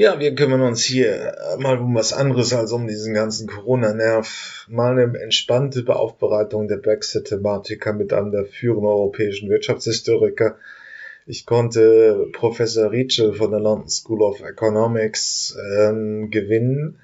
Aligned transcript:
Ja, 0.00 0.20
wir 0.20 0.32
kümmern 0.36 0.60
uns 0.60 0.84
hier 0.84 1.34
mal 1.58 1.76
um 1.80 1.92
was 1.96 2.12
anderes 2.12 2.52
als 2.52 2.70
um 2.70 2.86
diesen 2.86 3.14
ganzen 3.14 3.48
Corona-Nerv. 3.48 4.66
Mal 4.68 4.96
eine 4.96 5.18
entspannte 5.18 5.84
Aufbereitung 5.92 6.68
der 6.68 6.76
Brexit-Thematiker 6.76 7.94
mit 7.94 8.12
einem 8.12 8.30
der 8.30 8.44
führenden 8.44 8.86
europäischen 8.86 9.50
Wirtschaftshistoriker. 9.50 10.56
Ich 11.26 11.46
konnte 11.46 12.28
Professor 12.32 12.92
Rietschel 12.92 13.32
von 13.32 13.50
der 13.50 13.58
London 13.58 13.88
School 13.88 14.22
of 14.22 14.40
Economics 14.40 15.58
ähm, 15.76 16.30
gewinnen, 16.30 17.00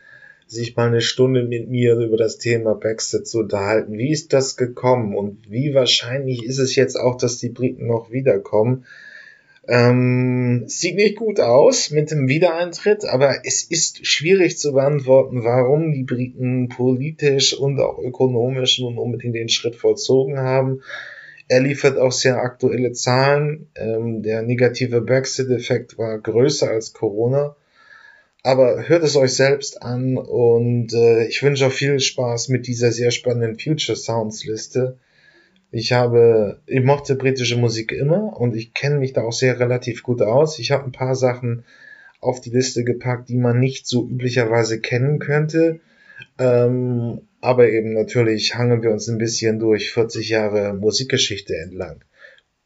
sich 0.47 0.77
mal 0.77 0.87
eine 0.87 1.01
Stunde 1.01 1.43
mit 1.43 1.69
mir 1.69 1.97
über 1.97 2.17
das 2.17 2.39
Thema 2.39 2.77
Brexit 2.77 3.27
zu 3.27 3.41
unterhalten. 3.41 3.99
Wie 3.99 4.13
ist 4.13 4.33
das 4.33 4.57
gekommen 4.57 5.17
und 5.17 5.51
wie 5.51 5.75
wahrscheinlich 5.75 6.45
ist 6.45 6.61
es 6.61 6.77
jetzt 6.77 6.95
auch, 6.95 7.17
dass 7.17 7.39
die 7.39 7.49
Briten 7.49 7.89
noch 7.89 8.13
wiederkommen? 8.13 8.87
Ähm, 9.67 10.65
sieht 10.67 10.97
nicht 10.97 11.17
gut 11.17 11.41
aus 11.41 11.91
mit 11.91 12.11
dem 12.11 12.29
Wiedereintritt, 12.29 13.05
aber 13.05 13.47
es 13.47 13.63
ist 13.63 14.07
schwierig 14.07 14.59
zu 14.59 14.73
beantworten, 14.73 15.43
warum 15.43 15.93
die 15.93 16.05
Briten 16.05 16.69
politisch 16.69 17.59
und 17.59 17.81
auch 17.81 17.99
ökonomisch 17.99 18.79
nun 18.81 18.99
unbedingt 18.99 19.35
den 19.35 19.49
Schritt 19.49 19.77
vollzogen 19.77 20.39
haben. 20.39 20.83
Er 21.49 21.61
liefert 21.61 21.99
auch 21.99 22.13
sehr 22.13 22.39
aktuelle 22.39 22.93
Zahlen. 22.93 23.69
Ähm, 23.75 24.23
der 24.23 24.43
negative 24.43 25.01
Brexit-Effekt 25.01 25.99
war 25.99 26.19
größer 26.19 26.71
als 26.71 26.93
Corona. 26.93 27.57
Aber 28.43 28.89
hört 28.89 29.05
es 29.05 29.17
euch 29.17 29.35
selbst 29.35 29.83
an 29.83 30.19
und 30.19 30.93
äh, 30.93 31.27
ich 31.27 31.43
wünsche 31.43 31.67
auch 31.67 31.73
viel 31.73 31.99
Spaß 31.99 32.51
mit 32.51 32.67
dieser 32.67 32.93
sehr 32.93 33.11
spannenden 33.11 33.59
Future 33.59 33.97
Sounds 33.97 34.45
Liste. 34.45 34.99
Ich 35.77 35.91
habe, 35.91 36.61
ich 36.67 36.85
mochte 36.85 37.17
britische 37.17 37.57
Musik 37.57 37.91
immer 37.91 38.41
und 38.41 38.55
ich 38.55 38.75
kenne 38.75 39.01
mich 39.01 39.13
da 39.13 39.23
auch 39.23 39.33
sehr 39.33 39.59
relativ 39.59 40.05
gut 40.05 40.23
aus. 40.23 40.61
Ich 40.61 40.71
habe 40.71 40.85
ein 40.85 40.93
paar 40.93 41.17
Sachen 41.17 41.65
auf 42.21 42.41
die 42.41 42.51
Liste 42.51 42.85
gepackt, 42.85 43.29
die 43.29 43.37
man 43.37 43.59
nicht 43.59 43.89
so 43.89 44.07
üblicherweise 44.07 44.81
kennen 44.81 45.19
könnte. 45.19 45.81
Ähm, 46.39 47.23
aber 47.41 47.71
eben 47.71 47.93
natürlich 47.93 48.55
hangen 48.55 48.85
wir 48.85 48.93
uns 48.93 49.09
ein 49.09 49.19
bisschen 49.19 49.59
durch 49.59 49.91
40 49.91 50.29
Jahre 50.29 50.75
Musikgeschichte 50.75 51.57
entlang. 51.57 52.05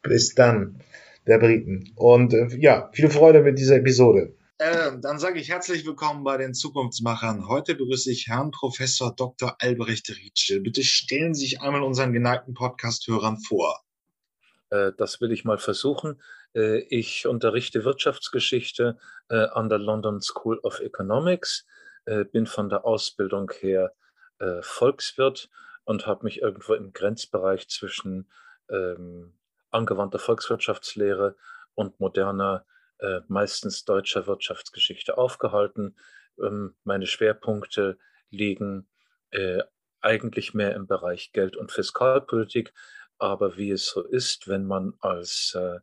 Bis 0.02 0.34
dann, 0.34 0.80
der 1.27 1.38
Briten. 1.38 1.90
Und 1.96 2.34
äh, 2.34 2.48
ja, 2.58 2.90
viel 2.92 3.08
Freude 3.08 3.40
mit 3.40 3.58
dieser 3.58 3.77
Episode. 3.77 4.34
Äh, 4.61 4.98
dann 5.01 5.20
sage 5.20 5.39
ich 5.39 5.51
herzlich 5.51 5.87
willkommen 5.87 6.25
bei 6.25 6.37
den 6.37 6.53
Zukunftsmachern. 6.53 7.47
Heute 7.47 7.77
begrüße 7.77 8.11
ich 8.11 8.27
Herrn 8.27 8.51
Professor 8.51 9.14
Dr. 9.14 9.55
Albrecht 9.61 10.11
Rietschel. 10.11 10.59
Bitte 10.59 10.83
stellen 10.83 11.33
Sie 11.33 11.42
sich 11.42 11.62
einmal 11.62 11.84
unseren 11.84 12.12
geneigten 12.12 12.55
Podcast-Hörern 12.55 13.39
vor. 13.39 13.84
Äh, 14.70 14.91
das 14.98 15.20
will 15.20 15.31
ich 15.31 15.45
mal 15.45 15.59
versuchen. 15.59 16.20
Äh, 16.56 16.81
ich 16.89 17.29
unterrichte 17.29 17.84
Wirtschaftsgeschichte 17.84 18.98
äh, 19.29 19.47
an 19.47 19.69
der 19.69 19.79
London 19.79 20.20
School 20.20 20.59
of 20.59 20.81
Economics, 20.81 21.64
bin 22.33 22.47
von 22.47 22.70
der 22.70 22.86
Ausbildung 22.86 23.53
her 23.61 23.92
Volkswirt 24.62 25.51
und 25.84 26.06
habe 26.06 26.25
mich 26.25 26.41
irgendwo 26.41 26.73
im 26.73 26.95
Grenzbereich 26.95 27.69
zwischen 27.69 28.31
ähm, 28.70 29.34
angewandter 29.70 30.19
Volkswirtschaftslehre 30.19 31.36
und 31.75 32.01
moderner 32.01 32.64
äh, 32.64 32.77
meistens 33.28 33.84
deutscher 33.84 34.27
Wirtschaftsgeschichte 34.27 35.18
aufgehalten. 35.18 35.96
Ähm, 36.41 36.74
meine 36.84 37.06
Schwerpunkte 37.06 37.98
liegen 38.30 38.88
äh, 39.30 39.62
eigentlich 40.00 40.55
mehr 40.55 40.74
im 40.74 40.86
Bereich 40.86 41.32
Geld- 41.32 41.56
und 41.56 41.72
Fiskalpolitik, 41.72 42.72
aber 43.18 43.56
wie 43.56 43.70
es 43.70 43.86
so 43.86 44.02
ist, 44.02 44.48
wenn 44.48 44.66
man 44.66 44.94
als, 45.00 45.55
äh, 45.56 45.77
äh 45.77 45.80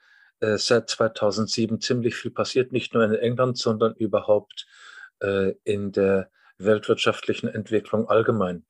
äh, 0.41 0.59
seit 0.59 0.91
2007 0.91 1.81
ziemlich 1.81 2.15
viel 2.15 2.29
passiert, 2.29 2.71
nicht 2.71 2.93
nur 2.93 3.03
in 3.03 3.15
England, 3.15 3.57
sondern 3.57 3.95
überhaupt 3.95 4.67
äh, 5.21 5.55
in 5.63 5.91
der 5.91 6.29
weltwirtschaftlichen 6.59 7.49
Entwicklung 7.49 8.07
allgemein. 8.07 8.63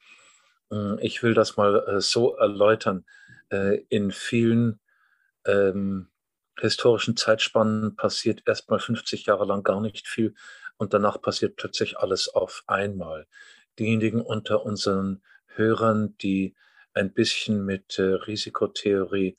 Hm, 0.69 0.99
ich 1.01 1.21
will 1.21 1.33
das 1.33 1.57
mal 1.57 1.99
so 1.99 2.35
erläutern. 2.37 3.05
In 3.89 4.11
vielen 4.11 4.79
ähm, 5.45 6.07
historischen 6.57 7.17
Zeitspannen 7.17 7.97
passiert 7.97 8.43
erstmal 8.47 8.79
50 8.79 9.25
Jahre 9.25 9.43
lang 9.43 9.63
gar 9.63 9.81
nicht 9.81 10.07
viel 10.07 10.35
und 10.77 10.93
danach 10.93 11.21
passiert 11.21 11.57
plötzlich 11.57 11.97
alles 11.97 12.29
auf 12.29 12.63
einmal. 12.67 13.27
Diejenigen 13.77 14.21
unter 14.21 14.65
unseren 14.65 15.21
Hörern, 15.47 16.15
die 16.19 16.55
ein 16.93 17.13
bisschen 17.13 17.65
mit 17.65 17.99
äh, 17.99 18.03
Risikotheorie 18.03 19.37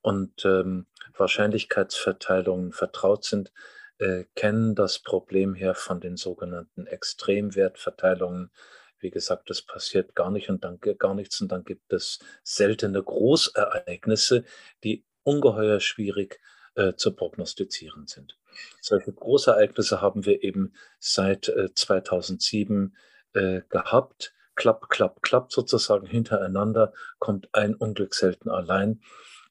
und 0.00 0.44
ähm, 0.44 0.86
Wahrscheinlichkeitsverteilungen 1.16 2.72
vertraut 2.72 3.24
sind, 3.24 3.52
äh, 3.98 4.24
kennen 4.34 4.74
das 4.74 4.98
Problem 4.98 5.54
her 5.54 5.74
von 5.74 6.00
den 6.00 6.16
sogenannten 6.16 6.86
Extremwertverteilungen. 6.86 8.50
Wie 8.98 9.10
gesagt, 9.10 9.50
das 9.50 9.62
passiert 9.62 10.14
gar 10.14 10.30
nicht 10.30 10.50
und 10.50 10.64
dann 10.64 10.78
gar 10.80 11.14
nichts 11.14 11.40
und 11.40 11.50
dann 11.52 11.64
gibt 11.64 11.92
es 11.92 12.18
seltene 12.42 13.02
Großereignisse, 13.02 14.44
die 14.82 15.04
ungeheuer 15.22 15.80
schwierig 15.80 16.40
äh, 16.74 16.94
zu 16.94 17.14
prognostizieren 17.14 18.06
sind. 18.06 18.36
Solche 18.80 19.12
Großereignisse 19.12 20.00
haben 20.00 20.26
wir 20.26 20.42
eben 20.42 20.74
seit 20.98 21.48
äh, 21.48 21.72
2007 21.72 22.96
äh, 23.32 23.62
gehabt 23.68 24.33
klapp, 24.54 24.88
klapp, 24.88 25.22
klapp 25.22 25.52
sozusagen 25.52 26.06
hintereinander, 26.06 26.92
kommt 27.18 27.48
ein 27.52 27.74
Unglück 27.74 28.14
selten 28.14 28.50
allein. 28.50 29.00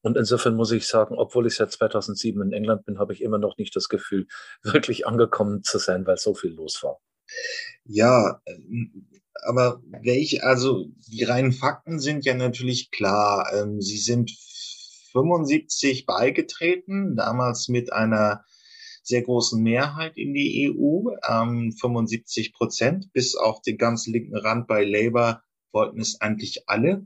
Und 0.02 0.18
insofern 0.18 0.56
muss 0.56 0.72
ich 0.72 0.88
sagen, 0.88 1.16
obwohl 1.18 1.48
ich 1.48 1.56
seit 1.56 1.72
2007 1.72 2.42
in 2.42 2.52
England 2.52 2.86
bin, 2.86 3.00
habe 3.00 3.14
ich 3.14 3.22
immer 3.22 3.38
noch 3.38 3.58
nicht 3.58 3.76
das 3.76 3.88
Gefühl, 3.88 4.28
wirklich 4.64 5.08
angekommen 5.08 5.64
zu 5.64 5.78
sein, 5.78 6.06
weil 6.06 6.18
so 6.18 6.34
viel 6.34 6.52
los 6.52 6.84
war. 6.84 7.00
Ja, 7.86 8.42
aber 9.46 9.82
welche, 10.02 10.44
also 10.44 10.86
die 11.08 11.24
reinen 11.24 11.54
Fakten 11.54 12.00
sind 12.00 12.26
ja 12.26 12.34
natürlich 12.34 12.92
klar. 12.92 13.52
Ähm, 13.54 13.82
sie 13.82 13.98
sind 13.98 14.32
75 15.14 16.06
beigetreten, 16.06 17.16
damals 17.16 17.70
mit 17.70 17.94
einer 17.94 18.44
sehr 19.04 19.22
großen 19.22 19.62
Mehrheit 19.62 20.18
in 20.18 20.34
die 20.34 20.72
EU, 20.72 21.12
ähm, 21.30 21.74
75 21.74 22.54
Prozent, 22.54 23.12
bis 23.14 23.36
auf 23.36 23.62
den 23.62 23.78
ganz 23.78 24.08
linken 24.08 24.36
Rand 24.36 24.68
bei 24.68 24.84
Labour 24.84 25.42
wollten 25.72 26.00
es 26.00 26.22
eigentlich 26.22 26.68
alle. 26.68 27.06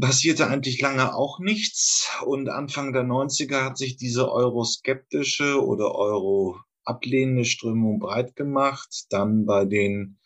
Passierte 0.00 0.46
eigentlich 0.46 0.80
lange 0.80 1.14
auch 1.14 1.38
nichts 1.38 2.08
und 2.24 2.48
Anfang 2.48 2.92
der 2.92 3.04
90er 3.04 3.64
hat 3.64 3.76
sich 3.78 3.96
diese 3.96 4.32
euroskeptische 4.32 5.62
oder 5.62 5.94
euro-ablehnende 5.94 7.44
Strömung 7.44 7.98
breit 7.98 8.34
gemacht. 8.34 9.06
Dann 9.10 9.44
bei 9.44 9.66
den, 9.66 10.18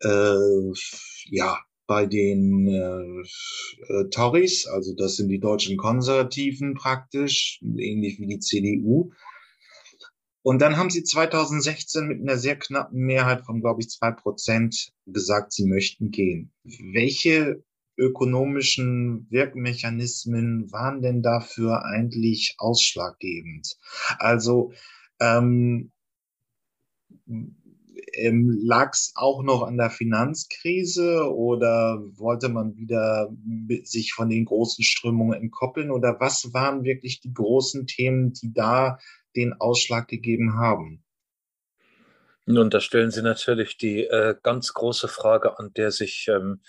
äh, 0.00 0.72
ja, 1.30 1.58
bei 1.86 2.06
den 2.06 2.68
äh, 2.68 3.92
äh, 3.92 4.08
Tories, 4.10 4.66
also 4.66 4.94
das 4.94 5.16
sind 5.16 5.28
die 5.28 5.40
deutschen 5.40 5.76
Konservativen 5.76 6.74
praktisch, 6.74 7.60
ähnlich 7.62 8.18
wie 8.20 8.26
die 8.26 8.40
CDU, 8.40 9.12
und 10.46 10.62
dann 10.62 10.76
haben 10.76 10.90
sie 10.90 11.02
2016 11.02 12.06
mit 12.06 12.20
einer 12.20 12.38
sehr 12.38 12.56
knappen 12.56 13.00
Mehrheit 13.00 13.44
von, 13.44 13.60
glaube 13.60 13.80
ich, 13.80 13.90
zwei 13.90 14.12
Prozent 14.12 14.92
gesagt, 15.04 15.52
sie 15.52 15.66
möchten 15.66 16.12
gehen. 16.12 16.52
Welche 16.62 17.64
ökonomischen 17.96 19.26
Wirkmechanismen 19.28 20.70
waren 20.70 21.02
denn 21.02 21.20
dafür 21.20 21.84
eigentlich 21.84 22.54
ausschlaggebend? 22.58 23.76
Also 24.20 24.72
ähm, 25.18 25.90
ähm, 28.16 28.58
lag 28.62 28.92
es 28.92 29.12
auch 29.14 29.42
noch 29.42 29.62
an 29.62 29.76
der 29.76 29.90
Finanzkrise 29.90 31.30
oder 31.32 32.02
wollte 32.16 32.48
man 32.48 32.76
wieder 32.76 33.30
sich 33.84 34.12
von 34.12 34.28
den 34.28 34.44
großen 34.44 34.84
Strömungen 34.84 35.40
entkoppeln 35.40 35.90
oder 35.90 36.18
was 36.20 36.52
waren 36.52 36.84
wirklich 36.84 37.20
die 37.20 37.32
großen 37.32 37.86
Themen, 37.86 38.32
die 38.32 38.52
da 38.52 38.98
den 39.34 39.52
Ausschlag 39.54 40.08
gegeben 40.08 40.54
haben? 40.54 41.02
Nun, 42.46 42.70
da 42.70 42.80
stellen 42.80 43.10
Sie 43.10 43.22
natürlich 43.22 43.76
die 43.76 44.04
äh, 44.04 44.36
ganz 44.42 44.72
große 44.72 45.08
Frage, 45.08 45.58
an 45.58 45.72
der 45.74 45.90
sich 45.90 46.28
ähm, 46.28 46.60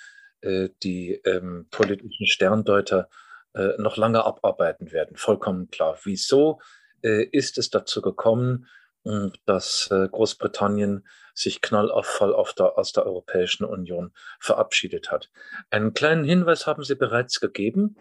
äh, 0.42 0.70
die 0.84 1.14
ähm, 1.26 1.68
politischen 1.70 2.28
Sterndeuter 2.28 3.10
äh, 3.54 3.70
noch 3.78 3.98
lange 3.98 4.24
abarbeiten 4.26 4.92
werden. 4.92 5.18
Vollkommen 5.18 5.70
klar. 5.70 5.98
Wieso 6.04 6.60
äh, 7.04 7.26
ist 7.26 7.58
es 7.58 7.70
dazu 7.70 8.02
gekommen, 8.02 8.68
dass 9.46 9.90
äh, 9.92 10.08
Großbritannien 10.08 11.08
sich 11.34 11.62
knallauffall 11.62 12.34
aus 12.34 12.56
der 12.56 13.06
Europäischen 13.06 13.64
Union 13.64 14.12
verabschiedet 14.40 15.12
hat? 15.12 15.30
Einen 15.70 15.94
kleinen 15.94 16.26
Hinweis 16.26 16.68
haben 16.68 16.84
Sie 16.84 16.96
bereits 16.96 17.40
gegeben, 17.40 17.96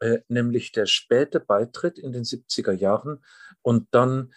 äh, 0.00 0.18
nämlich 0.28 0.72
der 0.72 0.86
späte 0.86 1.40
Beitritt 1.40 1.98
in 1.98 2.12
den 2.12 2.24
70er 2.24 2.72
Jahren 2.72 3.24
und 3.62 3.88
dann 3.92 4.32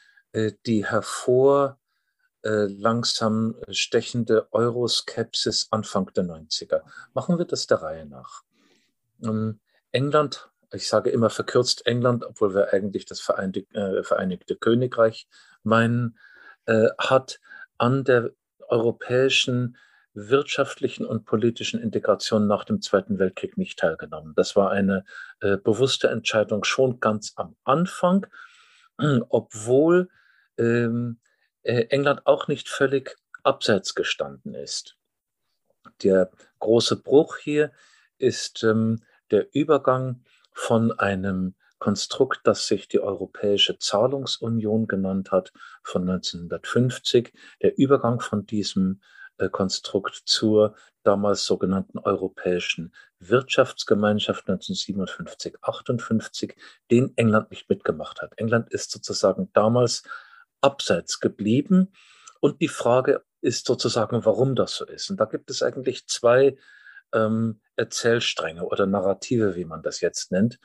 die 0.65 0.85
hervor 0.85 1.77
äh, 2.43 2.65
langsam 2.65 3.55
stechende 3.69 4.47
Euroskepsis 4.51 5.67
Anfang 5.69 6.11
der 6.13 6.23
90er. 6.23 6.81
Machen 7.13 7.37
wir 7.37 7.45
das 7.45 7.67
der 7.67 7.83
Reihe 7.83 8.07
nach. 8.07 8.41
Ähm, 9.23 9.59
England, 9.91 10.49
ich 10.73 10.87
sage 10.87 11.11
immer 11.11 11.29
verkürzt 11.29 11.85
England, 11.85 12.23
obwohl 12.23 12.55
wir 12.55 12.73
eigentlich 12.73 13.05
das 13.05 13.19
äh, 13.29 14.03
Vereinigte 14.03 14.55
Königreich 14.55 15.27
meinen, 15.63 16.17
äh, 16.65 16.89
hat 16.97 17.39
an 17.77 18.03
der 18.03 18.31
europäischen 18.67 19.77
wirtschaftlichen 20.13 21.05
und 21.05 21.25
politischen 21.25 21.81
Integration 21.81 22.47
nach 22.47 22.65
dem 22.65 22.81
Zweiten 22.81 23.17
Weltkrieg 23.17 23.57
nicht 23.57 23.79
teilgenommen. 23.79 24.33
Das 24.35 24.55
war 24.55 24.71
eine 24.71 25.05
äh, 25.39 25.57
bewusste 25.57 26.09
Entscheidung 26.09 26.63
schon 26.63 26.99
ganz 26.99 27.33
am 27.35 27.55
Anfang, 27.63 28.27
obwohl 29.29 30.09
ähm, 30.57 31.19
äh, 31.63 31.85
England 31.89 32.25
auch 32.25 32.47
nicht 32.47 32.67
völlig 32.67 33.15
abseits 33.43 33.95
gestanden 33.95 34.53
ist. 34.53 34.97
Der 36.03 36.29
große 36.59 36.97
Bruch 37.01 37.37
hier 37.37 37.71
ist 38.17 38.63
ähm, 38.63 39.01
der 39.31 39.47
Übergang 39.53 40.23
von 40.51 40.91
einem 40.91 41.55
Konstrukt, 41.81 42.41
das 42.43 42.67
sich 42.67 42.87
die 42.87 42.99
Europäische 42.99 43.79
Zahlungsunion 43.79 44.87
genannt 44.87 45.31
hat, 45.31 45.51
von 45.81 46.07
1950, 46.07 47.33
der 47.63 47.75
Übergang 47.75 48.19
von 48.19 48.45
diesem 48.45 49.01
äh, 49.39 49.49
Konstrukt 49.49 50.21
zur 50.25 50.75
damals 51.01 51.43
sogenannten 51.43 51.97
Europäischen 51.97 52.93
Wirtschaftsgemeinschaft 53.17 54.47
1957, 54.47 55.55
58, 55.63 56.55
den 56.91 57.17
England 57.17 57.49
nicht 57.49 57.67
mitgemacht 57.67 58.21
hat. 58.21 58.33
England 58.37 58.71
ist 58.71 58.91
sozusagen 58.91 59.49
damals 59.53 60.03
abseits 60.61 61.19
geblieben. 61.19 61.91
Und 62.41 62.61
die 62.61 62.67
Frage 62.67 63.23
ist 63.41 63.65
sozusagen, 63.65 64.23
warum 64.23 64.53
das 64.53 64.75
so 64.75 64.85
ist. 64.85 65.09
Und 65.09 65.19
da 65.19 65.25
gibt 65.25 65.49
es 65.49 65.63
eigentlich 65.63 66.05
zwei 66.05 66.57
ähm, 67.11 67.59
Erzählstränge 67.75 68.65
oder 68.65 68.85
Narrative, 68.85 69.55
wie 69.55 69.65
man 69.65 69.81
das 69.81 69.99
jetzt 70.01 70.31
nennt. 70.31 70.59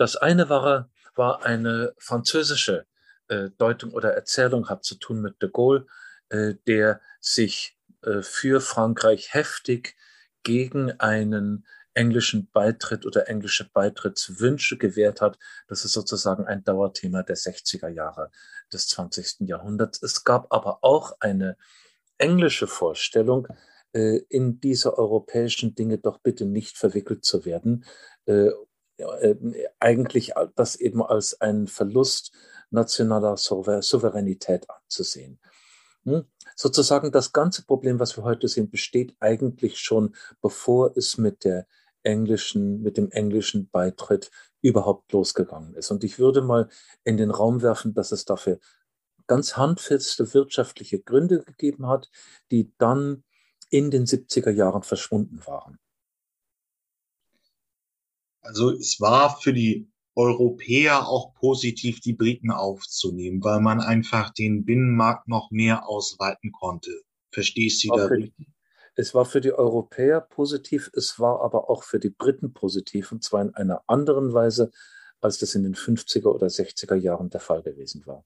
Das 0.00 0.16
eine 0.16 0.48
war, 0.48 0.88
war 1.14 1.44
eine 1.44 1.92
französische 1.98 2.86
äh, 3.28 3.50
Deutung 3.58 3.92
oder 3.92 4.14
Erzählung, 4.14 4.70
hat 4.70 4.82
zu 4.82 4.94
tun 4.94 5.20
mit 5.20 5.42
de 5.42 5.50
Gaulle, 5.52 5.86
äh, 6.30 6.54
der 6.66 7.02
sich 7.20 7.76
äh, 8.00 8.22
für 8.22 8.62
Frankreich 8.62 9.34
heftig 9.34 9.98
gegen 10.42 10.98
einen 11.00 11.66
englischen 11.92 12.48
Beitritt 12.50 13.04
oder 13.04 13.28
englische 13.28 13.68
Beitrittswünsche 13.70 14.78
gewährt 14.78 15.20
hat. 15.20 15.38
Das 15.68 15.84
ist 15.84 15.92
sozusagen 15.92 16.46
ein 16.46 16.64
Dauerthema 16.64 17.22
der 17.22 17.36
60er 17.36 17.88
Jahre 17.88 18.30
des 18.72 18.88
20. 18.88 19.40
Jahrhunderts. 19.40 20.02
Es 20.02 20.24
gab 20.24 20.50
aber 20.50 20.78
auch 20.80 21.14
eine 21.20 21.58
englische 22.16 22.66
Vorstellung, 22.66 23.48
äh, 23.92 24.20
in 24.30 24.60
diese 24.60 24.96
europäischen 24.96 25.74
Dinge 25.74 25.98
doch 25.98 26.20
bitte 26.20 26.46
nicht 26.46 26.78
verwickelt 26.78 27.22
zu 27.22 27.44
werden. 27.44 27.84
Äh, 29.08 29.30
äh, 29.30 29.68
eigentlich 29.78 30.32
das 30.54 30.76
eben 30.76 31.02
als 31.02 31.40
einen 31.40 31.66
Verlust 31.66 32.32
nationaler 32.70 33.36
Souveränität 33.36 34.68
anzusehen. 34.70 35.40
Hm? 36.04 36.24
Sozusagen 36.56 37.12
das 37.12 37.32
ganze 37.32 37.64
Problem, 37.64 37.98
was 37.98 38.16
wir 38.16 38.24
heute 38.24 38.48
sehen, 38.48 38.70
besteht 38.70 39.14
eigentlich 39.20 39.78
schon, 39.78 40.14
bevor 40.40 40.96
es 40.96 41.18
mit 41.18 41.44
der 41.44 41.66
englischen, 42.02 42.82
mit 42.82 42.96
dem 42.96 43.10
englischen 43.10 43.68
Beitritt 43.70 44.30
überhaupt 44.62 45.12
losgegangen 45.12 45.74
ist. 45.74 45.90
Und 45.90 46.04
ich 46.04 46.18
würde 46.18 46.42
mal 46.42 46.68
in 47.04 47.16
den 47.16 47.30
Raum 47.30 47.62
werfen, 47.62 47.94
dass 47.94 48.12
es 48.12 48.24
dafür 48.24 48.58
ganz 49.26 49.56
handfeste 49.56 50.34
wirtschaftliche 50.34 51.00
Gründe 51.00 51.42
gegeben 51.44 51.86
hat, 51.86 52.10
die 52.50 52.72
dann 52.78 53.24
in 53.70 53.90
den 53.90 54.04
70er 54.06 54.50
Jahren 54.50 54.82
verschwunden 54.82 55.40
waren. 55.46 55.78
Also 58.42 58.70
es 58.70 59.00
war 59.00 59.38
für 59.40 59.52
die 59.52 59.88
Europäer 60.14 61.08
auch 61.08 61.34
positiv, 61.34 62.00
die 62.00 62.14
Briten 62.14 62.50
aufzunehmen, 62.50 63.42
weil 63.42 63.60
man 63.60 63.80
einfach 63.80 64.30
den 64.30 64.64
Binnenmarkt 64.64 65.28
noch 65.28 65.50
mehr 65.50 65.88
ausweiten 65.88 66.52
konnte. 66.52 66.90
Verstehst 67.30 67.84
du 67.84 67.88
da? 67.96 68.08
Es 68.96 69.14
war 69.14 69.24
für 69.24 69.40
die 69.40 69.52
Europäer 69.52 70.20
positiv, 70.20 70.90
es 70.94 71.18
war 71.18 71.42
aber 71.42 71.70
auch 71.70 71.84
für 71.84 72.00
die 72.00 72.10
Briten 72.10 72.52
positiv, 72.52 73.12
und 73.12 73.22
zwar 73.22 73.42
in 73.42 73.54
einer 73.54 73.82
anderen 73.86 74.34
Weise, 74.34 74.72
als 75.20 75.38
das 75.38 75.54
in 75.54 75.62
den 75.62 75.74
50er 75.74 76.26
oder 76.26 76.48
60er 76.48 76.96
Jahren 76.96 77.30
der 77.30 77.40
Fall 77.40 77.62
gewesen 77.62 78.04
war. 78.06 78.24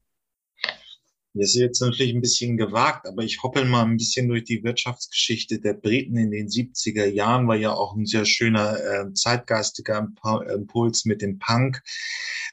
Das 1.36 1.48
ist 1.48 1.56
jetzt 1.56 1.80
natürlich 1.80 2.14
ein 2.14 2.20
bisschen 2.20 2.56
gewagt, 2.56 3.08
aber 3.08 3.24
ich 3.24 3.42
hoppel 3.42 3.64
mal 3.64 3.82
ein 3.82 3.96
bisschen 3.96 4.28
durch 4.28 4.44
die 4.44 4.62
Wirtschaftsgeschichte 4.62 5.58
der 5.58 5.74
Briten 5.74 6.16
in 6.16 6.30
den 6.30 6.46
70er 6.46 7.06
Jahren, 7.06 7.48
war 7.48 7.56
ja 7.56 7.72
auch 7.72 7.96
ein 7.96 8.06
sehr 8.06 8.24
schöner 8.24 8.78
äh, 8.78 9.12
zeitgeistiger 9.14 10.12
Impuls 10.54 11.04
mit 11.04 11.22
dem 11.22 11.40
Punk. 11.40 11.82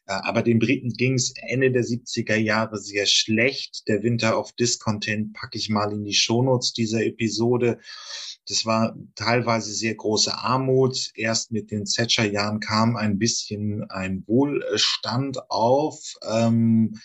Äh, 0.07 0.13
aber 0.13 0.41
den 0.41 0.57
Briten 0.57 0.89
ging 0.93 1.13
es 1.13 1.31
Ende 1.47 1.71
der 1.71 1.83
70er 1.83 2.37
Jahre 2.37 2.79
sehr 2.79 3.05
schlecht. 3.05 3.87
Der 3.87 4.01
Winter 4.01 4.39
of 4.39 4.51
Discontent 4.53 5.33
packe 5.33 5.59
ich 5.59 5.69
mal 5.69 5.93
in 5.93 6.03
die 6.03 6.15
Shownotes 6.15 6.73
dieser 6.73 7.05
Episode. 7.05 7.77
Das 8.47 8.65
war 8.65 8.97
teilweise 9.13 9.71
sehr 9.73 9.93
große 9.93 10.33
Armut. 10.35 11.11
Erst 11.13 11.51
mit 11.51 11.69
den 11.69 11.85
Thatcher-Jahren 11.85 12.59
kam 12.59 12.95
ein 12.95 13.19
bisschen 13.19 13.83
ein 13.91 14.23
Wohlstand 14.25 15.51
auf. 15.51 16.15
Ähm, 16.27 16.99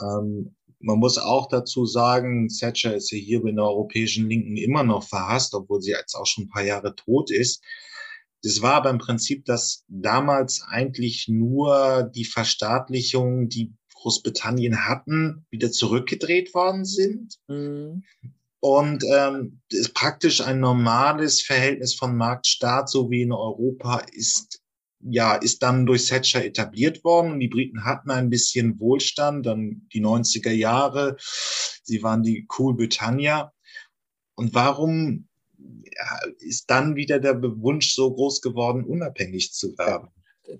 ähm, 0.00 0.54
man 0.80 0.98
muss 0.98 1.18
auch 1.18 1.48
dazu 1.48 1.86
sagen, 1.86 2.48
Thatcher 2.48 2.94
ist 2.94 3.10
ja 3.10 3.18
hier 3.18 3.44
in 3.44 3.56
der 3.56 3.64
europäischen 3.64 4.28
Linken 4.28 4.56
immer 4.56 4.82
noch 4.82 5.04
verhasst, 5.04 5.54
obwohl 5.54 5.80
sie 5.80 5.92
jetzt 5.92 6.14
auch 6.14 6.26
schon 6.26 6.44
ein 6.44 6.48
paar 6.48 6.64
Jahre 6.64 6.94
tot 6.94 7.30
ist. 7.30 7.62
Das 8.42 8.62
war 8.62 8.74
aber 8.74 8.90
im 8.90 8.98
Prinzip, 8.98 9.44
dass 9.44 9.84
damals 9.88 10.62
eigentlich 10.68 11.26
nur 11.28 12.10
die 12.14 12.24
Verstaatlichung, 12.24 13.48
die 13.48 13.74
Großbritannien 13.94 14.86
hatten, 14.86 15.46
wieder 15.50 15.72
zurückgedreht 15.72 16.54
worden 16.54 16.84
sind. 16.84 17.36
Mhm. 17.48 18.04
Und 18.60 19.04
ähm, 19.12 19.60
praktisch 19.94 20.40
ein 20.40 20.60
normales 20.60 21.40
Verhältnis 21.40 21.94
von 21.94 22.16
Markt-Staat, 22.16 22.88
so 22.88 23.10
wie 23.10 23.22
in 23.22 23.32
Europa, 23.32 24.02
ist 24.12 24.60
ja, 25.08 25.34
ist 25.34 25.62
dann 25.62 25.86
durch 25.86 26.06
Thatcher 26.06 26.44
etabliert 26.44 27.04
worden 27.04 27.32
und 27.32 27.40
die 27.40 27.48
Briten 27.48 27.84
hatten 27.84 28.10
ein 28.10 28.30
bisschen 28.30 28.78
Wohlstand, 28.80 29.46
dann 29.46 29.86
die 29.92 30.02
90er 30.02 30.50
Jahre, 30.50 31.16
sie 31.18 32.02
waren 32.02 32.22
die 32.22 32.46
Cool 32.56 32.76
Britannia. 32.76 33.52
Und 34.34 34.54
warum 34.54 35.28
ist 36.38 36.70
dann 36.70 36.96
wieder 36.96 37.18
der 37.20 37.40
Wunsch 37.42 37.94
so 37.94 38.12
groß 38.12 38.42
geworden, 38.42 38.84
unabhängig 38.84 39.52
zu 39.52 39.76
werden? 39.78 40.08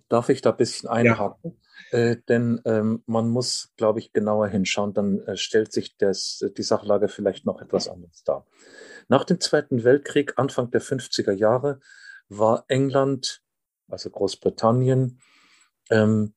Darf 0.09 0.29
ich 0.29 0.41
da 0.41 0.50
ein 0.50 0.57
bisschen 0.57 0.88
einhaken? 0.88 1.57
Ja. 1.93 1.99
Äh, 1.99 2.17
denn 2.29 2.61
ähm, 2.65 3.03
man 3.07 3.29
muss, 3.29 3.73
glaube 3.76 4.00
ich, 4.00 4.12
genauer 4.12 4.49
hinschauen, 4.49 4.95
dann 4.95 5.21
äh, 5.21 5.37
stellt 5.37 5.73
sich 5.73 5.97
das, 5.97 6.45
die 6.57 6.62
Sachlage 6.62 7.09
vielleicht 7.09 7.47
noch 7.47 7.61
etwas 7.61 7.88
anders 7.88 8.25
dar. 8.25 8.47
Nach 9.09 9.25
dem 9.25 9.41
Zweiten 9.41 9.85
Weltkrieg, 9.85 10.33
Anfang 10.37 10.71
der 10.71 10.83
50er 10.83 11.33
Jahre, 11.33 11.81
war 12.29 12.65
England 12.67 13.43
also 13.88 14.11
Großbritannien, 14.11 15.21
ähm, 15.90 16.35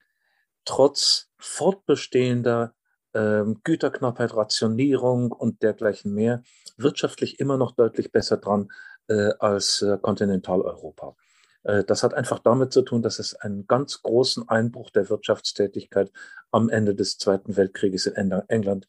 trotz 0.65 1.29
fortbestehender 1.37 2.73
ähm, 3.13 3.61
Güterknappheit, 3.63 4.35
Rationierung 4.35 5.31
und 5.31 5.63
dergleichen 5.63 6.13
mehr, 6.13 6.43
wirtschaftlich 6.77 7.39
immer 7.39 7.57
noch 7.57 7.71
deutlich 7.71 8.11
besser 8.11 8.37
dran 8.37 8.69
äh, 9.07 9.31
als 9.39 9.81
äh, 9.81 9.97
Kontinentaleuropa. 10.01 11.15
Äh, 11.63 11.83
das 11.83 12.03
hat 12.03 12.13
einfach 12.13 12.39
damit 12.39 12.71
zu 12.71 12.81
tun, 12.83 13.01
dass 13.01 13.19
es 13.19 13.35
einen 13.35 13.67
ganz 13.67 14.01
großen 14.01 14.47
Einbruch 14.47 14.91
der 14.91 15.09
Wirtschaftstätigkeit 15.09 16.11
am 16.51 16.69
Ende 16.69 16.95
des 16.95 17.17
Zweiten 17.17 17.57
Weltkrieges 17.57 18.05
in 18.05 18.31
England 18.47 18.87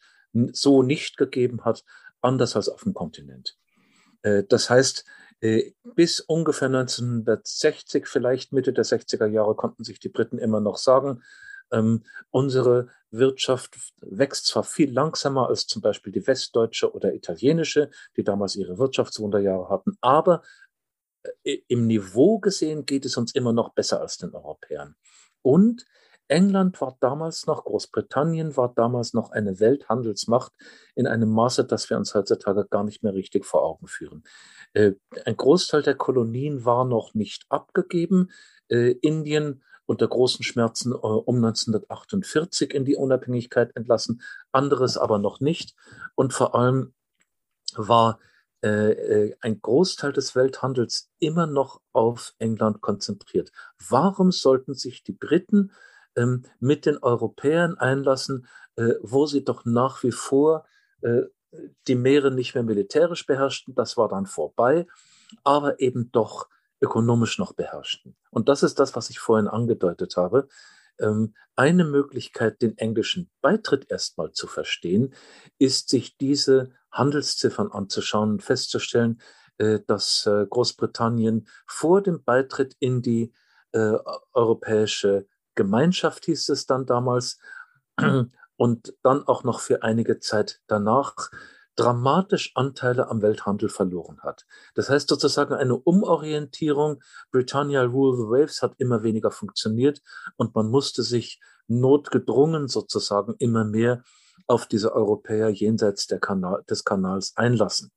so 0.53 0.83
nicht 0.83 1.17
gegeben 1.17 1.65
hat, 1.65 1.85
anders 2.21 2.55
als 2.57 2.69
auf 2.69 2.83
dem 2.83 2.95
Kontinent. 2.95 3.57
Äh, 4.23 4.45
das 4.49 4.71
heißt, 4.71 5.05
bis 5.41 6.21
ungefähr 6.21 6.69
1960, 6.69 8.07
vielleicht 8.07 8.53
Mitte 8.53 8.73
der 8.73 8.85
60er 8.85 9.27
Jahre, 9.27 9.55
konnten 9.55 9.85
sich 9.85 9.99
die 9.99 10.09
Briten 10.09 10.39
immer 10.39 10.61
noch 10.61 10.77
sagen, 10.77 11.23
ähm, 11.73 12.05
unsere 12.31 12.89
Wirtschaft 13.11 13.77
wächst 14.01 14.47
zwar 14.47 14.65
viel 14.65 14.93
langsamer 14.93 15.49
als 15.49 15.67
zum 15.67 15.83
Beispiel 15.83 16.13
die 16.13 16.27
westdeutsche 16.27 16.93
oder 16.93 17.15
italienische, 17.15 17.91
die 18.17 18.25
damals 18.25 18.57
ihre 18.57 18.79
Wirtschaftswunderjahre 18.79 19.69
hatten, 19.69 19.97
aber 20.01 20.43
äh, 21.45 21.59
im 21.69 21.87
Niveau 21.87 22.39
gesehen 22.39 22.87
geht 22.87 23.05
es 23.05 23.17
uns 23.17 23.35
immer 23.35 23.53
noch 23.53 23.73
besser 23.73 24.01
als 24.01 24.19
den 24.19 24.35
Europäern. 24.35 24.97
Und 25.43 25.87
England 26.31 26.81
war 26.81 26.97
damals 27.01 27.47
noch, 27.47 27.65
Großbritannien 27.65 28.57
war 28.57 28.73
damals 28.75 29.15
noch 29.15 29.31
eine 29.33 29.59
Welthandelsmacht 29.59 30.53
in 30.95 31.07
einem 31.07 31.31
Maße, 31.31 31.65
das 31.65 31.91
wir 31.91 31.97
uns 31.97 32.15
heutzutage 32.15 32.67
gar 32.71 32.85
nicht 32.85 33.03
mehr 33.03 33.15
richtig 33.15 33.45
vor 33.45 33.63
Augen 33.65 33.89
führen. 33.89 34.23
Äh, 34.73 34.93
ein 35.25 35.37
Großteil 35.37 35.83
der 35.83 35.97
Kolonien 35.97 36.65
war 36.65 36.85
noch 36.85 37.15
nicht 37.15 37.47
abgegeben. 37.49 38.31
Äh, 38.69 38.93
Indien 39.03 39.65
unter 39.87 40.07
großen 40.07 40.45
Schmerzen 40.45 40.93
äh, 40.93 40.97
um 40.97 41.37
1948 41.37 42.73
in 42.73 42.85
die 42.85 42.97
Unabhängigkeit 42.97 43.75
entlassen, 43.75 44.23
anderes 44.53 44.97
aber 44.97 45.19
noch 45.19 45.41
nicht. 45.41 45.75
Und 46.15 46.33
vor 46.33 46.55
allem 46.55 46.95
war 47.75 48.19
ein 48.63 49.63
Großteil 49.63 50.13
des 50.13 50.37
Welthandels 50.37 51.09
immer 51.19 51.47
noch 51.47 51.81
auf 51.95 52.35
England 52.39 52.83
konzentriert. 52.83 53.53
Warum 53.89 54.33
sollten 54.33 54.75
sich 54.75 55.03
die 55.03 55.15
Briten 55.15 55.73
ähm, 56.17 56.45
mit 56.59 56.87
den 56.87 56.99
Europäern 56.99 57.77
einlassen, 57.79 58.47
äh, 58.77 58.95
wo 59.03 59.27
sie 59.27 59.45
doch 59.45 59.65
nach 59.65 60.03
wie 60.03 60.13
vor 60.13 60.67
äh, 61.03 61.23
die 61.89 61.95
Meere 61.95 62.31
nicht 62.31 62.55
mehr 62.55 62.63
militärisch 62.63 63.27
beherrschten, 63.27 63.75
das 63.75 63.97
war 63.97 64.09
dann 64.09 64.27
vorbei, 64.27 64.87
aber 65.43 65.81
eben 65.81 66.13
doch 66.13 66.49
ökonomisch 66.81 67.39
noch 67.39 67.53
beherrschten. 67.53 68.17
Und 68.31 68.49
das 68.49 68.63
ist 68.63 68.79
das, 68.79 68.97
was 68.97 69.11
ich 69.11 69.19
vorhin 69.19 69.49
angedeutet 69.49 70.17
habe. 70.17 70.49
Ähm, 70.99 71.35
eine 71.57 71.85
Möglichkeit, 71.85 72.63
den 72.63 72.79
englischen 72.79 73.31
Beitritt 73.41 73.91
erstmal 73.91 74.33
zu 74.33 74.47
verstehen, 74.47 75.15
ist, 75.59 75.89
sich 75.89 76.17
diese 76.17 76.73
Handelsziffern 76.91 77.71
anzuschauen 77.71 78.33
und 78.33 78.43
festzustellen, 78.43 79.21
äh, 79.59 79.81
dass 79.87 80.27
äh, 80.27 80.47
Großbritannien 80.49 81.47
vor 81.67 82.03
dem 82.03 82.23
Beitritt 82.25 82.77
in 82.79 83.03
die 83.03 83.33
äh, 83.73 83.95
europäische 84.33 85.27
Gemeinschaft 85.55 86.25
hieß 86.27 86.49
es 86.51 86.67
dann 86.67 86.87
damals 86.87 87.39
und 88.57 88.95
dann 89.03 89.27
auch 89.27 89.45
noch 89.45 89.61
für 89.61 89.83
einige 89.83 90.19
Zeit 90.19 90.61
danach 90.67 91.31
dramatisch 91.77 92.53
Anteile 92.57 93.09
am 93.09 93.23
Welthandel 93.23 93.69
verloren 93.71 94.21
hat. 94.23 94.45
Das 94.75 94.91
heißt 94.91 95.09
sozusagen 95.09 95.55
eine 95.55 95.77
Umorientierung. 95.77 97.03
Britannia 97.31 97.83
Rule 97.85 98.17
the 98.17 98.25
Waves 98.25 98.61
hat 98.61 98.75
immer 98.77 99.03
weniger 99.03 99.31
funktioniert 99.31 100.03
und 100.37 100.55
man 100.55 100.69
musste 100.69 101.03
sich 101.03 101.41
notgedrungen 101.69 102.69
sozusagen 102.69 103.35
immer 103.39 103.65
mehr 103.65 104.03
auf 104.47 104.67
diese 104.67 104.93
Europäer 104.95 105.49
jenseits 105.49 106.07
Kanal, 106.21 106.65
des 106.69 106.85
Kanals 106.85 107.33
einlassen. 107.37 107.93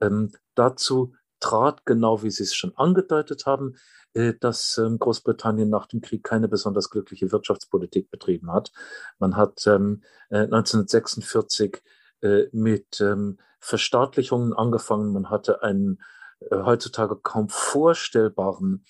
Ähm, 0.00 0.32
dazu 0.54 1.14
trat, 1.44 1.84
genau 1.84 2.22
wie 2.22 2.30
Sie 2.30 2.42
es 2.42 2.54
schon 2.54 2.74
angedeutet 2.76 3.44
haben, 3.44 3.76
äh, 4.14 4.32
dass 4.40 4.78
ähm, 4.78 4.98
Großbritannien 4.98 5.68
nach 5.68 5.86
dem 5.86 6.00
Krieg 6.00 6.24
keine 6.24 6.48
besonders 6.48 6.88
glückliche 6.88 7.30
Wirtschaftspolitik 7.32 8.10
betrieben 8.10 8.50
hat. 8.50 8.72
Man 9.18 9.36
hat 9.36 9.66
ähm, 9.66 10.02
äh, 10.30 10.38
1946 10.38 11.82
äh, 12.22 12.44
mit 12.52 13.00
ähm, 13.00 13.38
Verstaatlichungen 13.60 14.54
angefangen. 14.54 15.12
Man 15.12 15.30
hatte 15.30 15.62
einen 15.62 16.02
heutzutage 16.50 17.16
kaum 17.16 17.48
vorstellbaren 17.48 18.84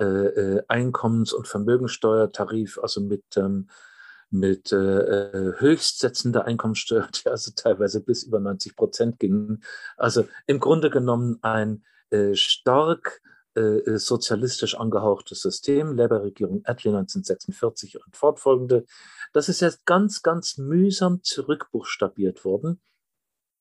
Einkommens- 0.00 1.32
und 1.32 1.46
Vermögensteuertarif, 1.46 2.78
also 2.82 3.00
mit, 3.00 3.24
ähm, 3.36 3.68
mit 4.30 4.72
äh, 4.72 5.52
Höchstsätzen 5.58 6.32
der 6.32 6.44
Einkommensteuer, 6.44 7.08
die 7.24 7.28
also 7.28 7.52
teilweise 7.54 8.02
bis 8.02 8.24
über 8.24 8.40
90 8.40 8.76
Prozent 8.76 9.18
gingen. 9.18 9.62
Also 9.96 10.26
im 10.46 10.60
Grunde 10.60 10.90
genommen 10.90 11.38
ein 11.42 11.84
stark 12.32 13.20
sozialistisch 13.96 14.76
angehauchtes 14.78 15.42
System, 15.42 15.92
Labour-Regierung 15.92 16.62
Attlee 16.64 16.90
1946 16.90 17.96
und 18.02 18.16
fortfolgende, 18.16 18.84
das 19.32 19.48
ist 19.48 19.60
jetzt 19.60 19.84
ganz, 19.84 20.22
ganz 20.22 20.58
mühsam 20.58 21.22
zurückbuchstabiert 21.22 22.44
worden. 22.44 22.80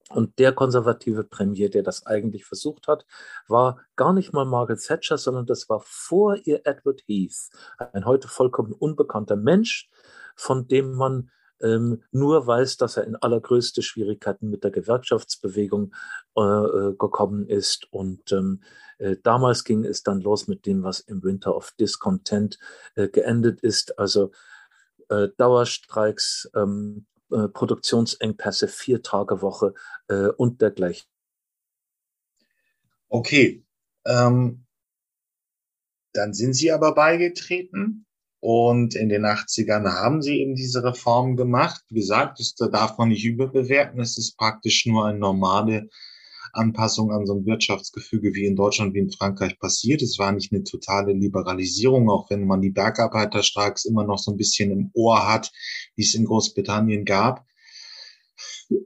Und 0.10 0.40
der 0.40 0.54
konservative 0.54 1.26
Premier, 1.26 1.70
der 1.70 1.84
das 1.84 2.06
eigentlich 2.06 2.46
versucht 2.46 2.88
hat, 2.88 3.06
war 3.48 3.82
gar 3.98 4.14
nicht 4.14 4.32
mal 4.32 4.46
Margaret 4.46 4.82
Thatcher, 4.82 5.18
sondern 5.18 5.46
das 5.46 5.68
war 5.68 5.82
vor 5.84 6.38
ihr 6.46 6.62
Edward 6.64 7.02
Heath, 7.08 7.50
ein 7.78 8.06
heute 8.06 8.30
vollkommen 8.30 8.72
unbekannter 8.72 9.36
Mensch, 9.36 9.90
von 10.38 10.68
dem 10.68 10.94
man 10.94 11.30
ähm, 11.62 12.04
nur 12.12 12.46
weiß, 12.46 12.78
dass 12.78 12.98
er 12.98 13.06
in 13.06 13.16
allergrößte 13.16 13.82
Schwierigkeiten 13.82 14.50
mit 14.50 14.64
der 14.64 14.72
Gewerkschaftsbewegung 14.72 15.94
äh, 16.36 16.42
äh, 16.42 16.96
gekommen 16.98 17.48
ist. 17.48 17.92
Und 17.92 18.32
ähm, 18.32 18.62
äh, 19.00 19.18
damals 19.24 19.64
ging 19.64 19.84
es 19.84 20.04
dann 20.04 20.22
los 20.22 20.48
mit 20.48 20.66
dem, 20.66 20.84
was 20.84 21.00
im 21.00 21.24
Winter 21.24 21.56
of 21.56 21.72
Discontent 21.80 22.60
äh, 22.96 23.10
geendet 23.10 23.62
ist. 23.62 23.98
Also 23.98 24.32
äh, 25.10 25.30
Dauerstreiks, 25.38 26.50
ähm, 26.56 27.06
äh, 27.32 27.48
Produktionsengpässe, 27.48 28.68
vier 28.68 29.02
Tage 29.02 29.42
Woche 29.42 29.74
und 30.38 30.62
dergleichen. 30.62 31.06
Okay, 33.10 33.66
ähm, 34.06 34.66
dann 36.14 36.34
sind 36.34 36.54
Sie 36.54 36.72
aber 36.72 36.96
beigetreten 36.96 38.07
und 38.50 38.96
in 38.96 39.10
den 39.10 39.26
80ern 39.26 39.92
haben 39.92 40.22
Sie 40.22 40.40
eben 40.40 40.56
diese 40.56 40.82
Reform 40.82 41.36
gemacht. 41.36 41.84
Wie 41.90 42.00
gesagt, 42.00 42.40
das 42.40 42.56
darf 42.56 42.98
man 42.98 43.10
nicht 43.10 43.26
überbewerten. 43.26 44.00
Es 44.00 44.18
ist 44.18 44.38
praktisch 44.38 44.86
nur 44.86 45.06
eine 45.06 45.20
normale 45.20 45.90
Anpassung 46.54 47.12
an 47.12 47.26
so 47.26 47.34
ein 47.34 47.46
Wirtschaftsgefüge 47.46 48.34
wie 48.36 48.46
in 48.46 48.56
Deutschland, 48.56 48.94
wie 48.94 49.00
in 49.00 49.12
Frankreich 49.12 49.60
passiert. 49.60 50.02
Es 50.02 50.18
war 50.18 50.32
nicht 50.32 50.54
eine 50.54 50.64
totale 50.64 51.12
Liberalisierung, 51.12 52.10
auch 52.10 52.30
wenn 52.30 52.48
man 52.48 52.62
die 52.62 52.70
Bergarbeiterstreiks 52.70 53.84
immer 53.84 54.06
noch 54.06 54.18
so 54.18 54.32
ein 54.32 54.38
bisschen 54.38 54.72
im 54.72 54.92
Ohr 54.94 55.28
hat, 55.28 55.52
wie 55.98 56.04
es 56.04 56.16
in 56.16 56.24
Großbritannien 56.24 57.04
gab. 57.04 57.46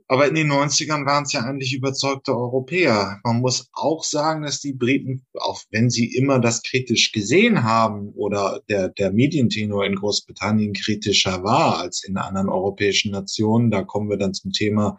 Aber 0.06 0.28
in 0.28 0.34
den 0.34 0.50
90ern 0.50 1.06
waren 1.06 1.24
es 1.24 1.32
ja 1.32 1.40
eigentlich 1.40 1.74
überzeugte 1.74 2.36
Europäer. 2.36 3.20
Man 3.24 3.40
muss 3.40 3.68
auch 3.72 4.04
sagen, 4.04 4.42
dass 4.42 4.60
die 4.60 4.72
Briten, 4.72 5.24
auch 5.34 5.60
wenn 5.70 5.90
sie 5.90 6.14
immer 6.14 6.38
das 6.38 6.62
kritisch 6.62 7.12
gesehen 7.12 7.62
haben 7.64 8.10
oder 8.14 8.60
der, 8.68 8.88
der 8.88 9.12
Medientenor 9.12 9.84
in 9.84 9.96
Großbritannien 9.96 10.72
kritischer 10.72 11.42
war 11.44 11.78
als 11.78 12.04
in 12.04 12.16
anderen 12.16 12.48
europäischen 12.48 13.12
Nationen, 13.12 13.70
da 13.70 13.82
kommen 13.82 14.10
wir 14.10 14.18
dann 14.18 14.34
zum 14.34 14.52
Thema 14.52 14.98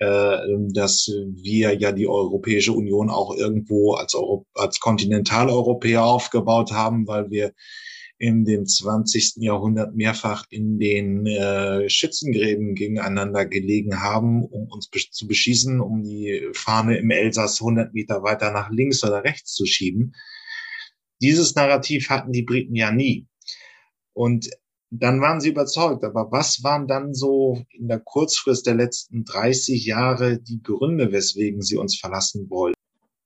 äh, 0.00 0.38
dass 0.72 1.10
wir 1.34 1.78
ja 1.78 1.92
die 1.92 2.08
Europäische 2.08 2.72
Union 2.72 3.10
auch 3.10 3.36
irgendwo 3.36 3.94
als, 3.94 4.14
Euro 4.14 4.46
als 4.54 4.80
Kontinentaleuropäer 4.80 6.02
aufgebaut 6.02 6.72
haben, 6.72 7.06
weil 7.06 7.30
wir 7.30 7.52
in 8.20 8.44
dem 8.44 8.66
20. 8.66 9.36
Jahrhundert 9.36 9.96
mehrfach 9.96 10.44
in 10.50 10.78
den 10.78 11.26
äh, 11.26 11.88
Schützengräben 11.88 12.74
gegeneinander 12.74 13.46
gelegen 13.46 14.02
haben, 14.02 14.44
um 14.44 14.68
uns 14.68 14.90
zu 15.10 15.26
beschießen, 15.26 15.80
um 15.80 16.02
die 16.02 16.46
Fahne 16.52 16.98
im 16.98 17.10
Elsass 17.10 17.62
100 17.62 17.94
Meter 17.94 18.22
weiter 18.22 18.52
nach 18.52 18.68
links 18.70 19.02
oder 19.02 19.24
rechts 19.24 19.54
zu 19.54 19.64
schieben. 19.64 20.14
Dieses 21.22 21.54
Narrativ 21.54 22.10
hatten 22.10 22.30
die 22.30 22.42
Briten 22.42 22.74
ja 22.74 22.92
nie. 22.92 23.26
Und 24.12 24.50
dann 24.90 25.22
waren 25.22 25.40
sie 25.40 25.48
überzeugt. 25.48 26.04
Aber 26.04 26.30
was 26.30 26.62
waren 26.62 26.86
dann 26.86 27.14
so 27.14 27.64
in 27.70 27.88
der 27.88 28.00
Kurzfrist 28.00 28.66
der 28.66 28.74
letzten 28.74 29.24
30 29.24 29.86
Jahre 29.86 30.38
die 30.38 30.62
Gründe, 30.62 31.10
weswegen 31.10 31.62
sie 31.62 31.78
uns 31.78 31.98
verlassen 31.98 32.50
wollten? 32.50 32.76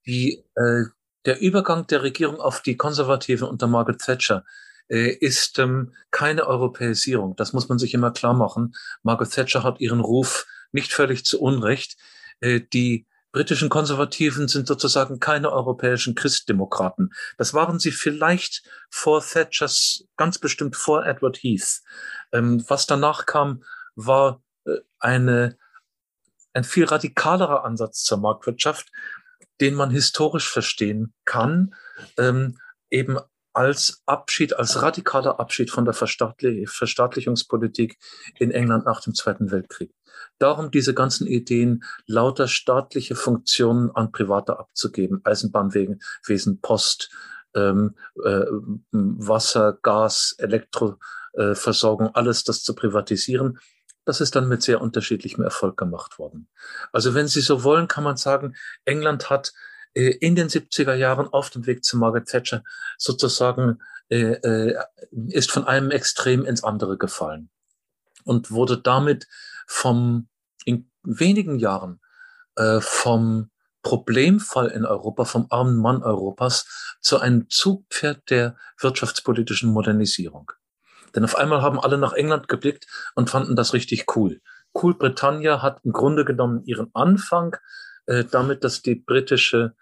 Die, 0.07 0.45
äh, 0.55 0.85
der 1.25 1.41
Übergang 1.41 1.85
der 1.89 2.05
Regierung 2.05 2.37
auf 2.37 2.63
die 2.63 2.77
Konservativen 2.77 3.49
unter 3.49 3.67
Margaret 3.67 4.01
Thatcher 4.01 4.45
ist 4.89 5.59
ähm, 5.59 5.93
keine 6.11 6.47
Europäisierung. 6.47 7.37
Das 7.37 7.53
muss 7.53 7.69
man 7.69 7.79
sich 7.79 7.95
immer 7.95 8.13
klar 8.13 8.35
machen. 8.35 8.75
Margaret 9.03 9.33
Thatcher 9.33 9.63
hat 9.63 9.81
ihren 9.81 10.01
Ruf 10.01 10.47
nicht 10.73 10.93
völlig 10.93 11.25
zu 11.25 11.41
Unrecht. 11.41 11.97
Äh, 12.41 12.61
die 12.61 13.07
britischen 13.33 13.69
Konservativen 13.69 14.47
sind 14.47 14.69
sozusagen 14.69 15.19
keine 15.19 15.51
europäischen 15.51 16.15
Christdemokraten. 16.15 17.13
Das 17.37 17.53
waren 17.53 17.81
sie 17.81 17.91
vielleicht 17.91 18.63
vor 18.91 19.23
Thatchers, 19.23 20.05
ganz 20.17 20.39
bestimmt 20.39 20.77
vor 20.77 21.05
Edward 21.05 21.39
Heath. 21.39 21.83
Ähm, 22.33 22.65
was 22.69 22.87
danach 22.87 23.27
kam, 23.27 23.65
war 23.97 24.43
äh, 24.67 24.77
eine, 25.01 25.59
ein 26.53 26.65
viel 26.65 26.85
radikalerer 26.85 27.65
Ansatz 27.65 28.05
zur 28.05 28.19
Marktwirtschaft, 28.19 28.93
den 29.61 29.75
man 29.75 29.91
historisch 29.91 30.49
verstehen 30.49 31.13
kann, 31.25 31.75
ähm, 32.17 32.59
eben 32.91 33.19
als 33.55 34.03
Abschied, 34.05 34.57
als 34.57 34.83
radikaler 34.83 35.41
Abschied 35.41 35.71
von 35.71 35.85
der 35.85 35.95
Verstaatlich 35.95 36.69
Verstaatlichungspolitik 36.69 37.99
in 38.39 38.51
England 38.51 38.85
nach 38.85 39.01
dem 39.01 39.15
Zweiten 39.15 39.51
Weltkrieg. 39.51 39.95
Darum 40.39 40.71
diese 40.71 40.95
ganzen 40.95 41.27
Ideen, 41.27 41.85
lauter 42.07 42.49
staatliche 42.49 43.15
Funktionen 43.15 43.91
an 43.91 44.13
Private 44.13 44.59
abzugeben, 44.59 45.21
Eisenbahnwesen, 45.25 46.61
Post, 46.61 47.11
ähm, 47.55 47.95
äh, 48.23 48.45
Wasser, 48.91 49.79
Gas, 49.83 50.35
Elektroversorgung, 50.39 52.09
äh, 52.09 52.13
alles 52.15 52.45
das 52.45 52.63
zu 52.63 52.75
privatisieren. 52.75 53.59
Das 54.05 54.21
ist 54.21 54.37
dann 54.37 54.49
mit 54.49 54.63
sehr 54.63 54.81
unterschiedlichem 54.81 55.43
Erfolg 55.43 55.77
gemacht 55.77 56.19
worden. 56.19 56.49
Also 56.93 57.15
wenn 57.15 57.29
Sie 57.29 57.41
so 57.41 57.65
wollen, 57.65 57.89
kann 57.89 58.05
man 58.05 58.17
sagen, 58.17 58.55
England 58.85 59.31
hat 59.31 59.53
in 59.95 60.35
den 60.35 60.49
70er 60.49 60.95
Jahren 60.95 61.29
auf 61.29 61.51
dem 61.51 61.67
Weg 61.67 61.85
zu 61.85 61.97
Margaret 61.97 62.29
Thatcher 62.29 62.63
sozusagen 62.99 63.81
äh, 64.11 64.33
äh, 64.33 64.77
ist 65.29 65.51
von 65.51 65.65
einem 65.65 65.91
Extrem 65.91 66.45
ins 66.45 66.63
andere 66.63 66.99
gefallen 66.99 67.49
und 68.25 68.51
wurde 68.51 68.79
damit 68.79 69.27
vom 69.67 70.29
in 70.65 70.91
wenigen 71.03 71.59
Jahren 71.59 72.01
äh, 72.57 72.81
vom 72.81 73.51
Problemfall 73.83 74.69
in 74.69 74.85
Europa, 74.85 75.25
vom 75.25 75.47
armen 75.51 75.77
Mann 75.77 76.03
Europas 76.03 76.97
zu 77.01 77.19
einem 77.19 77.49
Zugpferd 77.51 78.31
der 78.31 78.57
wirtschaftspolitischen 78.79 79.71
Modernisierung. 79.71 80.53
Denn 81.15 81.25
auf 81.25 81.37
einmal 81.37 81.63
haben 81.63 81.79
alle 81.79 81.99
nach 81.99 82.15
England 82.15 82.49
geblickt 82.49 82.87
und 83.15 83.31
fanden 83.31 83.57
das 83.57 83.75
richtig 83.75 84.17
cool. 84.17 84.41
Cool 84.75 84.95
Britannia 84.95 85.63
hat 85.63 85.81
im 85.85 85.93
Grunde 85.93 86.25
genommen 86.25 86.65
ihren 86.65 86.91
Anfang 86.95 87.57
äh, 88.07 88.25
damit, 88.25 88.65
dass 88.65 88.83
die 88.83 88.97
britische 88.97 89.75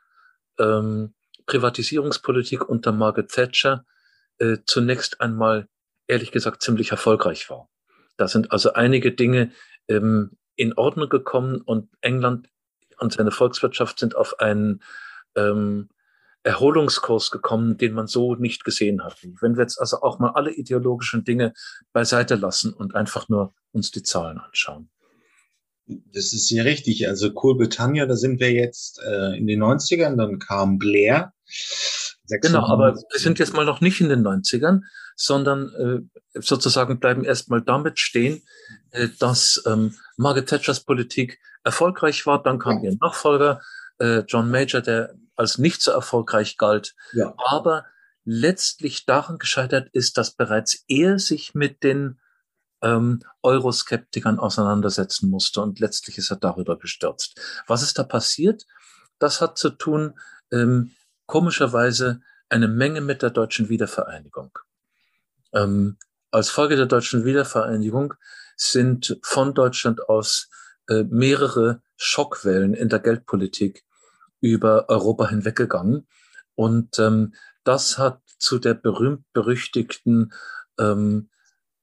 ähm, 0.58 1.14
Privatisierungspolitik 1.46 2.68
unter 2.68 2.92
Margaret 2.92 3.30
Thatcher 3.30 3.84
äh, 4.38 4.58
zunächst 4.64 5.20
einmal, 5.20 5.68
ehrlich 6.06 6.32
gesagt, 6.32 6.62
ziemlich 6.62 6.90
erfolgreich 6.90 7.48
war. 7.50 7.68
Da 8.16 8.28
sind 8.28 8.52
also 8.52 8.74
einige 8.74 9.12
Dinge 9.12 9.52
ähm, 9.88 10.36
in 10.56 10.74
Ordnung 10.74 11.08
gekommen 11.08 11.60
und 11.60 11.88
England 12.00 12.48
und 12.98 13.12
seine 13.12 13.30
Volkswirtschaft 13.30 13.98
sind 13.98 14.14
auf 14.14 14.38
einen 14.38 14.82
ähm, 15.34 15.88
Erholungskurs 16.44 17.30
gekommen, 17.30 17.78
den 17.78 17.94
man 17.94 18.06
so 18.06 18.34
nicht 18.34 18.64
gesehen 18.64 19.04
hat. 19.04 19.16
Wenn 19.40 19.56
wir 19.56 19.62
jetzt 19.62 19.80
also 19.80 20.02
auch 20.02 20.18
mal 20.18 20.30
alle 20.30 20.52
ideologischen 20.52 21.24
Dinge 21.24 21.54
beiseite 21.92 22.34
lassen 22.34 22.72
und 22.72 22.94
einfach 22.94 23.28
nur 23.28 23.54
uns 23.72 23.90
die 23.90 24.02
Zahlen 24.02 24.38
anschauen. 24.38 24.90
Das 25.86 26.32
ist 26.32 26.50
ja 26.50 26.62
richtig. 26.62 27.08
Also 27.08 27.30
Cool 27.34 27.56
Britannia, 27.56 28.06
da 28.06 28.16
sind 28.16 28.40
wir 28.40 28.52
jetzt 28.52 29.00
äh, 29.02 29.36
in 29.36 29.46
den 29.46 29.62
90ern, 29.62 30.16
dann 30.16 30.38
kam 30.38 30.78
Blair. 30.78 31.32
Genau, 32.28 32.66
aber 32.66 32.94
wir 32.94 33.20
sind 33.20 33.38
jetzt 33.38 33.52
mal 33.52 33.66
noch 33.66 33.80
nicht 33.80 34.00
in 34.00 34.08
den 34.08 34.26
90ern, 34.26 34.80
sondern 35.16 35.68
äh, 35.74 36.40
sozusagen 36.40 36.98
bleiben 36.98 37.24
erstmal 37.24 37.60
damit 37.60 37.98
stehen, 37.98 38.42
äh, 38.90 39.08
dass 39.18 39.62
ähm, 39.66 39.94
Margaret 40.16 40.48
Thatchers 40.48 40.84
Politik 40.84 41.40
erfolgreich 41.64 42.26
war. 42.26 42.42
Dann 42.42 42.58
kam 42.58 42.82
ihr 42.84 42.96
Nachfolger, 43.00 43.60
äh, 43.98 44.20
John 44.20 44.50
Major, 44.50 44.80
der 44.80 45.14
als 45.36 45.58
nicht 45.58 45.82
so 45.82 45.90
erfolgreich 45.90 46.56
galt. 46.56 46.94
Ja. 47.12 47.34
Aber 47.36 47.84
letztlich 48.24 49.04
daran 49.04 49.38
gescheitert 49.38 49.88
ist, 49.92 50.16
dass 50.16 50.34
bereits 50.34 50.84
er 50.88 51.18
sich 51.18 51.54
mit 51.54 51.82
den 51.82 52.18
ähm, 52.82 53.20
Euroskeptikern 53.42 54.38
auseinandersetzen 54.38 55.30
musste 55.30 55.60
und 55.60 55.80
letztlich 55.80 56.18
ist 56.18 56.30
er 56.30 56.36
darüber 56.36 56.78
gestürzt. 56.78 57.40
Was 57.66 57.82
ist 57.82 57.98
da 57.98 58.02
passiert? 58.02 58.66
Das 59.18 59.40
hat 59.40 59.56
zu 59.56 59.70
tun, 59.70 60.18
ähm, 60.50 60.90
komischerweise, 61.26 62.20
eine 62.48 62.68
Menge 62.68 63.00
mit 63.00 63.22
der 63.22 63.30
deutschen 63.30 63.70
Wiedervereinigung. 63.70 64.58
Ähm, 65.54 65.96
als 66.30 66.50
Folge 66.50 66.76
der 66.76 66.86
deutschen 66.86 67.24
Wiedervereinigung 67.24 68.14
sind 68.56 69.18
von 69.22 69.54
Deutschland 69.54 70.08
aus 70.08 70.50
äh, 70.88 71.04
mehrere 71.04 71.82
Schockwellen 71.96 72.74
in 72.74 72.88
der 72.88 72.98
Geldpolitik 72.98 73.84
über 74.40 74.88
Europa 74.88 75.28
hinweggegangen. 75.28 76.06
Und 76.54 76.98
ähm, 76.98 77.34
das 77.64 77.96
hat 77.96 78.20
zu 78.38 78.58
der 78.58 78.74
berühmt-berüchtigten 78.74 80.32
ähm, 80.78 81.30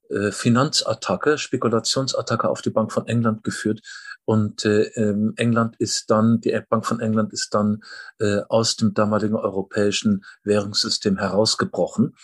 äh, 0.09 0.31
Finanzattacke, 0.31 1.37
Spekulationsattacke 1.37 2.49
auf 2.49 2.61
die 2.61 2.71
Bank 2.71 2.91
von 2.91 3.07
England 3.07 3.43
geführt. 3.43 3.81
Und 4.25 4.65
äh, 4.65 4.83
ähm, 4.95 5.33
England 5.37 5.75
ist 5.77 6.09
dann, 6.11 6.39
die 6.41 6.59
Bank 6.69 6.85
von 6.85 6.99
England 6.99 7.33
ist 7.33 7.53
dann 7.53 7.83
äh, 8.19 8.41
aus 8.49 8.75
dem 8.75 8.93
damaligen 8.93 9.35
europäischen 9.35 10.23
Währungssystem 10.43 11.17
herausgebrochen. 11.17 12.15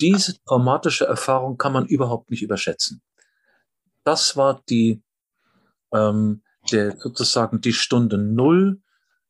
Diese 0.00 0.42
traumatische 0.44 1.06
Erfahrung 1.06 1.58
kann 1.58 1.72
man 1.72 1.86
überhaupt 1.86 2.30
nicht 2.30 2.42
überschätzen. 2.42 3.02
Das 4.04 4.36
war 4.36 4.62
die, 4.68 5.02
ähm, 5.92 6.42
der 6.72 6.96
sozusagen 6.98 7.60
die 7.60 7.74
Stunde 7.74 8.18
Null 8.18 8.80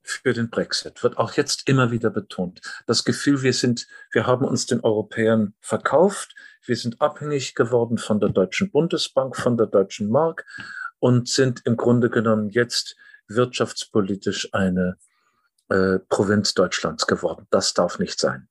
für 0.02 0.32
den 0.32 0.50
Brexit 0.50 1.02
wird 1.02 1.18
auch 1.18 1.32
jetzt 1.34 1.68
immer 1.68 1.90
wieder 1.90 2.10
betont. 2.10 2.60
Das 2.86 3.04
Gefühl, 3.04 3.42
wir 3.42 3.52
sind, 3.52 3.86
wir 4.10 4.26
haben 4.26 4.44
uns 4.44 4.66
den 4.66 4.80
Europäern 4.80 5.54
verkauft, 5.60 6.34
wir 6.64 6.76
sind 6.76 7.00
abhängig 7.00 7.54
geworden 7.54 7.98
von 7.98 8.20
der 8.20 8.30
Deutschen 8.30 8.70
Bundesbank, 8.70 9.36
von 9.36 9.56
der 9.56 9.66
Deutschen 9.66 10.10
Mark 10.10 10.46
und 10.98 11.28
sind 11.28 11.62
im 11.64 11.76
Grunde 11.76 12.10
genommen 12.10 12.50
jetzt 12.50 12.96
wirtschaftspolitisch 13.28 14.52
eine 14.52 14.96
äh, 15.68 15.98
Provinz 16.08 16.54
Deutschlands 16.54 17.06
geworden. 17.06 17.46
Das 17.50 17.74
darf 17.74 17.98
nicht 17.98 18.18
sein. 18.18 18.48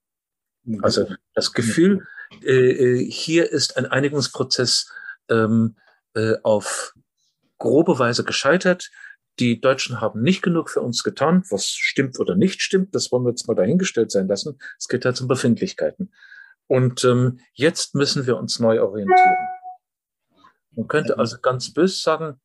Also 0.82 1.08
das 1.34 1.54
Gefühl, 1.54 2.08
äh, 2.44 2.72
äh, 2.72 3.12
hier 3.12 3.52
ist 3.52 3.78
ein 3.78 3.86
Einigungsprozess 3.86 4.92
ähm, 5.30 5.76
äh, 6.14 6.36
auf 6.44 6.94
grobe 7.58 8.00
Weise 8.00 8.24
gescheitert. 8.24 8.90
Die 9.40 9.62
Deutschen 9.62 10.02
haben 10.02 10.22
nicht 10.22 10.42
genug 10.42 10.70
für 10.70 10.82
uns 10.82 11.04
getan. 11.04 11.44
Was 11.50 11.68
stimmt 11.68 12.20
oder 12.20 12.36
nicht 12.36 12.62
stimmt, 12.62 12.94
das 12.94 13.12
wollen 13.12 13.24
wir 13.24 13.30
jetzt 13.30 13.48
mal 13.48 13.56
dahingestellt 13.56 14.12
sein 14.12 14.28
lassen. 14.28 14.60
Es 14.78 14.88
geht 14.90 15.06
halt 15.06 15.20
um 15.22 15.28
Befindlichkeiten. 15.28 16.12
Und 16.68 17.04
ähm, 17.06 17.40
jetzt 17.54 17.96
müssen 17.96 18.28
wir 18.28 18.38
uns 18.38 18.60
neu 18.60 18.82
orientieren. 18.82 19.38
Man 20.72 20.88
könnte 20.88 21.18
also 21.18 21.40
ganz 21.40 21.74
bös 21.74 22.04
sagen, 22.04 22.40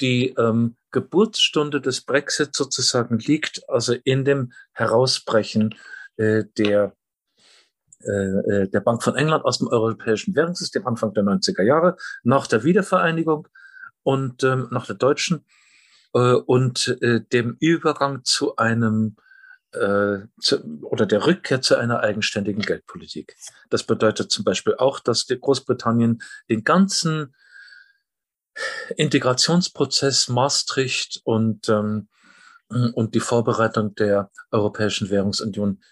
die 0.00 0.28
ähm, 0.38 0.76
Geburtsstunde 0.90 1.80
des 1.80 2.02
Brexit 2.02 2.54
sozusagen 2.54 3.18
liegt 3.18 3.68
also 3.68 3.94
in 4.04 4.24
dem 4.24 4.52
Herausbrechen 4.72 5.74
äh, 6.16 6.44
der, 6.56 6.94
äh, 8.04 8.10
äh 8.10 8.68
der 8.68 8.80
Bank 8.80 9.02
von 9.02 9.16
England 9.16 9.44
aus 9.44 9.58
dem 9.58 9.68
europäischen 9.68 10.36
Währungssystem 10.36 10.86
Anfang 10.86 11.14
der 11.14 11.24
90er 11.24 11.62
Jahre, 11.62 11.96
nach 12.22 12.46
der 12.46 12.64
Wiedervereinigung 12.64 13.48
und 14.02 14.44
ähm, 14.44 14.68
nach 14.70 14.86
der 14.86 14.96
deutschen 14.96 15.44
äh, 16.14 16.32
und 16.32 16.98
äh, 17.00 17.20
dem 17.32 17.56
Übergang 17.60 18.24
zu 18.24 18.56
einem 18.56 19.16
äh, 19.72 20.20
zu, 20.40 20.80
oder 20.82 21.06
der 21.06 21.26
Rückkehr 21.26 21.60
zu 21.60 21.76
einer 21.76 22.00
eigenständigen 22.00 22.62
Geldpolitik. 22.62 23.36
Das 23.70 23.82
bedeutet 23.84 24.30
zum 24.30 24.44
Beispiel 24.44 24.74
auch, 24.76 25.00
dass 25.00 25.26
Großbritannien 25.26 26.22
den 26.48 26.64
ganzen 26.64 27.34
Integrationsprozess 28.96 30.28
Maastricht 30.28 31.20
und, 31.24 31.68
ähm, 31.68 32.08
und 32.68 33.14
die 33.14 33.20
Vorbereitung 33.20 33.94
der 33.94 34.30
Europäischen 34.50 35.10
Währungsunion 35.10 35.82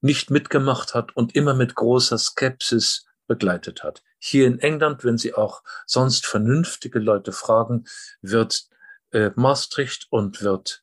nicht 0.00 0.30
mitgemacht 0.30 0.94
hat 0.94 1.16
und 1.16 1.34
immer 1.34 1.54
mit 1.54 1.74
großer 1.74 2.18
Skepsis 2.18 3.06
begleitet 3.26 3.82
hat. 3.82 4.02
Hier 4.18 4.46
in 4.46 4.58
England, 4.58 5.04
wenn 5.04 5.18
Sie 5.18 5.34
auch 5.34 5.62
sonst 5.86 6.26
vernünftige 6.26 6.98
Leute 6.98 7.32
fragen, 7.32 7.84
wird 8.20 8.66
äh, 9.12 9.30
Maastricht 9.36 10.06
und 10.10 10.42
wird 10.42 10.82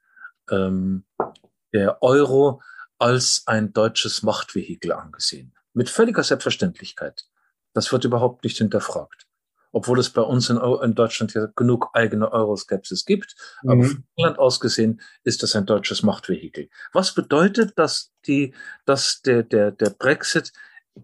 ähm, 0.49 1.05
der 1.73 2.01
Euro 2.01 2.61
als 2.97 3.43
ein 3.45 3.73
deutsches 3.73 4.23
Machtvehikel 4.23 4.91
angesehen. 4.91 5.53
Mit 5.73 5.89
völliger 5.89 6.23
Selbstverständlichkeit. 6.23 7.25
Das 7.73 7.91
wird 7.91 8.03
überhaupt 8.03 8.43
nicht 8.43 8.57
hinterfragt. 8.57 9.27
Obwohl 9.71 9.99
es 9.99 10.09
bei 10.09 10.21
uns 10.21 10.49
in, 10.49 10.57
in 10.57 10.95
Deutschland 10.95 11.33
ja 11.35 11.47
genug 11.55 11.91
eigene 11.93 12.31
Euroskepsis 12.31 13.05
gibt. 13.05 13.35
Mhm. 13.61 13.69
Aber 13.69 13.83
von 13.83 14.03
England 14.15 14.39
aus 14.39 14.59
gesehen 14.59 15.01
ist 15.23 15.43
das 15.43 15.55
ein 15.55 15.65
deutsches 15.65 16.03
Machtvehikel. 16.03 16.69
Was 16.91 17.13
bedeutet, 17.13 17.77
dass 17.77 18.11
die, 18.25 18.53
dass 18.85 19.21
der, 19.21 19.43
der, 19.43 19.71
der 19.71 19.91
Brexit 19.91 20.51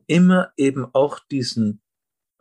immer 0.07 0.51
eben 0.57 0.87
auch 0.93 1.19
diesen 1.31 1.81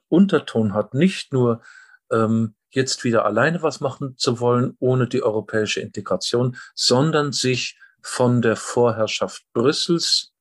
Unterton 0.09 0.75
hat, 0.75 0.95
nicht 0.95 1.33
nur 1.33 1.63
ähm, 2.11 2.55
jetzt 2.75 3.05
wieder 3.05 3.25
alleine 3.25 3.63
was 3.63 3.81
machen 3.81 4.17
zu 4.17 4.41
wollen, 4.41 4.77
ohne 4.81 5.09
die 5.09 5.23
europäische 5.23 5.81
Integration, 5.81 6.57
sondern 6.75 7.33
sich 7.33 7.79
von 8.03 8.43
der 8.43 8.57
Vorherrschaft 8.57 9.45
Brüssels 9.53 10.33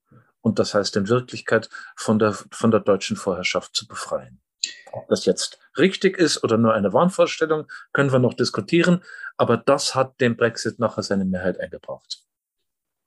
und 0.42 0.60
das 0.60 0.74
heißt 0.74 0.96
in 0.98 1.08
Wirklichkeit 1.08 1.70
von 1.96 2.20
der, 2.20 2.34
von 2.34 2.72
der 2.72 2.82
deutschen 2.82 3.16
Vorherrschaft 3.16 3.76
zu 3.76 3.88
befreien. 3.88 4.42
Ob 4.92 5.08
das 5.08 5.26
jetzt 5.26 5.60
richtig 5.78 6.18
ist 6.18 6.44
oder 6.44 6.58
nur 6.58 6.74
eine 6.74 6.94
Wahnvorstellung, 6.94 7.68
können 7.94 8.12
wir 8.12 8.20
noch 8.20 8.34
diskutieren, 8.34 9.04
aber 9.38 9.58
das 9.58 9.96
hat 9.96 10.20
dem 10.22 10.38
Brexit 10.38 10.80
nachher 10.80 11.04
seine 11.04 11.26
Mehrheit 11.26 11.60
eingebracht. 11.60 12.24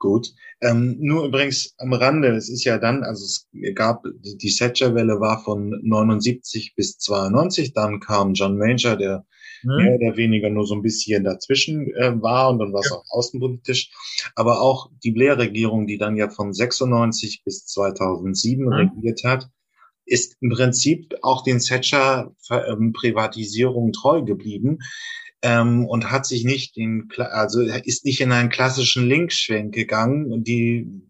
Gut. 0.07 0.33
Ähm, 0.61 0.99
nur 1.01 1.27
übrigens 1.27 1.75
am 1.79 1.93
Rande, 1.93 2.29
es 2.29 2.49
ist 2.49 2.63
ja 2.63 2.79
dann, 2.79 3.03
also 3.03 3.25
es 3.25 3.49
gab, 3.75 4.05
die, 4.21 4.39
die 4.39 4.55
Thatcher-Welle 4.55 5.19
war 5.19 5.43
von 5.43 5.81
79 5.83 6.77
bis 6.77 6.97
92, 6.99 7.73
dann 7.73 7.99
kam 7.99 8.35
John 8.35 8.57
Major, 8.57 8.95
der 8.95 9.27
mhm. 9.65 9.77
mehr 9.77 9.97
oder 9.97 10.17
weniger 10.17 10.49
nur 10.49 10.65
so 10.65 10.77
ein 10.77 10.83
bisschen 10.83 11.25
dazwischen 11.25 11.93
äh, 11.97 12.23
war 12.23 12.51
und 12.51 12.61
dann 12.61 12.73
war 12.73 12.83
es 12.83 12.91
ja. 12.91 12.97
auch 12.97 13.05
außenpolitisch. 13.11 13.91
Aber 14.37 14.61
auch 14.61 14.93
die 15.03 15.11
Blair-Regierung, 15.11 15.89
die 15.89 15.99
dann 15.99 16.15
ja 16.15 16.31
von 16.31 16.53
96 16.53 17.43
bis 17.45 17.67
2007 17.67 18.65
mhm. 18.65 18.73
regiert 18.73 19.25
hat, 19.25 19.49
ist 20.05 20.37
im 20.41 20.51
Prinzip 20.51 21.17
auch 21.23 21.43
den 21.43 21.59
Thatcher-Privatisierung 21.59 23.87
ähm, 23.87 23.93
treu 23.93 24.23
geblieben 24.23 24.79
ähm, 25.43 25.87
und 25.87 26.11
hat 26.11 26.27
sich 26.27 26.45
nicht 26.45 26.77
in, 26.77 27.09
also 27.17 27.61
ist 27.61 28.05
nicht 28.05 28.21
in 28.21 28.33
einen 28.33 28.49
klassischen 28.49 29.07
Linksschwenk 29.07 29.75
gegangen. 29.75 30.45
Die 30.45 31.03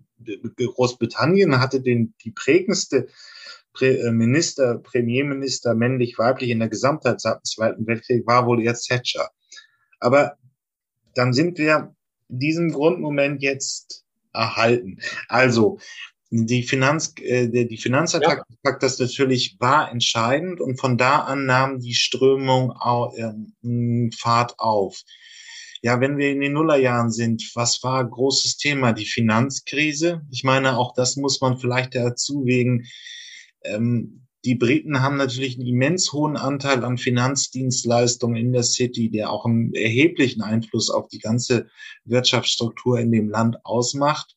Großbritannien 0.57 1.61
hatte 1.61 1.81
den, 1.81 2.15
die 2.23 2.33
prägendste 2.33 3.09
äh, 3.81 4.11
Minister, 4.11 4.79
Premierminister, 4.79 5.75
männlich, 5.75 6.19
weiblich 6.19 6.51
in 6.51 6.59
der 6.59 6.69
Gesamtheit 6.69 7.21
seit 7.21 7.39
dem 7.39 7.45
Zweiten 7.45 7.87
Weltkrieg 7.87 8.27
war 8.27 8.47
wohl 8.47 8.63
jetzt 8.63 8.89
Thatcher. 8.89 9.31
Aber 10.01 10.37
dann 11.15 11.33
sind 11.33 11.59
wir 11.59 11.95
diesem 12.29 12.73
Grundmoment 12.73 13.43
jetzt 13.43 14.05
erhalten. 14.33 14.99
Also, 15.29 15.79
die 16.31 16.63
Finanz, 16.63 17.15
äh, 17.21 17.49
die 17.49 17.77
Finanzattacke 17.77 18.45
ja. 18.65 18.79
das 18.81 18.99
natürlich 18.99 19.57
war 19.61 19.91
entscheidend 19.91 20.61
und 20.61 20.81
von 20.81 20.99
da 20.99 21.21
an 21.21 21.47
nahm 21.47 21.81
die 21.81 21.95
Strömung 21.95 22.73
auch, 22.73 23.15
äh, 23.15 24.11
Fahrt 24.17 24.59
auf. 24.59 25.03
Ja, 25.83 26.01
wenn 26.01 26.19
wir 26.19 26.31
in 26.31 26.41
den 26.41 26.55
Nullerjahren 26.55 27.13
sind, 27.13 27.49
was 27.55 27.83
war 27.85 28.05
großes 28.05 28.57
Thema? 28.57 28.93
Die 28.93 29.07
Finanzkrise. 29.07 30.23
Ich 30.31 30.43
meine, 30.43 30.79
auch 30.79 30.95
das 30.95 31.17
muss 31.17 31.41
man 31.41 31.59
vielleicht 31.59 31.95
dazu 31.95 32.45
wegen. 32.45 32.87
Ähm, 33.63 34.23
die 34.45 34.55
Briten 34.55 35.03
haben 35.03 35.17
natürlich 35.17 35.59
einen 35.59 35.67
immens 35.67 36.13
hohen 36.13 36.37
Anteil 36.37 36.85
an 36.85 36.99
Finanzdienstleistungen 36.99 38.37
in 38.37 38.53
der 38.53 38.63
City, 38.63 39.11
der 39.11 39.31
auch 39.31 39.45
einen 39.45 39.75
erheblichen 39.75 40.41
Einfluss 40.41 40.89
auf 40.89 41.09
die 41.09 41.19
ganze 41.19 41.67
Wirtschaftsstruktur 42.05 42.99
in 43.01 43.11
dem 43.11 43.29
Land 43.29 43.57
ausmacht 43.65 44.36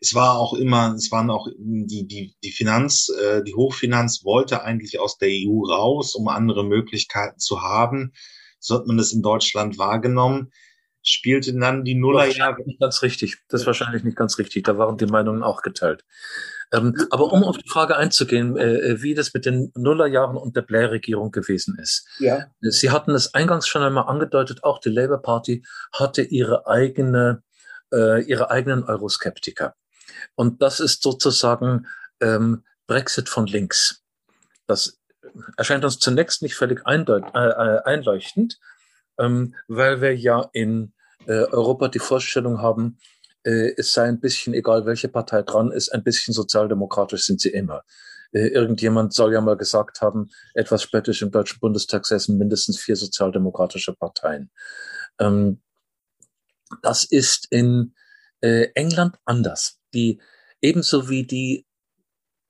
es 0.00 0.14
war 0.14 0.38
auch 0.38 0.54
immer, 0.54 0.94
es 0.94 1.10
waren 1.10 1.30
auch 1.30 1.48
die, 1.56 2.06
die, 2.06 2.34
die 2.42 2.52
Finanz, 2.52 3.08
äh, 3.08 3.42
die 3.42 3.54
Hochfinanz 3.54 4.24
wollte 4.24 4.62
eigentlich 4.62 5.00
aus 5.00 5.18
der 5.18 5.30
EU 5.30 5.64
raus, 5.64 6.14
um 6.14 6.28
andere 6.28 6.64
Möglichkeiten 6.64 7.38
zu 7.38 7.62
haben. 7.62 8.12
So 8.58 8.76
hat 8.76 8.86
man 8.86 8.96
das 8.96 9.12
in 9.12 9.22
Deutschland 9.22 9.78
wahrgenommen. 9.78 10.52
Spielte 11.02 11.52
dann 11.58 11.82
die 11.84 11.96
Nullerjahre. 11.96 12.62
Nicht 12.64 12.80
ganz 12.80 13.02
richtig. 13.02 13.38
Das 13.48 13.62
ist 13.62 13.66
wahrscheinlich 13.66 14.04
nicht 14.04 14.16
ganz 14.16 14.38
richtig. 14.38 14.64
Da 14.64 14.78
waren 14.78 14.96
die 14.96 15.06
Meinungen 15.06 15.42
auch 15.42 15.62
geteilt. 15.62 16.04
Ähm, 16.72 16.94
aber 17.10 17.32
um 17.32 17.44
auf 17.44 17.58
die 17.58 17.68
Frage 17.68 17.96
einzugehen, 17.96 18.56
äh, 18.56 18.76
äh, 18.76 19.02
wie 19.02 19.14
das 19.14 19.34
mit 19.34 19.44
den 19.44 19.72
Nullerjahren 19.76 20.36
und 20.36 20.56
der 20.56 20.62
Blair-Regierung 20.62 21.30
gewesen 21.30 21.76
ist. 21.78 22.08
Ja. 22.18 22.46
Sie 22.60 22.90
hatten 22.90 23.10
es 23.10 23.34
eingangs 23.34 23.68
schon 23.68 23.82
einmal 23.82 24.04
angedeutet, 24.08 24.64
auch 24.64 24.78
die 24.78 24.88
Labour 24.88 25.20
Party 25.20 25.64
hatte 25.92 26.22
ihre 26.22 26.66
eigene 26.66 27.42
äh, 27.92 28.22
ihre 28.22 28.50
eigenen 28.50 28.84
Euroskeptiker. 28.84 29.74
Und 30.34 30.62
das 30.62 30.80
ist 30.80 31.02
sozusagen 31.02 31.86
ähm, 32.20 32.64
Brexit 32.86 33.28
von 33.28 33.46
links. 33.46 34.02
Das 34.66 34.98
erscheint 35.56 35.84
uns 35.84 35.98
zunächst 35.98 36.42
nicht 36.42 36.54
völlig 36.54 36.82
äh, 36.86 36.94
äh, 36.94 37.82
einleuchtend, 37.84 38.58
ähm, 39.18 39.54
weil 39.68 40.00
wir 40.00 40.16
ja 40.16 40.48
in 40.52 40.92
äh, 41.26 41.44
Europa 41.44 41.88
die 41.88 41.98
Vorstellung 41.98 42.60
haben, 42.60 42.98
äh, 43.44 43.72
es 43.76 43.92
sei 43.92 44.04
ein 44.04 44.20
bisschen 44.20 44.54
egal, 44.54 44.86
welche 44.86 45.08
Partei 45.08 45.42
dran 45.42 45.72
ist, 45.72 45.90
ein 45.90 46.04
bisschen 46.04 46.34
sozialdemokratisch 46.34 47.22
sind 47.22 47.40
sie 47.40 47.50
immer. 47.50 47.82
Äh, 48.32 48.48
irgendjemand 48.48 49.12
soll 49.12 49.32
ja 49.32 49.40
mal 49.40 49.56
gesagt 49.56 50.00
haben, 50.00 50.30
etwas 50.54 50.82
spöttisch 50.82 51.22
im 51.22 51.30
Deutschen 51.30 51.60
Bundestag 51.60 52.06
säßen 52.06 52.36
mindestens 52.36 52.78
vier 52.78 52.96
sozialdemokratische 52.96 53.94
Parteien. 53.94 54.50
Ähm, 55.18 55.60
das 56.82 57.04
ist 57.04 57.46
in 57.50 57.94
äh, 58.40 58.68
England 58.74 59.16
anders. 59.24 59.78
Die 59.94 60.20
ebenso 60.60 61.08
wie 61.08 61.24
die 61.24 61.66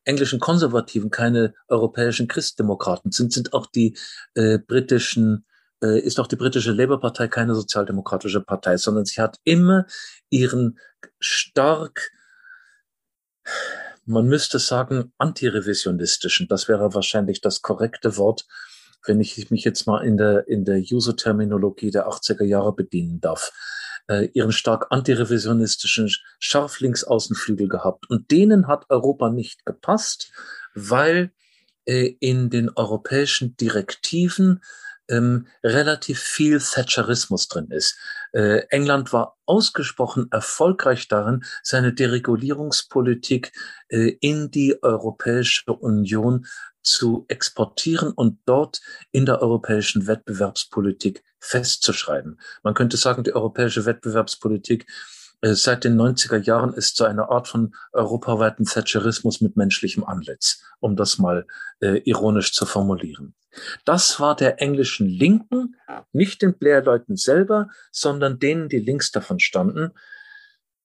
englischen 0.04 0.40
Konservativen 0.40 1.10
keine 1.10 1.54
europäischen 1.68 2.28
Christdemokraten 2.28 3.12
sind, 3.12 3.32
sind 3.32 3.52
auch 3.52 3.66
die 3.66 3.96
äh, 4.34 4.58
britischen 4.58 5.46
äh, 5.82 5.98
ist 6.00 6.20
auch 6.20 6.26
die 6.26 6.36
britische 6.36 6.72
Labour-Partei 6.72 7.28
keine 7.28 7.54
sozialdemokratische 7.54 8.40
Partei, 8.40 8.76
sondern 8.76 9.04
sie 9.04 9.20
hat 9.20 9.38
immer 9.44 9.86
ihren 10.30 10.78
stark, 11.18 12.10
man 14.04 14.26
müsste 14.26 14.58
sagen, 14.58 15.12
antirevisionistischen, 15.18 16.48
das 16.48 16.68
wäre 16.68 16.94
wahrscheinlich 16.94 17.40
das 17.40 17.62
korrekte 17.62 18.16
Wort, 18.16 18.46
wenn 19.04 19.20
ich 19.20 19.50
mich 19.50 19.64
jetzt 19.64 19.86
mal 19.86 20.04
in 20.04 20.16
der, 20.16 20.46
in 20.46 20.64
der 20.64 20.78
User-Terminologie 20.78 21.90
der 21.90 22.06
80er 22.06 22.44
Jahre 22.44 22.72
bedienen 22.72 23.20
darf 23.20 23.52
äh, 24.12 24.30
ihren 24.34 24.52
stark 24.52 24.86
antirevisionistischen 24.90 26.12
Scharflinksaußenflügel 26.38 27.68
gehabt. 27.68 28.10
Und 28.10 28.30
denen 28.30 28.68
hat 28.68 28.86
Europa 28.90 29.30
nicht 29.30 29.64
gepasst, 29.64 30.32
weil 30.74 31.32
äh, 31.84 32.14
in 32.20 32.50
den 32.50 32.70
europäischen 32.70 33.56
Direktiven 33.56 34.60
ähm, 35.08 35.46
relativ 35.64 36.20
viel 36.20 36.60
Thatcherismus 36.60 37.48
drin 37.48 37.68
ist. 37.70 37.98
Äh, 38.32 38.62
England 38.70 39.12
war 39.12 39.36
ausgesprochen 39.46 40.28
erfolgreich 40.30 41.08
darin, 41.08 41.44
seine 41.62 41.92
Deregulierungspolitik 41.92 43.52
äh, 43.88 44.16
in 44.20 44.50
die 44.50 44.82
Europäische 44.82 45.72
Union 45.72 46.46
zu 46.82 47.24
exportieren 47.28 48.12
und 48.12 48.38
dort 48.46 48.80
in 49.10 49.26
der 49.26 49.40
europäischen 49.40 50.06
Wettbewerbspolitik 50.06 51.24
festzuschreiben. 51.38 52.40
Man 52.62 52.74
könnte 52.74 52.96
sagen, 52.96 53.24
die 53.24 53.34
europäische 53.34 53.84
Wettbewerbspolitik 53.84 54.86
äh, 55.42 55.54
seit 55.54 55.84
den 55.84 56.00
90er 56.00 56.38
Jahren 56.38 56.72
ist 56.72 56.96
so 56.96 57.04
eine 57.04 57.28
Art 57.28 57.48
von 57.48 57.74
europaweiten 57.92 58.64
Thatcherismus 58.64 59.40
mit 59.40 59.56
menschlichem 59.56 60.04
Antlitz, 60.04 60.62
um 60.80 60.96
das 60.96 61.18
mal 61.18 61.46
äh, 61.80 62.00
ironisch 62.04 62.52
zu 62.52 62.64
formulieren. 62.64 63.34
Das 63.84 64.18
war 64.18 64.34
der 64.34 64.62
englischen 64.62 65.06
Linken, 65.06 65.76
nicht 66.12 66.40
den 66.40 66.56
Blair-Leuten 66.56 67.16
selber, 67.16 67.68
sondern 67.90 68.38
denen, 68.38 68.70
die 68.70 68.78
links 68.78 69.10
davon 69.10 69.40
standen, 69.40 69.90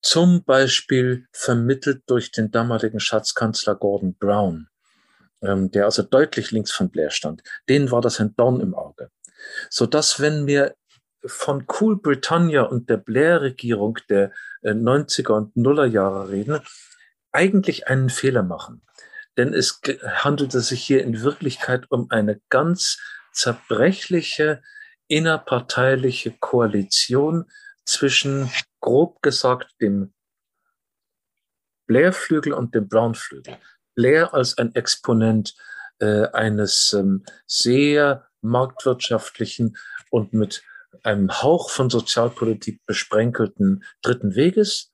zum 0.01 0.43
Beispiel 0.43 1.27
vermittelt 1.31 2.03
durch 2.07 2.31
den 2.31 2.51
damaligen 2.51 2.99
Schatzkanzler 2.99 3.75
Gordon 3.75 4.15
Brown 4.15 4.67
ähm, 5.41 5.71
der 5.71 5.85
also 5.85 6.03
deutlich 6.03 6.51
links 6.51 6.71
von 6.71 6.89
Blair 6.89 7.11
stand, 7.11 7.43
denen 7.69 7.91
war 7.91 8.01
das 8.01 8.19
ein 8.19 8.35
Dorn 8.35 8.61
im 8.61 8.73
Auge. 8.75 9.09
So 9.69 9.85
dass, 9.85 10.19
wenn 10.19 10.47
wir 10.47 10.75
von 11.25 11.65
Cool 11.67 11.97
Britannia 11.97 12.63
und 12.63 12.89
der 12.89 12.97
Blair-Regierung 12.97 13.99
der 14.09 14.31
äh, 14.61 14.71
90er 14.71 15.33
und 15.33 15.57
Nuller 15.57 15.85
Jahre 15.85 16.29
reden, 16.29 16.59
eigentlich 17.31 17.87
einen 17.87 18.09
Fehler 18.09 18.43
machen. 18.43 18.81
Denn 19.35 19.53
es 19.53 19.81
handelte 20.03 20.61
sich 20.61 20.83
hier 20.83 21.03
in 21.03 21.21
Wirklichkeit 21.21 21.85
um 21.89 22.09
eine 22.09 22.41
ganz 22.49 22.97
zerbrechliche 23.33 24.61
innerparteiliche 25.07 26.31
Koalition 26.39 27.45
zwischen, 27.85 28.51
grob 28.81 29.21
gesagt, 29.21 29.73
dem 29.79 30.13
Blair-Flügel 31.87 32.53
und 32.53 32.75
dem 32.75 32.89
Brown-Flügel. 32.89 33.57
Blair 33.97 34.33
als 34.33 34.57
ein 34.57 34.73
Exponent 34.75 35.55
äh, 35.99 36.27
eines 36.27 36.93
ähm, 36.93 37.25
sehr 37.47 38.27
marktwirtschaftlichen 38.41 39.75
und 40.11 40.33
mit 40.33 40.63
einem 41.03 41.41
Hauch 41.41 41.71
von 41.71 41.89
Sozialpolitik 41.89 42.85
besprenkelten 42.85 43.83
dritten 44.03 44.35
Weges 44.35 44.91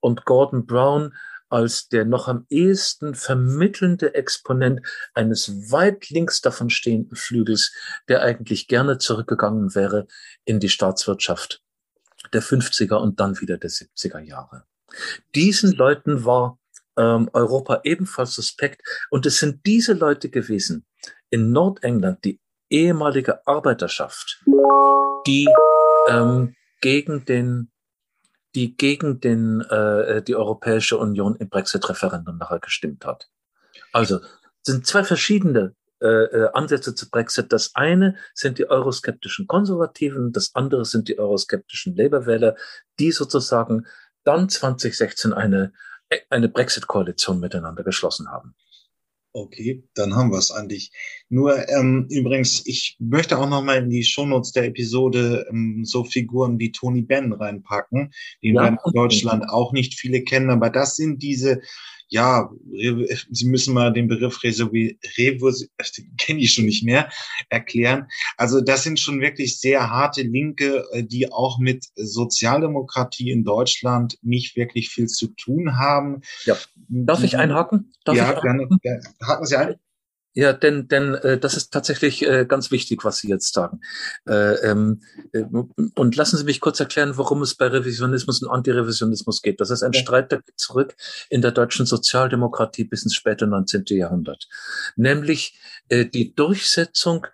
und 0.00 0.24
Gordon 0.24 0.66
Brown 0.66 1.14
als 1.48 1.88
der 1.88 2.04
noch 2.04 2.28
am 2.28 2.46
ehesten 2.48 3.14
vermittelnde 3.14 4.14
Exponent 4.14 4.80
eines 5.14 5.70
weit 5.70 6.08
links 6.10 6.40
davon 6.40 6.70
stehenden 6.70 7.16
Flügels, 7.16 7.72
der 8.08 8.22
eigentlich 8.22 8.66
gerne 8.66 8.98
zurückgegangen 8.98 9.74
wäre 9.74 10.06
in 10.44 10.58
die 10.60 10.68
Staatswirtschaft 10.68 11.60
der 12.32 12.42
50er 12.42 12.96
und 12.96 13.20
dann 13.20 13.40
wieder 13.40 13.58
der 13.58 13.70
70er 13.70 14.20
Jahre. 14.20 14.64
Diesen 15.34 15.72
Leuten 15.72 16.24
war 16.24 16.58
ähm, 16.96 17.28
Europa 17.32 17.80
ebenfalls 17.84 18.34
suspekt. 18.34 18.82
Und 19.10 19.26
es 19.26 19.38
sind 19.38 19.64
diese 19.66 19.92
Leute 19.92 20.30
gewesen 20.30 20.84
in 21.30 21.52
Nordengland, 21.52 22.24
die 22.24 22.40
ehemalige 22.70 23.46
Arbeiterschaft, 23.46 24.42
die 25.26 25.48
ähm, 26.08 26.54
gegen 26.80 27.24
den 27.24 27.70
die 28.54 28.76
gegen 28.76 29.20
den 29.20 29.62
äh, 29.62 30.22
die 30.22 30.36
Europäische 30.36 30.96
Union 30.96 31.34
im 31.36 31.48
Brexit-Referendum 31.48 32.38
nachher 32.38 32.60
gestimmt 32.60 33.04
hat. 33.04 33.28
Also 33.92 34.20
sind 34.62 34.86
zwei 34.86 35.02
verschiedene 35.02 35.74
äh, 36.00 36.06
äh, 36.06 36.50
Ansätze 36.52 36.94
zu 36.94 37.08
Brexit. 37.08 37.52
Das 37.52 37.74
eine 37.74 38.16
sind 38.34 38.58
die 38.58 38.68
euroskeptischen 38.68 39.46
Konservativen, 39.46 40.32
das 40.32 40.54
andere 40.54 40.84
sind 40.84 41.08
die 41.08 41.18
euroskeptischen 41.18 41.96
Labour-Wähler, 41.96 42.56
die 42.98 43.10
sozusagen 43.10 43.86
dann 44.24 44.48
2016 44.48 45.32
eine, 45.32 45.72
eine 46.30 46.48
Brexit-Koalition 46.48 47.40
miteinander 47.40 47.84
geschlossen 47.84 48.30
haben. 48.30 48.54
Okay, 49.36 49.82
dann 49.94 50.14
haben 50.14 50.30
wir 50.30 50.38
es 50.38 50.52
eigentlich. 50.52 50.92
Nur 51.28 51.68
ähm, 51.68 52.06
übrigens, 52.08 52.64
ich 52.66 52.96
möchte 53.00 53.36
auch 53.36 53.48
noch 53.48 53.64
mal 53.64 53.78
in 53.78 53.90
die 53.90 54.04
Shownotes 54.04 54.52
der 54.52 54.66
Episode 54.66 55.44
ähm, 55.50 55.84
so 55.84 56.04
Figuren 56.04 56.60
wie 56.60 56.70
Tony 56.70 57.02
Benn 57.02 57.32
reinpacken, 57.32 58.12
den 58.44 58.54
ja, 58.54 58.62
wir 58.62 58.68
in 58.68 58.92
Deutschland 58.92 59.50
auch 59.50 59.72
nicht 59.72 59.98
viele 59.98 60.22
kennen, 60.22 60.50
aber 60.50 60.70
das 60.70 60.94
sind 60.94 61.20
diese 61.20 61.60
ja, 62.14 62.48
Sie 63.30 63.46
müssen 63.46 63.74
mal 63.74 63.92
den 63.92 64.06
Begriff 64.06 64.40
Revo, 64.44 65.50
kenne 66.16 66.40
ich 66.40 66.54
schon 66.54 66.64
nicht 66.64 66.84
mehr, 66.84 67.10
erklären. 67.48 68.06
Also 68.36 68.60
das 68.60 68.84
sind 68.84 69.00
schon 69.00 69.20
wirklich 69.20 69.58
sehr 69.58 69.90
harte 69.90 70.22
Linke, 70.22 70.84
äh, 70.92 71.02
die 71.02 71.32
auch 71.32 71.58
mit 71.58 71.86
Sozialdemokratie 71.96 73.32
in 73.32 73.42
Deutschland 73.42 74.16
nicht 74.22 74.54
wirklich 74.54 74.90
viel 74.90 75.08
zu 75.08 75.26
tun 75.34 75.76
haben. 75.76 76.20
Ja. 76.44 76.56
Darf 76.88 77.24
ich 77.24 77.36
einhaken? 77.36 77.92
Darf 78.04 78.16
ja, 78.16 78.32
ich 78.32 78.42
gerne, 78.42 78.68
gerne. 78.80 79.02
Haken 79.20 79.46
Sie 79.46 79.56
ein. 79.56 79.74
Ja, 80.34 80.52
denn, 80.52 80.88
denn 80.88 81.14
äh, 81.14 81.38
das 81.38 81.56
ist 81.56 81.72
tatsächlich 81.72 82.26
äh, 82.26 82.44
ganz 82.44 82.72
wichtig, 82.72 83.04
was 83.04 83.18
Sie 83.18 83.28
jetzt 83.28 83.54
sagen. 83.54 83.80
Äh, 84.26 84.54
ähm, 84.68 85.00
äh, 85.32 85.44
und 85.94 86.16
lassen 86.16 86.36
Sie 86.36 86.44
mich 86.44 86.60
kurz 86.60 86.80
erklären, 86.80 87.16
worum 87.16 87.40
es 87.42 87.54
bei 87.54 87.68
Revisionismus 87.68 88.42
und 88.42 88.50
Antirevisionismus 88.50 89.42
geht. 89.42 89.60
Das 89.60 89.70
ist 89.70 89.84
ein 89.84 89.92
ja. 89.92 90.00
Streit, 90.00 90.32
der 90.32 90.42
geht 90.42 90.58
zurück 90.58 90.96
in 91.30 91.40
der 91.40 91.52
deutschen 91.52 91.86
Sozialdemokratie 91.86 92.82
bis 92.82 93.04
ins 93.04 93.14
späte 93.14 93.46
19. 93.46 93.84
Jahrhundert. 93.90 94.48
Nämlich 94.96 95.56
äh, 95.88 96.04
die 96.04 96.34
Durchsetzung 96.34 97.28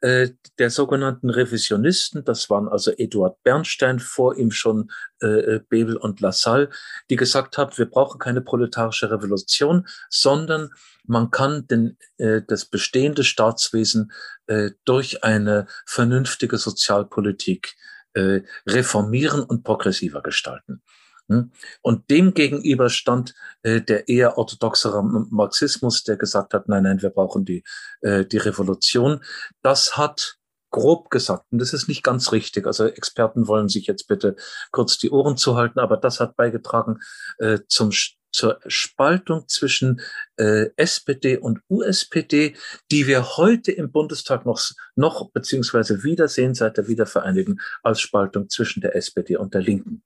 äh, 0.00 0.30
der 0.58 0.70
sogenannten 0.70 1.30
Revisionisten, 1.30 2.24
das 2.24 2.50
waren 2.50 2.68
also 2.68 2.90
Eduard 2.90 3.42
Bernstein, 3.42 3.98
vor 3.98 4.36
ihm 4.36 4.50
schon 4.50 4.90
äh, 5.22 5.26
äh, 5.26 5.60
Bebel 5.68 5.96
und 5.96 6.20
Lassalle, 6.20 6.70
die 7.08 7.16
gesagt 7.16 7.56
haben, 7.56 7.76
wir 7.76 7.88
brauchen 7.88 8.18
keine 8.18 8.42
proletarische 8.42 9.10
Revolution, 9.10 9.86
sondern 10.10 10.70
man 11.04 11.30
kann 11.30 11.66
den, 11.66 11.96
äh, 12.18 12.42
das 12.46 12.66
bestehende 12.66 13.24
Staatswesen 13.24 14.12
äh, 14.46 14.70
durch 14.84 15.24
eine 15.24 15.66
vernünftige 15.86 16.58
Sozialpolitik 16.58 17.74
äh, 18.12 18.42
reformieren 18.66 19.42
und 19.42 19.62
progressiver 19.62 20.22
gestalten. 20.22 20.82
Hm? 21.28 21.50
Und 21.82 22.10
dem 22.10 22.34
gegenüber 22.34 22.88
stand 22.88 23.34
äh, 23.62 23.80
der 23.80 24.08
eher 24.08 24.38
orthodoxere 24.38 25.02
Marxismus, 25.02 26.04
der 26.04 26.16
gesagt 26.16 26.54
hat, 26.54 26.68
nein, 26.68 26.84
nein, 26.84 27.02
wir 27.02 27.10
brauchen 27.10 27.44
die, 27.44 27.64
äh, 28.00 28.24
die 28.24 28.38
Revolution. 28.38 29.22
Das 29.62 29.96
hat 29.96 30.36
grob 30.70 31.10
gesagt, 31.10 31.46
und 31.50 31.60
das 31.60 31.72
ist 31.72 31.88
nicht 31.88 32.02
ganz 32.02 32.32
richtig, 32.32 32.66
also 32.66 32.86
Experten 32.86 33.46
wollen 33.46 33.68
sich 33.68 33.86
jetzt 33.86 34.08
bitte 34.08 34.36
kurz 34.72 34.98
die 34.98 35.10
Ohren 35.10 35.36
zuhalten, 35.36 35.78
aber 35.78 35.96
das 35.96 36.20
hat 36.20 36.36
beigetragen 36.36 36.98
äh, 37.38 37.60
zum 37.68 37.92
zur 38.36 38.60
Spaltung 38.66 39.48
zwischen 39.48 40.02
äh, 40.36 40.66
SPD 40.76 41.38
und 41.38 41.60
USPD, 41.70 42.54
die 42.90 43.06
wir 43.06 43.38
heute 43.38 43.72
im 43.72 43.90
Bundestag 43.90 44.44
noch, 44.44 44.60
noch 44.94 45.30
beziehungsweise 45.30 46.04
wiedersehen 46.04 46.54
seit 46.54 46.76
der 46.76 46.86
Wiedervereinigung 46.86 47.58
als 47.82 48.00
Spaltung 48.00 48.50
zwischen 48.50 48.82
der 48.82 48.94
SPD 48.94 49.38
und 49.38 49.54
der 49.54 49.62
Linken. 49.62 50.02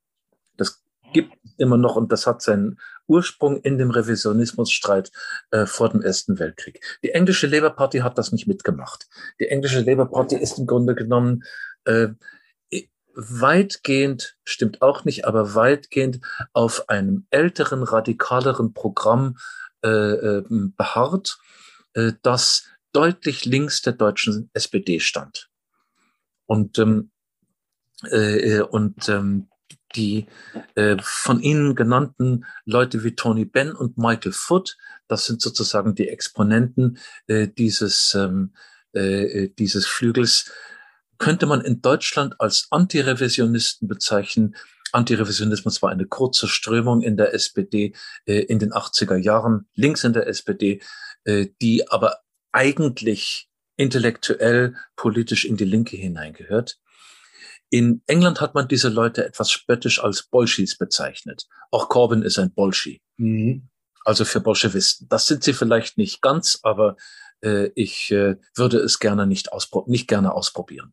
Das 0.56 0.80
gibt 1.12 1.34
immer 1.58 1.76
noch 1.76 1.96
und 1.96 2.10
das 2.12 2.26
hat 2.26 2.42
seinen 2.42 2.78
Ursprung 3.06 3.60
in 3.60 3.78
dem 3.78 3.90
Revisionismusstreit 3.90 5.10
äh, 5.50 5.66
vor 5.66 5.90
dem 5.90 6.02
Ersten 6.02 6.38
Weltkrieg. 6.38 6.80
Die 7.02 7.10
englische 7.10 7.46
Labour 7.46 7.70
Party 7.70 7.98
hat 7.98 8.18
das 8.18 8.32
nicht 8.32 8.46
mitgemacht. 8.46 9.08
Die 9.40 9.48
englische 9.48 9.80
Labour 9.80 10.10
Party 10.10 10.36
ist 10.36 10.58
im 10.58 10.66
Grunde 10.66 10.94
genommen 10.94 11.42
äh, 11.84 12.08
weitgehend, 13.14 14.36
stimmt 14.44 14.82
auch 14.82 15.04
nicht, 15.04 15.26
aber 15.26 15.54
weitgehend 15.54 16.20
auf 16.52 16.88
einem 16.88 17.26
älteren, 17.30 17.82
radikaleren 17.82 18.72
Programm 18.72 19.36
äh, 19.82 19.88
äh, 19.88 20.44
beharrt, 20.48 21.38
äh, 21.94 22.12
das 22.22 22.64
deutlich 22.92 23.44
links 23.44 23.82
der 23.82 23.94
deutschen 23.94 24.50
SPD 24.54 25.00
stand. 25.00 25.50
Und, 26.46 26.78
ähm, 26.78 27.10
äh, 28.04 28.56
äh 28.56 28.60
und 28.62 29.08
ähm, 29.08 29.49
die 29.96 30.26
äh, 30.74 30.96
von 31.00 31.40
Ihnen 31.40 31.74
genannten 31.74 32.44
Leute 32.64 33.05
wie 33.05 33.14
Tony 33.14 33.44
Benn 33.44 33.72
und 33.72 33.98
Michael 33.98 34.33
Foot, 34.33 34.76
das 35.09 35.26
sind 35.26 35.42
sozusagen 35.42 35.94
die 35.94 36.09
Exponenten 36.09 36.98
äh, 37.26 37.48
dieses, 37.48 38.14
ähm, 38.14 38.53
äh, 38.92 39.48
dieses 39.59 39.87
Flügels, 39.87 40.50
könnte 41.18 41.46
man 41.46 41.61
in 41.61 41.83
Deutschland 41.83 42.40
als 42.40 42.68
Antirevisionisten 42.70 43.88
bezeichnen. 43.88 44.57
Antirevisionismus 44.92 45.83
war 45.83 45.90
eine 45.90 46.07
kurze 46.07 46.48
Strömung 46.48 47.03
in 47.03 47.16
der 47.16 47.35
SPD 47.35 47.94
äh, 48.26 48.40
in 48.40 48.59
den 48.59 48.72
80er 48.72 49.16
Jahren, 49.16 49.68
links 49.74 50.03
in 50.05 50.12
der 50.12 50.26
SPD, 50.26 50.81
äh, 51.24 51.48
die 51.61 51.88
aber 51.88 52.18
eigentlich 52.53 53.48
intellektuell, 53.76 54.74
politisch 54.96 55.44
in 55.44 55.57
die 55.57 55.64
Linke 55.64 55.96
hineingehört. 55.96 56.79
In 57.70 58.02
England 58.06 58.40
hat 58.40 58.54
man 58.54 58.68
diese 58.68 58.88
Leute 58.88 59.24
etwas 59.24 59.50
spöttisch 59.50 60.02
als 60.02 60.24
Bolschis 60.24 60.76
bezeichnet. 60.76 61.46
Auch 61.70 61.88
Corbyn 61.88 62.22
ist 62.22 62.38
ein 62.38 62.52
Bolschi. 62.52 63.00
Mhm. 63.16 63.68
Also 64.04 64.24
für 64.24 64.40
Bolschewisten. 64.40 65.09
Das 65.09 65.26
sind 65.26 65.44
sie 65.44 65.52
vielleicht 65.52 65.96
nicht 65.96 66.20
ganz, 66.20 66.59
aber 66.62 66.96
äh, 67.42 67.70
ich 67.74 68.11
äh, 68.11 68.37
würde 68.56 68.78
es 68.78 68.98
gerne 68.98 69.26
nicht, 69.26 69.52
auspro 69.52 69.85
nicht 69.87 70.09
gerne 70.09 70.35
ausprobieren 70.35 70.92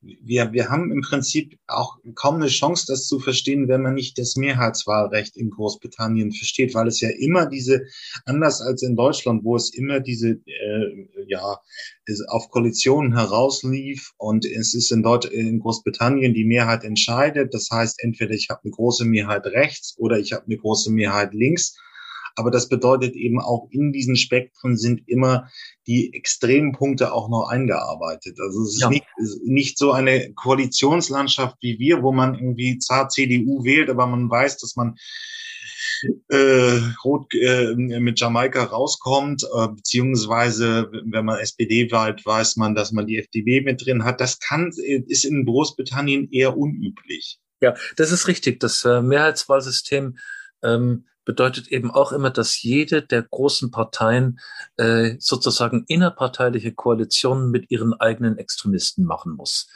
wir, 0.00 0.52
wir 0.52 0.68
haben 0.68 0.90
im 0.92 1.00
Prinzip 1.02 1.58
auch 1.66 1.98
kaum 2.14 2.36
eine 2.36 2.48
Chance, 2.48 2.86
das 2.88 3.06
zu 3.06 3.18
verstehen, 3.18 3.68
wenn 3.68 3.82
man 3.82 3.94
nicht 3.94 4.18
das 4.18 4.36
Mehrheitswahlrecht 4.36 5.36
in 5.36 5.50
Großbritannien 5.50 6.32
versteht, 6.32 6.74
weil 6.74 6.88
es 6.88 7.00
ja 7.00 7.10
immer 7.10 7.46
diese, 7.46 7.86
anders 8.24 8.60
als 8.60 8.82
in 8.82 8.96
Deutschland, 8.96 9.44
wo 9.44 9.56
es 9.56 9.72
immer 9.74 10.00
diese, 10.00 10.40
äh, 10.46 11.08
ja, 11.26 11.58
auf 12.28 12.50
Koalitionen 12.50 13.14
herauslief 13.14 14.12
und 14.16 14.46
es 14.46 14.74
ist 14.74 14.90
in, 14.92 15.02
Deutsch, 15.02 15.28
in 15.28 15.60
Großbritannien 15.60 16.34
die 16.34 16.44
Mehrheit 16.44 16.84
entscheidet. 16.84 17.52
Das 17.52 17.68
heißt, 17.70 18.02
entweder 18.02 18.32
ich 18.32 18.48
habe 18.50 18.60
eine 18.64 18.72
große 18.72 19.04
Mehrheit 19.04 19.44
rechts 19.46 19.94
oder 19.98 20.18
ich 20.18 20.32
habe 20.32 20.46
eine 20.46 20.56
große 20.56 20.90
Mehrheit 20.90 21.34
links. 21.34 21.76
Aber 22.38 22.50
das 22.50 22.68
bedeutet 22.68 23.16
eben 23.16 23.40
auch 23.40 23.68
in 23.70 23.92
diesen 23.92 24.16
Spektren 24.16 24.76
sind 24.76 25.02
immer 25.08 25.48
die 25.86 26.14
extremen 26.14 26.72
Punkte 26.72 27.12
auch 27.12 27.28
noch 27.28 27.48
eingearbeitet. 27.48 28.38
Also 28.40 28.62
es 28.62 28.74
ist 28.74 28.82
ja. 28.82 28.90
nicht, 28.90 29.04
nicht 29.44 29.78
so 29.78 29.92
eine 29.92 30.32
Koalitionslandschaft 30.34 31.56
wie 31.60 31.78
wir, 31.78 32.02
wo 32.02 32.12
man 32.12 32.34
irgendwie 32.34 32.78
zart 32.78 33.12
CDU 33.12 33.64
wählt, 33.64 33.90
aber 33.90 34.06
man 34.06 34.30
weiß, 34.30 34.58
dass 34.58 34.76
man 34.76 34.96
äh, 36.28 36.80
rot 37.04 37.34
äh, 37.34 37.74
mit 37.74 38.20
Jamaika 38.20 38.64
rauskommt, 38.64 39.42
äh, 39.42 39.68
beziehungsweise 39.68 40.90
wenn 41.06 41.24
man 41.24 41.40
SPD 41.40 41.90
wählt, 41.90 42.24
weiß 42.24 42.56
man, 42.56 42.74
dass 42.74 42.92
man 42.92 43.06
die 43.06 43.18
FDP 43.18 43.62
mit 43.62 43.84
drin 43.84 44.04
hat. 44.04 44.20
Das 44.20 44.38
kann 44.38 44.68
ist 44.68 45.24
in 45.24 45.44
Großbritannien 45.44 46.30
eher 46.30 46.56
unüblich. 46.56 47.40
Ja, 47.60 47.74
das 47.96 48.12
ist 48.12 48.28
richtig. 48.28 48.60
Das 48.60 48.84
äh, 48.84 49.02
Mehrheitswahlsystem 49.02 50.18
ähm, 50.62 51.06
bedeutet 51.28 51.68
eben 51.68 51.90
auch 51.90 52.12
immer, 52.12 52.30
dass 52.30 52.62
jede 52.62 53.02
der 53.02 53.20
großen 53.20 53.70
Parteien 53.70 54.40
äh, 54.78 55.16
sozusagen 55.18 55.84
innerparteiliche 55.86 56.72
Koalitionen 56.72 57.50
mit 57.50 57.70
ihren 57.70 57.92
eigenen 57.92 58.38
Extremisten 58.38 59.04
machen 59.04 59.32
muss. 59.32 59.68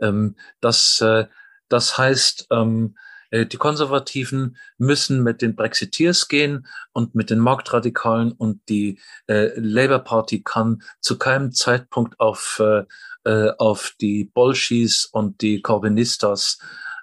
Ähm, 0.00 0.36
das, 0.60 1.00
äh, 1.00 1.24
das 1.70 1.96
heißt, 1.96 2.48
ähm, 2.50 2.94
äh, 3.30 3.46
die 3.46 3.56
Konservativen 3.56 4.58
müssen 4.76 5.22
mit 5.22 5.40
den 5.40 5.56
Brexiteers 5.56 6.28
gehen 6.28 6.66
und 6.92 7.14
mit 7.14 7.30
den 7.30 7.38
Marktradikalen 7.38 8.32
und 8.32 8.60
die 8.68 9.00
äh, 9.28 9.58
Labour 9.58 10.00
Party 10.00 10.42
kann 10.42 10.82
zu 11.00 11.16
keinem 11.16 11.52
Zeitpunkt 11.52 12.20
auf, 12.20 12.60
äh, 12.62 12.84
äh 13.24 13.52
auf 13.56 13.94
die 13.98 14.24
Bolschis 14.24 15.06
und 15.06 15.40
die 15.40 15.62
Corbynistas 15.62 16.58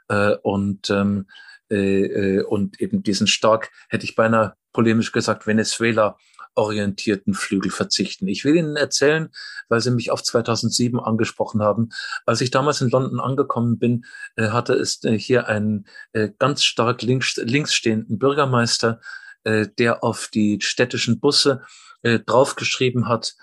äh, 0.10 0.36
und 0.44 0.92
ähm, 0.92 1.26
äh, 1.76 2.38
äh, 2.38 2.44
und 2.44 2.80
eben 2.80 3.04
diesen 3.04 3.28
stark, 3.28 3.72
hätte 3.90 4.06
ich 4.06 4.16
beinahe 4.16 4.56
polemisch 4.72 5.12
gesagt, 5.12 5.46
Venezuela 5.46 6.18
orientierten 6.56 7.34
Flügel 7.34 7.70
verzichten. 7.70 8.28
Ich 8.30 8.46
will 8.46 8.56
Ihnen 8.56 8.78
erzählen, 8.78 9.30
weil 9.68 9.82
Sie 9.82 9.92
mich 9.92 10.10
auf 10.10 10.24
2007 10.24 11.02
angesprochen 11.02 11.62
haben. 11.62 11.90
Als 12.26 12.40
ich 12.40 12.50
damals 12.50 12.80
in 12.80 12.90
London 12.90 13.20
angekommen 13.20 13.78
bin, 13.78 14.06
äh, 14.38 14.50
hatte 14.50 14.74
es 14.74 15.04
äh, 15.04 15.20
hier 15.20 15.48
einen 15.48 15.86
ganz 16.40 16.64
stark 16.64 17.02
links, 17.02 17.36
links 17.36 17.74
stehenden 17.74 18.18
Bürgermeister, 18.18 19.02
der 19.44 20.04
auf 20.04 20.30
die 20.34 20.60
städtischen 20.62 21.20
Busse 21.20 21.62
draufgeschrieben 22.02 23.08
hat, 23.08 23.36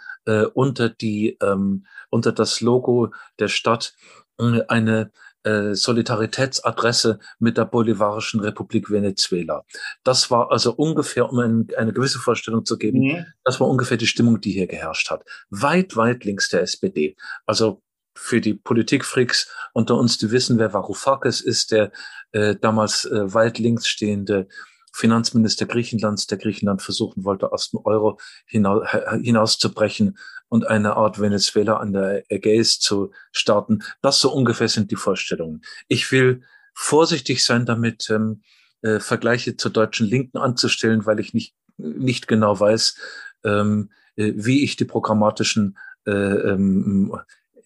unter 0.55 0.88
die, 0.88 1.37
ähm, 1.40 1.87
unter 2.11 2.33
das 2.33 2.61
Logo 2.61 3.12
der 3.38 3.49
Stadt, 3.49 3.95
eine 4.38 5.12
äh, 5.44 5.74
Solidaritätsadresse 5.74 7.18
mit 7.38 7.57
der 7.57 7.64
Bolivarischen 7.64 8.40
Republik 8.40 8.90
Venezuela. 8.90 9.64
Das 10.05 10.31
war 10.31 10.50
also 10.50 10.72
ungefähr, 10.74 11.31
um 11.31 11.38
ein, 11.38 11.68
eine 11.76 11.92
gewisse 11.92 12.18
Vorstellung 12.18 12.64
zu 12.64 12.78
geben, 12.78 13.00
mhm. 13.00 13.26
das 13.44 13.61
war 13.61 13.68
ungefähr 13.68 13.96
die 13.96 14.07
Stimmung, 14.07 14.40
die 14.40 14.52
hier 14.52 14.66
geherrscht 14.66 15.11
hat. 15.11 15.24
Weit, 15.50 15.96
weit 15.96 16.24
links 16.24 16.48
der 16.48 16.62
SPD. 16.62 17.16
Also 17.46 17.83
für 18.14 18.40
die 18.40 18.55
Politikfreaks 18.55 19.50
unter 19.72 19.96
uns, 19.96 20.18
die 20.18 20.31
wissen, 20.31 20.59
wer 20.59 20.72
Varoufakis 20.72 21.40
ist, 21.40 21.72
der 21.72 21.92
äh, 22.33 22.55
damals 22.57 23.05
äh, 23.07 23.33
weit 23.33 23.59
links 23.59 23.87
stehende 23.88 24.48
Finanzminister 24.92 25.66
Griechenlands, 25.66 26.26
der 26.26 26.38
Griechenland 26.38 26.83
versuchen 26.83 27.24
wollte, 27.24 27.52
aus 27.52 27.70
dem 27.70 27.81
Euro 27.85 28.18
hinaus, 28.46 28.87
hinauszubrechen 29.22 30.18
und 30.48 30.66
eine 30.66 30.96
Art 30.96 31.20
Venezuela 31.20 31.78
an 31.78 31.92
der 31.92 32.31
Ägäis 32.31 32.78
zu 32.78 33.12
starten. 33.33 33.83
Das 34.02 34.20
so 34.20 34.33
ungefähr 34.33 34.68
sind 34.68 34.90
die 34.90 34.96
Vorstellungen. 34.96 35.62
Ich 35.88 36.12
will 36.12 36.42
vorsichtig 36.74 37.42
sein 37.44 37.66
damit, 37.66 38.11
ähm, 38.11 38.42
äh, 38.83 39.00
Vergleiche 39.00 39.57
zur 39.57 39.70
deutschen 39.70 40.07
Linken 40.07 40.38
anzustellen, 40.38 41.07
weil 41.07 41.20
ich 41.20 41.35
nicht, 41.35 41.55
nicht 41.76 42.28
genau 42.28 42.59
weiß, 42.59 42.96
ähm, 43.44 43.90
äh, 44.16 44.33
wie 44.37 44.64
ich 44.64 44.76
die 44.76 44.85
programmatischen 44.85 45.78
äh, 46.05 46.11
ähm, 46.11 47.16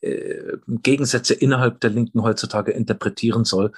äh, 0.07 0.59
Gegensätze 0.67 1.35
innerhalb 1.35 1.81
der 1.81 1.91
Linken 1.91 2.23
heutzutage 2.23 2.73
interpretieren 2.73 3.45
soll. 3.45 3.73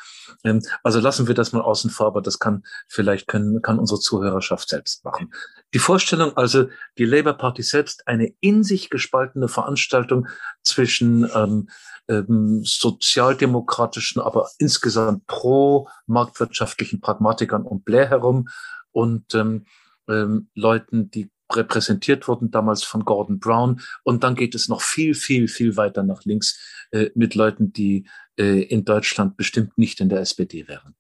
Ähm, 0.45 0.63
also 0.83 1.01
lassen 1.01 1.27
wir 1.29 1.35
das 1.35 1.53
mal 1.53 1.63
außen 1.63 1.91
vor, 1.91 2.07
aber 2.07 2.23
das 2.23 2.39
kann 2.39 2.65
vielleicht 2.87 3.27
können, 3.29 3.63
kann 3.63 3.79
unsere 3.79 4.01
Zuhörerschaft 4.01 4.69
selbst 4.69 5.05
machen. 5.05 5.33
Die 5.75 5.79
Vorstellung 5.79 6.37
also, 6.37 6.69
die 6.99 7.05
Labour 7.05 7.35
Party 7.35 7.63
selbst 7.63 8.07
eine 8.07 8.33
in 8.41 8.65
sich 8.65 8.91
gespaltene 8.91 9.49
Veranstaltung 9.49 10.29
zwischen 10.63 11.29
ähm, 11.35 11.69
ähm, 12.09 12.63
sozialdemokratischen, 12.65 14.23
aber 14.23 14.49
insgesamt 14.59 15.27
pro-marktwirtschaftlichen 15.27 17.01
Pragmatikern 17.01 17.63
um 17.63 17.83
Blair 17.83 18.09
herum 18.09 18.49
und 18.93 19.35
ähm, 19.35 19.67
ähm, 20.09 20.49
Leuten, 20.55 21.11
die 21.11 21.31
repräsentiert 21.53 22.29
wurden, 22.29 22.51
damals 22.51 22.83
von 22.83 23.05
Gordon 23.05 23.39
Brown. 23.39 23.81
Und 24.03 24.25
dann 24.25 24.35
geht 24.35 24.55
es 24.55 24.69
noch 24.69 24.83
viel, 24.83 25.15
viel, 25.15 25.49
viel 25.49 25.77
weiter 25.77 26.03
nach 26.03 26.25
links 26.25 26.59
äh, 26.91 27.11
mit 27.15 27.35
Leuten, 27.35 27.73
die 27.73 28.07
äh, 28.39 28.63
in 28.63 28.85
Deutschland 28.85 29.37
bestimmt 29.37 29.79
nicht 29.79 30.01
in 30.01 30.09
der 30.09 30.21
SPD 30.21 30.69
wären. 30.69 30.95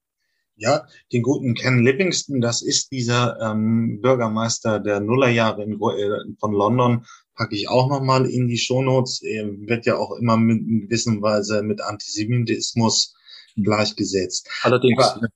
Ja, 0.60 0.88
den 1.12 1.22
guten 1.22 1.54
Ken 1.54 1.84
Livingston, 1.84 2.40
das 2.40 2.62
ist 2.62 2.90
dieser 2.90 3.38
ähm, 3.40 4.00
Bürgermeister 4.00 4.80
der 4.80 4.98
Nullerjahre 4.98 5.62
in, 5.62 5.74
äh, 5.74 6.34
von 6.40 6.52
London, 6.52 7.06
packe 7.36 7.54
ich 7.54 7.68
auch 7.68 7.88
nochmal 7.88 8.26
in 8.26 8.48
die 8.48 8.58
Shownotes. 8.58 9.22
Er 9.22 9.46
wird 9.46 9.86
ja 9.86 9.96
auch 9.96 10.16
immer 10.16 10.36
mit, 10.36 10.58
in 10.58 10.80
gewisser 10.82 11.22
Weise 11.22 11.62
mit 11.62 11.80
Antisemitismus 11.80 13.14
gleichgesetzt. 13.54 14.48
Allerdings. 14.62 15.00
Aber, 15.04 15.28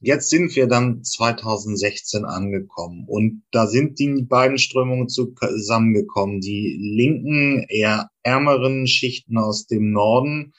Jetzt 0.00 0.30
sind 0.30 0.54
wir 0.54 0.68
dann 0.68 1.02
2016 1.02 2.24
angekommen 2.24 3.04
und 3.08 3.42
da 3.50 3.66
sind 3.66 3.98
die 3.98 4.22
beiden 4.22 4.56
Strömungen 4.56 5.08
zusammengekommen. 5.08 6.40
Die 6.40 6.78
linken, 6.80 7.66
eher 7.68 8.08
ärmeren 8.22 8.86
Schichten 8.86 9.38
aus 9.38 9.66
dem 9.66 9.90
Norden, 9.90 10.52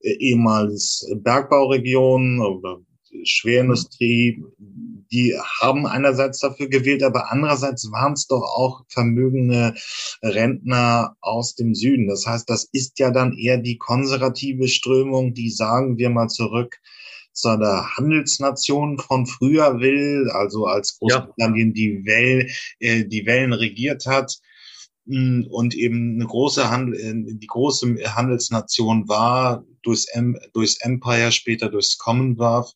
äh, 0.00 0.16
ehemals 0.18 1.08
Bergbauregionen 1.14 2.40
oder 2.40 2.80
Schwerindustrie, 3.22 4.42
die 4.58 5.38
haben 5.60 5.86
einerseits 5.86 6.40
dafür 6.40 6.68
gewählt, 6.68 7.04
aber 7.04 7.30
andererseits 7.30 7.90
waren 7.92 8.14
es 8.14 8.26
doch 8.26 8.42
auch 8.42 8.84
vermögende 8.88 9.74
Rentner 10.22 11.16
aus 11.20 11.54
dem 11.54 11.74
Süden. 11.74 12.08
Das 12.08 12.26
heißt, 12.26 12.50
das 12.50 12.68
ist 12.72 12.98
ja 12.98 13.12
dann 13.12 13.32
eher 13.32 13.58
die 13.58 13.78
konservative 13.78 14.66
Strömung, 14.66 15.34
die 15.34 15.50
sagen 15.50 15.98
wir 15.98 16.10
mal 16.10 16.28
zurück 16.28 16.80
seiner 17.36 17.96
Handelsnation 17.96 18.98
von 18.98 19.26
früher 19.26 19.78
will, 19.78 20.30
also 20.32 20.66
als 20.66 20.98
Großbritannien 20.98 21.68
ja. 21.68 21.74
die, 21.74 22.02
Well, 22.04 22.50
äh, 22.80 23.04
die 23.04 23.26
Wellen 23.26 23.52
regiert 23.52 24.06
hat 24.06 24.38
mm, 25.04 25.42
und 25.50 25.74
eben 25.74 26.14
eine 26.14 26.26
große 26.26 26.70
Handel, 26.70 26.98
äh, 26.98 27.34
die 27.36 27.46
große 27.46 27.96
Handelsnation 28.14 29.08
war 29.08 29.64
durchs, 29.82 30.06
em 30.14 30.38
durchs 30.54 30.80
Empire, 30.80 31.30
später 31.30 31.68
durchs 31.68 31.98
Commonwealth. 31.98 32.72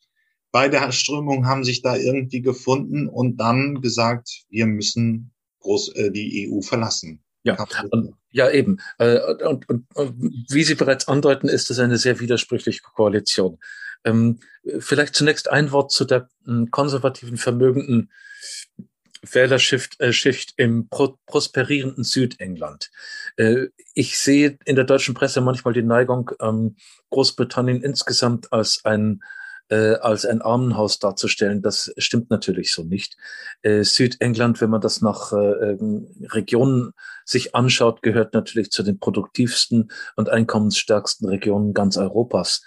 Beide 0.53 0.93
Strömungen 0.93 1.47
haben 1.47 1.65
sich 1.65 1.81
da 1.81 1.97
irgendwie 1.97 2.43
gefunden 2.43 3.09
und 3.09 3.39
dann 3.39 3.81
gesagt, 3.81 4.45
wir 4.51 4.67
müssen 4.67 5.33
groß, 5.61 5.95
äh, 5.95 6.11
die 6.11 6.51
EU 6.51 6.61
verlassen. 6.61 7.23
Ja, 7.43 7.57
und, 7.91 8.15
ja 8.31 8.51
eben. 8.51 8.79
Äh, 8.99 9.19
und, 9.45 9.69
und, 9.69 9.87
und 9.95 10.47
wie 10.51 10.65
Sie 10.65 10.75
bereits 10.75 11.09
andeuten, 11.09 11.49
ist 11.49 11.71
das 11.71 11.79
eine 11.79 11.99
sehr 11.99 12.21
widersprüchliche 12.21 12.83
Koalition. 12.83 13.59
Ähm, 14.05 14.41
vielleicht 14.79 15.15
zunächst 15.15 15.51
ein 15.51 15.73
Wort 15.73 15.93
zu 15.93 16.05
der 16.05 16.29
äh, 16.47 16.67
konservativen, 16.71 17.37
vermögenden 17.37 18.11
Wählerschicht 19.23 20.01
äh, 20.01 20.13
Schicht 20.13 20.55
im 20.57 20.89
pro 20.89 21.19
prosperierenden 21.27 22.05
Südengland. 22.05 22.91
Äh, 23.37 23.67
ich 23.95 24.19
sehe 24.19 24.59
in 24.65 24.77
der 24.77 24.85
deutschen 24.85 25.15
Presse 25.15 25.41
manchmal 25.41 25.75
die 25.75 25.83
Neigung, 25.83 26.31
ähm, 26.41 26.77
Großbritannien 27.11 27.83
insgesamt 27.83 28.53
als 28.53 28.81
ein 28.85 29.23
äh, 29.71 29.95
als 29.95 30.27
ein 30.27 30.43
Armenhaus 30.43 30.99
darzustellen. 30.99 31.63
Das 31.63 31.93
stimmt 31.97 32.31
natürlich 32.31 32.73
so 32.73 32.83
nicht. 32.85 33.17
Äh, 33.63 33.85
Südengland, 33.85 34.61
wenn 34.61 34.71
man 34.71 34.81
das 34.81 35.01
nach 35.01 35.33
äh, 35.33 35.37
ähm, 35.37 36.09
Regionen 36.31 36.93
sich 37.25 37.55
anschaut, 37.55 38.03
gehört 38.03 38.35
natürlich 38.35 38.71
zu 38.71 38.83
den 38.83 38.99
produktivsten 38.99 39.91
und 40.17 40.29
einkommensstärksten 40.29 41.29
Regionen 41.29 41.73
ganz 41.73 41.97
Europas. 41.97 42.65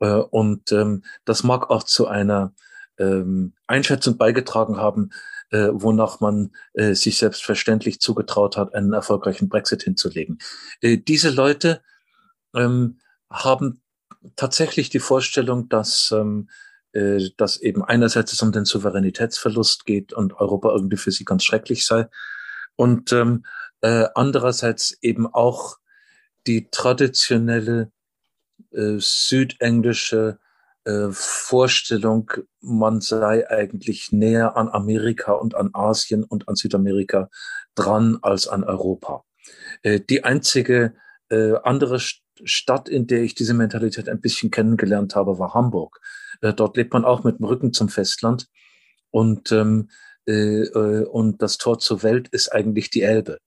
Äh, 0.00 0.14
und 0.14 0.72
ähm, 0.72 1.04
das 1.24 1.44
mag 1.44 1.70
auch 1.70 1.84
zu 1.84 2.08
einer 2.08 2.52
ähm, 2.98 3.54
Einschätzung 3.66 4.18
beigetragen 4.18 4.76
haben, 4.76 5.10
äh, 5.50 5.68
wonach 5.70 6.20
man 6.20 6.50
äh, 6.72 6.94
sich 6.94 7.18
selbstverständlich 7.18 8.00
zugetraut 8.00 8.56
hat, 8.56 8.74
einen 8.74 8.92
erfolgreichen 8.92 9.48
Brexit 9.48 9.82
hinzulegen. 9.82 10.38
Äh, 10.80 10.98
diese 10.98 11.30
Leute 11.30 11.82
ähm, 12.54 12.98
haben 13.30 13.81
tatsächlich 14.36 14.90
die 14.90 14.98
Vorstellung, 14.98 15.68
dass 15.68 16.12
ähm, 16.12 16.48
äh, 16.92 17.30
dass 17.36 17.60
eben 17.60 17.82
einerseits 17.82 18.32
es 18.32 18.42
um 18.42 18.52
den 18.52 18.64
Souveränitätsverlust 18.64 19.86
geht 19.86 20.12
und 20.12 20.34
Europa 20.34 20.70
irgendwie 20.70 20.98
für 20.98 21.10
sie 21.10 21.24
ganz 21.24 21.44
schrecklich 21.44 21.86
sei 21.86 22.08
und 22.76 23.12
ähm, 23.12 23.44
äh, 23.80 24.06
andererseits 24.14 24.96
eben 25.00 25.26
auch 25.26 25.78
die 26.46 26.68
traditionelle 26.70 27.90
äh, 28.72 28.96
südenglische 28.98 30.38
äh, 30.84 31.08
Vorstellung, 31.10 32.30
man 32.60 33.00
sei 33.00 33.48
eigentlich 33.48 34.12
näher 34.12 34.56
an 34.56 34.68
Amerika 34.68 35.32
und 35.32 35.54
an 35.54 35.70
Asien 35.72 36.24
und 36.24 36.48
an 36.48 36.56
Südamerika 36.56 37.30
dran 37.74 38.18
als 38.22 38.48
an 38.48 38.64
Europa. 38.64 39.24
Äh, 39.82 40.00
die 40.00 40.24
einzige 40.24 40.94
äh, 41.30 41.54
andere 41.62 42.00
Stadt, 42.44 42.88
in 42.88 43.06
der 43.06 43.22
ich 43.22 43.34
diese 43.34 43.54
Mentalität 43.54 44.08
ein 44.08 44.20
bisschen 44.20 44.50
kennengelernt 44.50 45.14
habe, 45.14 45.38
war 45.38 45.54
Hamburg. 45.54 46.00
Äh, 46.40 46.54
dort 46.54 46.76
lebt 46.76 46.92
man 46.92 47.04
auch 47.04 47.24
mit 47.24 47.38
dem 47.38 47.46
Rücken 47.46 47.72
zum 47.72 47.88
Festland 47.88 48.48
und, 49.10 49.52
ähm, 49.52 49.90
äh, 50.26 50.62
äh 50.62 51.04
und 51.04 51.42
das 51.42 51.58
Tor 51.58 51.78
zur 51.78 52.02
Welt 52.02 52.28
ist 52.28 52.52
eigentlich 52.52 52.90
die 52.90 53.02
Elbe. 53.02 53.38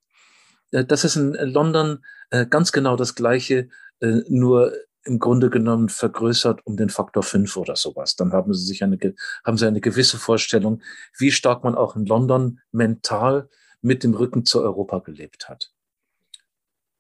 Äh, 0.71 0.85
das 0.85 1.03
ist 1.03 1.15
in 1.15 1.33
London 1.33 2.03
äh, 2.29 2.45
ganz 2.45 2.71
genau 2.71 2.95
das 2.95 3.15
Gleiche, 3.15 3.69
äh, 3.99 4.21
nur 4.27 4.73
im 5.05 5.19
Grunde 5.19 5.49
genommen 5.49 5.89
vergrößert 5.89 6.65
um 6.65 6.77
den 6.77 6.89
Faktor 6.89 7.23
fünf 7.23 7.57
oder 7.57 7.75
sowas. 7.75 8.15
Dann 8.15 8.33
haben 8.33 8.53
sie 8.53 8.65
sich 8.65 8.83
eine, 8.83 8.97
haben 9.43 9.57
sie 9.57 9.67
eine 9.67 9.81
gewisse 9.81 10.17
Vorstellung, 10.17 10.81
wie 11.17 11.31
stark 11.31 11.63
man 11.63 11.75
auch 11.75 11.95
in 11.95 12.05
London 12.05 12.59
mental 12.71 13.49
mit 13.81 14.03
dem 14.03 14.15
Rücken 14.15 14.45
zu 14.45 14.63
Europa 14.63 14.99
gelebt 14.99 15.47
hat. 15.47 15.71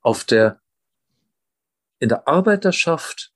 Auf 0.01 0.23
der, 0.23 0.61
in 2.05 2.09
der 2.09 2.27
Arbeiterschaft 2.27 3.33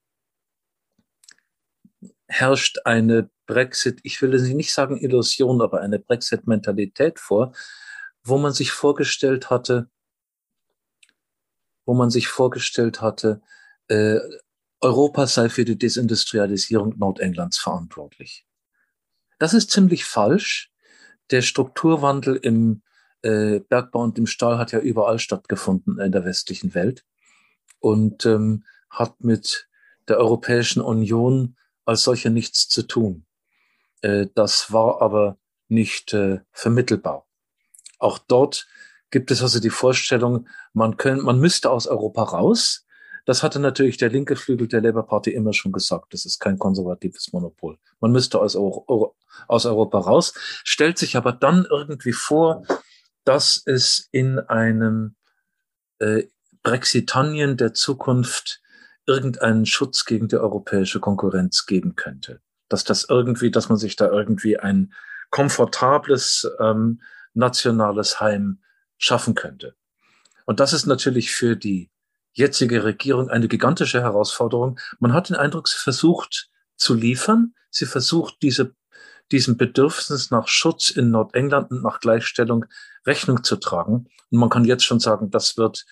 herrscht 2.28 2.78
eine 2.84 3.28
Brexit, 3.46 3.98
ich 4.04 4.22
will 4.22 4.40
nicht 4.54 4.72
sagen 4.72 4.96
Illusion, 4.96 5.60
aber 5.60 5.80
eine 5.80 5.98
Brexit-Mentalität 5.98 7.18
vor, 7.18 7.52
wo 8.22 8.38
man 8.38 8.52
sich 8.52 8.70
vorgestellt 8.70 9.50
hatte, 9.50 9.90
wo 11.84 11.94
man 11.94 12.10
sich 12.10 12.28
vorgestellt 12.28 13.00
hatte, 13.00 13.42
äh, 13.88 14.20
Europa 14.80 15.26
sei 15.26 15.48
für 15.48 15.64
die 15.64 15.76
Desindustrialisierung 15.76 16.96
Nordenglands 16.96 17.58
verantwortlich. 17.58 18.46
Das 19.40 19.52
ist 19.52 19.72
ziemlich 19.72 20.04
falsch. 20.04 20.70
Der 21.32 21.42
Strukturwandel 21.42 22.36
im 22.36 22.82
äh, 23.22 23.58
Bergbau 23.58 24.04
und 24.04 24.16
im 24.16 24.28
Stahl 24.28 24.58
hat 24.58 24.70
ja 24.70 24.78
überall 24.78 25.18
stattgefunden 25.18 25.98
in 25.98 26.12
der 26.12 26.24
westlichen 26.24 26.72
Welt 26.74 27.04
und 27.80 28.24
ähm, 28.26 28.64
hat 28.88 29.22
mit 29.22 29.68
der 30.08 30.18
Europäischen 30.18 30.80
Union 30.80 31.56
als 31.84 32.02
solcher 32.02 32.30
nichts 32.30 32.68
zu 32.68 32.82
tun. 32.82 33.26
Äh, 34.02 34.26
das 34.34 34.72
war 34.72 35.02
aber 35.02 35.38
nicht 35.68 36.12
äh, 36.14 36.40
vermittelbar. 36.52 37.26
Auch 37.98 38.18
dort 38.18 38.66
gibt 39.10 39.30
es 39.30 39.42
also 39.42 39.60
die 39.60 39.70
Vorstellung, 39.70 40.48
man, 40.72 40.96
können, 40.96 41.22
man 41.22 41.38
müsste 41.40 41.70
aus 41.70 41.86
Europa 41.86 42.22
raus, 42.22 42.86
das 43.26 43.42
hatte 43.42 43.60
natürlich 43.60 43.96
der 43.96 44.08
linke 44.08 44.34
Flügel 44.36 44.66
der 44.66 44.80
Labour 44.80 45.06
Party 45.06 45.30
immer 45.30 45.52
schon 45.52 45.72
gesagt. 45.72 46.14
Das 46.14 46.24
ist 46.24 46.40
kein 46.40 46.58
konservatives 46.58 47.32
Monopol. 47.32 47.78
Man 48.00 48.12
müsste 48.12 48.40
aus, 48.40 48.56
Euro, 48.56 49.16
aus 49.46 49.66
Europa 49.66 49.98
raus, 49.98 50.34
stellt 50.64 50.98
sich 50.98 51.16
aber 51.16 51.32
dann 51.32 51.66
irgendwie 51.68 52.12
vor, 52.12 52.64
dass 53.24 53.62
es 53.66 54.08
in 54.10 54.38
einem 54.38 55.16
äh, 55.98 56.24
Brexitanien 56.62 57.56
der 57.56 57.74
Zukunft 57.74 58.60
irgendeinen 59.06 59.66
Schutz 59.66 60.04
gegen 60.04 60.28
die 60.28 60.36
europäische 60.36 61.00
Konkurrenz 61.00 61.66
geben 61.66 61.96
könnte. 61.96 62.40
Dass 62.68 62.84
das 62.84 63.06
irgendwie, 63.08 63.50
dass 63.50 63.68
man 63.68 63.78
sich 63.78 63.96
da 63.96 64.08
irgendwie 64.08 64.58
ein 64.58 64.92
komfortables 65.30 66.48
ähm, 66.60 67.00
nationales 67.34 68.20
Heim 68.20 68.60
schaffen 68.98 69.34
könnte. 69.34 69.74
Und 70.44 70.60
das 70.60 70.72
ist 70.72 70.86
natürlich 70.86 71.32
für 71.32 71.56
die 71.56 71.90
jetzige 72.32 72.84
Regierung 72.84 73.28
eine 73.28 73.48
gigantische 73.48 74.00
Herausforderung. 74.00 74.78
Man 74.98 75.12
hat 75.12 75.28
den 75.28 75.36
Eindruck, 75.36 75.68
sie 75.68 75.78
versucht 75.78 76.50
zu 76.76 76.94
liefern. 76.94 77.54
Sie 77.70 77.86
versucht, 77.86 78.36
diese, 78.42 78.74
diesem 79.30 79.56
Bedürfnis 79.56 80.30
nach 80.30 80.48
Schutz 80.48 80.90
in 80.90 81.10
Nordengland 81.10 81.70
und 81.70 81.82
nach 81.82 82.00
Gleichstellung 82.00 82.66
Rechnung 83.06 83.44
zu 83.44 83.56
tragen. 83.56 84.08
Und 84.30 84.38
man 84.38 84.48
kann 84.50 84.64
jetzt 84.64 84.84
schon 84.84 85.00
sagen, 85.00 85.30
das 85.30 85.56
wird 85.56 85.86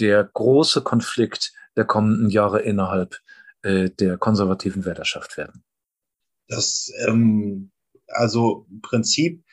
der 0.00 0.24
große 0.24 0.82
Konflikt 0.82 1.52
der 1.76 1.84
kommenden 1.84 2.30
Jahre 2.30 2.62
innerhalb 2.62 3.20
äh, 3.62 3.90
der 3.90 4.18
konservativen 4.18 4.84
Wählerschaft 4.84 5.36
werden. 5.36 5.64
Das, 6.48 6.90
ähm, 7.06 7.70
also 8.08 8.66
im 8.70 8.80
Prinzip 8.80 9.44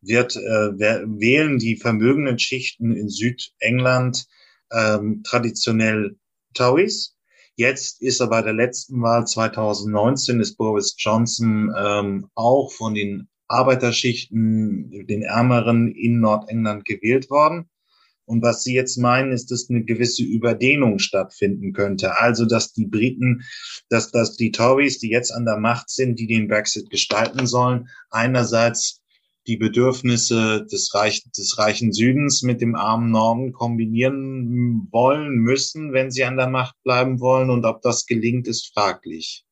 wird 0.00 0.36
äh, 0.36 0.40
wählen 0.40 1.58
die 1.58 1.76
vermögenden 1.76 2.38
Schichten 2.38 2.92
in 2.92 3.08
Südengland 3.08 4.26
ähm, 4.72 5.22
traditionell 5.24 6.16
Tories. 6.54 7.16
Jetzt 7.56 8.00
ist 8.00 8.20
er 8.20 8.28
bei 8.28 8.40
der 8.40 8.52
letzten 8.52 9.02
Wahl 9.02 9.26
2019 9.26 10.40
ist 10.40 10.56
Boris 10.56 10.94
Johnson 10.96 11.74
ähm, 11.76 12.30
auch 12.34 12.72
von 12.72 12.94
den 12.94 13.28
Arbeiterschichten, 13.48 15.06
den 15.06 15.22
Ärmeren 15.22 15.88
in 15.88 16.20
Nordengland 16.20 16.84
gewählt 16.84 17.30
worden. 17.30 17.68
Und 18.28 18.42
was 18.42 18.62
Sie 18.62 18.74
jetzt 18.74 18.96
meinen, 18.98 19.32
ist, 19.32 19.50
dass 19.50 19.68
eine 19.70 19.84
gewisse 19.84 20.22
Überdehnung 20.22 20.98
stattfinden 20.98 21.72
könnte. 21.72 22.16
Also, 22.18 22.44
dass 22.44 22.72
die 22.72 22.86
Briten, 22.86 23.42
dass, 23.88 24.10
dass 24.10 24.36
die 24.36 24.52
Tories, 24.52 24.98
die 24.98 25.10
jetzt 25.10 25.30
an 25.30 25.44
der 25.44 25.58
Macht 25.58 25.90
sind, 25.90 26.18
die 26.18 26.26
den 26.26 26.48
Brexit 26.48 26.90
gestalten 26.90 27.46
sollen, 27.46 27.88
einerseits 28.10 29.02
die 29.48 29.56
Bedürfnisse 29.56 30.66
des, 30.70 30.94
Reich, 30.94 31.24
des 31.36 31.58
reichen 31.58 31.92
Südens 31.92 32.42
mit 32.42 32.60
dem 32.60 32.74
armen 32.76 33.10
Norden 33.10 33.52
kombinieren 33.52 34.88
wollen, 34.92 35.36
müssen, 35.36 35.94
wenn 35.94 36.10
sie 36.10 36.24
an 36.24 36.36
der 36.36 36.48
Macht 36.48 36.76
bleiben 36.84 37.18
wollen. 37.18 37.48
Und 37.48 37.64
ob 37.64 37.80
das 37.80 38.04
gelingt, 38.04 38.46
ist 38.46 38.72
fraglich. 38.74 39.46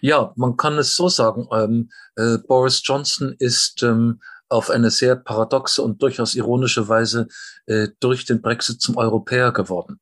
Ja, 0.00 0.32
man 0.36 0.56
kann 0.56 0.78
es 0.78 0.96
so 0.96 1.08
sagen. 1.08 1.46
Ähm, 1.52 1.90
äh, 2.16 2.38
Boris 2.38 2.80
Johnson 2.84 3.36
ist 3.38 3.82
ähm, 3.82 4.20
auf 4.48 4.70
eine 4.70 4.90
sehr 4.90 5.16
paradoxe 5.16 5.82
und 5.82 6.02
durchaus 6.02 6.34
ironische 6.34 6.88
Weise 6.88 7.28
äh, 7.66 7.88
durch 8.00 8.24
den 8.24 8.42
Brexit 8.42 8.80
zum 8.80 8.96
Europäer 8.96 9.52
geworden. 9.52 10.00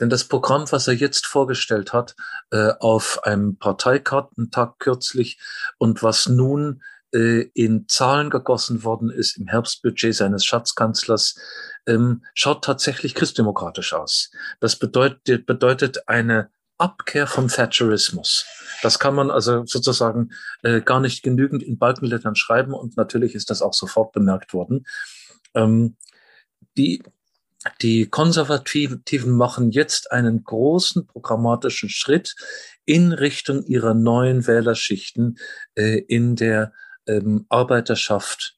Denn 0.00 0.10
das 0.10 0.24
Programm, 0.24 0.70
was 0.70 0.86
er 0.86 0.94
jetzt 0.94 1.26
vorgestellt 1.26 1.92
hat, 1.92 2.14
äh, 2.50 2.72
auf 2.80 3.24
einem 3.24 3.56
Parteikartentag 3.56 4.78
kürzlich 4.78 5.40
und 5.78 6.02
was 6.02 6.28
nun 6.28 6.82
äh, 7.12 7.50
in 7.54 7.88
Zahlen 7.88 8.30
gegossen 8.30 8.84
worden 8.84 9.10
ist 9.10 9.38
im 9.38 9.46
Herbstbudget 9.46 10.14
seines 10.14 10.44
Schatzkanzlers, 10.44 11.36
ähm, 11.86 12.24
schaut 12.34 12.64
tatsächlich 12.64 13.14
christdemokratisch 13.14 13.92
aus. 13.92 14.30
Das 14.60 14.76
bedeutet, 14.76 15.46
bedeutet 15.46 16.08
eine 16.08 16.50
Abkehr 16.76 17.26
vom 17.26 17.48
Thatcherismus. 17.48 18.46
Das 18.82 18.98
kann 18.98 19.14
man 19.14 19.30
also 19.30 19.64
sozusagen 19.66 20.30
äh, 20.62 20.80
gar 20.80 21.00
nicht 21.00 21.22
genügend 21.22 21.62
in 21.62 21.78
Balkenlettern 21.78 22.36
schreiben 22.36 22.74
und 22.74 22.96
natürlich 22.96 23.34
ist 23.34 23.50
das 23.50 23.62
auch 23.62 23.74
sofort 23.74 24.12
bemerkt 24.12 24.52
worden. 24.52 24.84
Ähm, 25.54 25.96
die, 26.76 27.02
die 27.82 28.06
Konservativen 28.06 29.02
machen 29.36 29.70
jetzt 29.70 30.12
einen 30.12 30.44
großen 30.44 31.06
programmatischen 31.06 31.88
Schritt 31.88 32.34
in 32.84 33.12
Richtung 33.12 33.64
ihrer 33.64 33.94
neuen 33.94 34.46
Wählerschichten 34.46 35.38
äh, 35.74 35.98
in 35.98 36.36
der 36.36 36.72
ähm, 37.06 37.46
Arbeiterschaft 37.48 38.56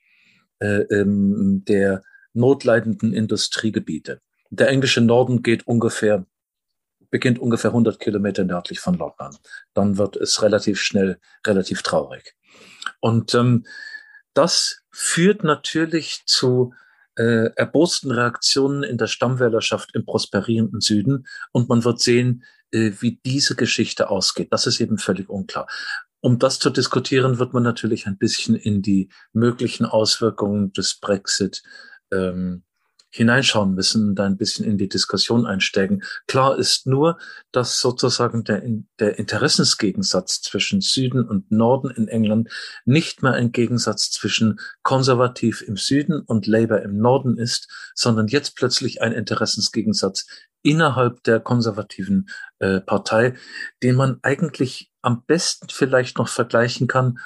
äh, 0.59 0.83
ähm, 0.83 1.65
der 1.67 2.03
notleidenden 2.33 3.13
Industriegebiete. 3.13 4.21
Der 4.51 4.69
englische 4.69 5.01
Norden 5.01 5.43
geht 5.43 5.67
ungefähr 5.67 6.27
beginnt 7.11 7.39
ungefähr 7.39 7.71
100 7.71 7.99
Kilometer 7.99 8.45
nördlich 8.45 8.81
von 8.81 8.95
London. 8.95 9.37
Dann 9.75 9.99
wird 9.99 10.17
es 10.17 10.43
relativ 10.43 10.81
schnell 10.81 11.21
relativ 11.47 11.83
traurig. 11.83 12.35
Und 13.01 13.35
ähm, 13.35 13.67
das 14.35 14.83
führt 14.91 15.45
natürlich 15.45 16.23
zu 16.27 16.73
äh, 17.17 17.51
erbosten 17.57 18.11
Reaktionen 18.11 18.83
in 18.83 18.97
der 18.97 19.09
Stammwählerschaft 19.09 19.95
im 19.95 20.05
prosperierenden 20.05 20.81
Süden. 20.81 21.27
Und 21.53 21.69
man 21.69 21.85
wird 21.85 22.01
sehen, 22.01 22.45
äh, 22.73 22.93
wie 23.01 23.21
diese 23.25 23.57
Geschichte 23.57 24.11
ausgeht. 24.11 24.49
Das 24.53 24.67
ist 24.67 24.81
eben 24.81 24.99
völlig 24.99 25.29
unklar. 25.29 25.67
Um 26.21 26.39
das 26.39 26.59
zu 26.59 26.71
diskutieren, 26.71 27.39
wird 27.39 27.55
man 27.55 27.63
natürlich 27.63 28.07
ein 28.07 28.19
bisschen 28.19 28.55
in 28.55 28.83
die 28.83 29.09
möglichen 29.33 29.87
Auswirkungen 29.87 30.73
des 30.73 30.99
Brexit 31.01 31.63
ähm, 32.13 32.63
hineinschauen 33.11 33.75
müssen, 33.75 34.15
da 34.15 34.25
ein 34.25 34.37
bisschen 34.37 34.65
in 34.65 34.79
die 34.79 34.89
Diskussion 34.89 35.45
einsteigen. 35.45 36.03
Klar 36.27 36.59
ist 36.59 36.87
nur, 36.87 37.19
dass 37.53 37.81
sozusagen 37.81 38.45
der, 38.45 38.63
der 38.99 39.19
Interessensgegensatz 39.19 40.41
zwischen 40.43 40.81
Süden 40.81 41.29
und 41.29 41.51
Norden 41.51 41.91
in 41.91 42.09
England 42.09 42.49
nicht 42.85 43.23
mehr 43.23 43.33
ein 43.33 43.53
Gegensatz 43.53 44.11
zwischen 44.11 44.61
konservativ 44.83 45.61
im 45.63 45.77
Süden 45.77 46.21
und 46.21 46.47
Labour 46.47 46.83
im 46.83 46.99
Norden 46.99 47.37
ist, 47.37 47.69
sondern 47.95 48.29
jetzt 48.29 48.57
plötzlich 48.57 49.03
ein 49.03 49.13
Interessensgegensatz 49.13 50.27
innerhalb 50.63 51.23
der 51.25 51.41
konservativen 51.41 52.29
äh, 52.59 52.81
Partei, 52.81 53.35
den 53.83 53.97
man 53.97 54.19
eigentlich 54.23 54.93
am 55.03 55.25
besten 55.25 55.69
vielleicht 55.71 56.19
noch 56.19 56.29
vergleichen 56.29 56.87
kann 56.87 57.19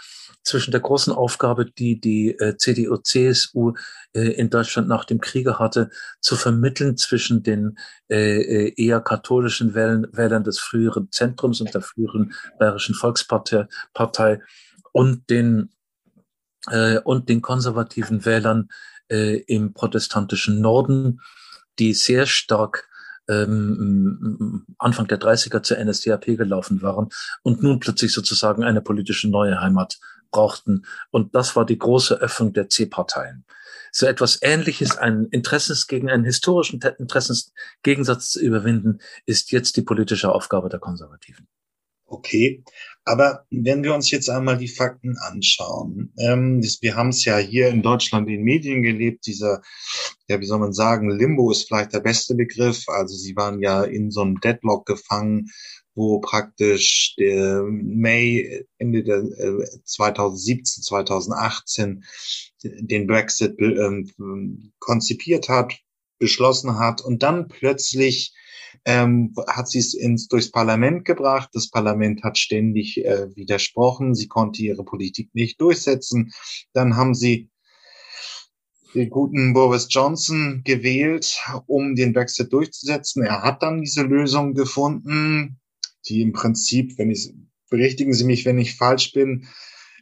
zwischen 0.44 0.70
der 0.70 0.80
großen 0.80 1.12
Aufgabe, 1.12 1.66
die 1.66 2.00
die 2.00 2.38
äh, 2.38 2.56
CDU, 2.56 2.98
CSU 2.98 3.72
äh, 4.12 4.20
in 4.20 4.50
Deutschland 4.50 4.88
nach 4.88 5.04
dem 5.04 5.20
Kriege 5.20 5.58
hatte, 5.58 5.90
zu 6.20 6.36
vermitteln 6.36 6.96
zwischen 6.96 7.42
den 7.42 7.78
äh, 8.10 8.40
äh, 8.40 8.74
eher 8.76 9.00
katholischen 9.00 9.74
Wählern, 9.74 10.06
Wählern 10.12 10.44
des 10.44 10.58
früheren 10.58 11.10
Zentrums 11.10 11.60
und 11.60 11.72
der 11.72 11.80
früheren 11.80 12.34
Bayerischen 12.58 12.94
Volkspartei 12.94 13.66
Partei 13.94 14.40
und 14.92 15.28
den 15.30 15.70
äh, 16.70 16.98
und 17.00 17.28
den 17.28 17.42
konservativen 17.42 18.24
Wählern 18.24 18.68
äh, 19.10 19.38
im 19.46 19.72
protestantischen 19.72 20.60
Norden, 20.60 21.20
die 21.78 21.94
sehr 21.94 22.26
stark 22.26 22.88
ähm, 23.28 24.66
Anfang 24.78 25.06
der 25.06 25.18
30er 25.18 25.62
zur 25.62 25.82
NSDAP 25.82 26.36
gelaufen 26.36 26.82
waren 26.82 27.08
und 27.42 27.62
nun 27.62 27.80
plötzlich 27.80 28.12
sozusagen 28.12 28.64
eine 28.64 28.82
politische 28.82 29.28
neue 29.28 29.60
Heimat 29.60 29.98
brauchten. 30.34 30.84
Und 31.10 31.34
das 31.34 31.54
war 31.54 31.64
die 31.64 31.78
große 31.78 32.20
Öffnung 32.20 32.52
der 32.52 32.68
C-Parteien. 32.68 33.44
So 33.92 34.06
etwas 34.06 34.40
Ähnliches, 34.42 34.98
einen 34.98 35.26
Interessens 35.28 35.86
gegen 35.86 36.10
einen 36.10 36.24
historischen 36.24 36.80
Interessensgegensatz 36.98 38.30
zu 38.30 38.40
überwinden, 38.40 38.98
ist 39.24 39.52
jetzt 39.52 39.76
die 39.76 39.82
politische 39.82 40.32
Aufgabe 40.32 40.68
der 40.68 40.80
Konservativen. 40.80 41.46
Okay, 42.06 42.62
aber 43.04 43.46
wenn 43.50 43.82
wir 43.82 43.94
uns 43.94 44.10
jetzt 44.10 44.28
einmal 44.28 44.58
die 44.58 44.68
Fakten 44.68 45.16
anschauen, 45.18 46.12
ähm, 46.18 46.62
wir 46.80 46.96
haben 46.96 47.08
es 47.08 47.24
ja 47.24 47.38
hier 47.38 47.68
in 47.68 47.82
Deutschland 47.82 48.28
in 48.28 48.42
Medien 48.42 48.82
gelebt, 48.82 49.26
dieser, 49.26 49.62
ja, 50.28 50.38
wie 50.40 50.46
soll 50.46 50.58
man 50.58 50.72
sagen, 50.72 51.10
Limbo 51.10 51.50
ist 51.50 51.66
vielleicht 51.66 51.92
der 51.92 52.00
beste 52.00 52.34
Begriff. 52.34 52.84
Also 52.88 53.16
sie 53.16 53.34
waren 53.36 53.60
ja 53.60 53.84
in 53.84 54.10
so 54.10 54.20
einem 54.20 54.40
Deadlock 54.40 54.86
gefangen 54.86 55.50
wo 55.94 56.20
praktisch 56.20 57.14
der 57.18 57.62
May 57.64 58.66
Ende 58.78 59.04
der 59.04 59.18
äh, 59.18 59.64
2017, 59.84 60.82
2018 60.82 62.04
den 62.62 63.06
Brexit 63.06 63.54
ähm, 63.60 64.72
konzipiert 64.78 65.48
hat, 65.48 65.74
beschlossen 66.18 66.78
hat 66.78 67.00
und 67.00 67.22
dann 67.22 67.48
plötzlich 67.48 68.34
ähm, 68.84 69.34
hat 69.48 69.68
sie 69.68 69.78
es 69.78 69.94
ins, 69.94 70.28
durchs 70.28 70.50
Parlament 70.50 71.04
gebracht. 71.04 71.50
Das 71.52 71.70
Parlament 71.70 72.22
hat 72.22 72.38
ständig 72.38 73.04
äh, 73.04 73.34
widersprochen. 73.36 74.14
Sie 74.14 74.28
konnte 74.28 74.62
ihre 74.62 74.84
Politik 74.84 75.30
nicht 75.34 75.60
durchsetzen. 75.60 76.32
Dann 76.72 76.96
haben 76.96 77.14
sie 77.14 77.50
den 78.94 79.10
guten 79.10 79.54
Boris 79.54 79.88
Johnson 79.90 80.62
gewählt, 80.64 81.40
um 81.66 81.94
den 81.94 82.12
Brexit 82.12 82.52
durchzusetzen. 82.52 83.24
Er 83.24 83.42
hat 83.42 83.62
dann 83.62 83.80
diese 83.80 84.02
Lösung 84.02 84.54
gefunden 84.54 85.60
die 86.08 86.22
im 86.22 86.32
Prinzip, 86.32 86.98
wenn 86.98 87.10
ich, 87.10 87.32
berichtigen 87.70 88.14
Sie 88.14 88.24
mich, 88.24 88.44
wenn 88.44 88.58
ich 88.58 88.76
falsch 88.76 89.12
bin, 89.12 89.46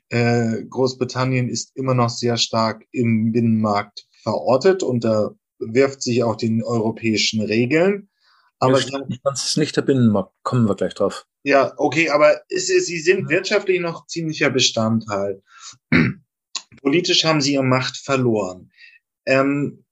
äh, 0.08 0.64
Großbritannien 0.68 1.48
ist 1.48 1.74
immer 1.74 1.94
noch 1.94 2.10
sehr 2.10 2.36
stark 2.36 2.84
im 2.92 3.32
Binnenmarkt 3.32 4.06
verortet 4.22 4.82
und 4.82 5.04
da 5.04 5.34
wirft 5.58 6.02
sich 6.02 6.22
auch 6.22 6.36
den 6.36 6.62
europäischen 6.62 7.40
Regeln. 7.40 8.08
Aber 8.58 8.78
ja, 8.78 9.00
das 9.24 9.48
ist 9.48 9.56
nicht 9.56 9.76
der 9.76 9.82
Binnenmarkt, 9.82 10.34
kommen 10.42 10.68
wir 10.68 10.76
gleich 10.76 10.94
drauf. 10.94 11.26
Ja, 11.44 11.72
okay, 11.78 12.10
aber 12.10 12.42
es, 12.48 12.66
sie 12.66 13.00
sind 13.00 13.28
wirtschaftlich 13.28 13.80
noch 13.80 14.06
ziemlicher 14.06 14.50
Bestandteil. 14.50 15.42
Politisch 16.80 17.24
haben 17.24 17.40
sie 17.40 17.54
ihre 17.54 17.64
Macht 17.64 17.96
verloren. 17.96 18.70
Ähm, 19.26 19.84
äh, 19.84 19.91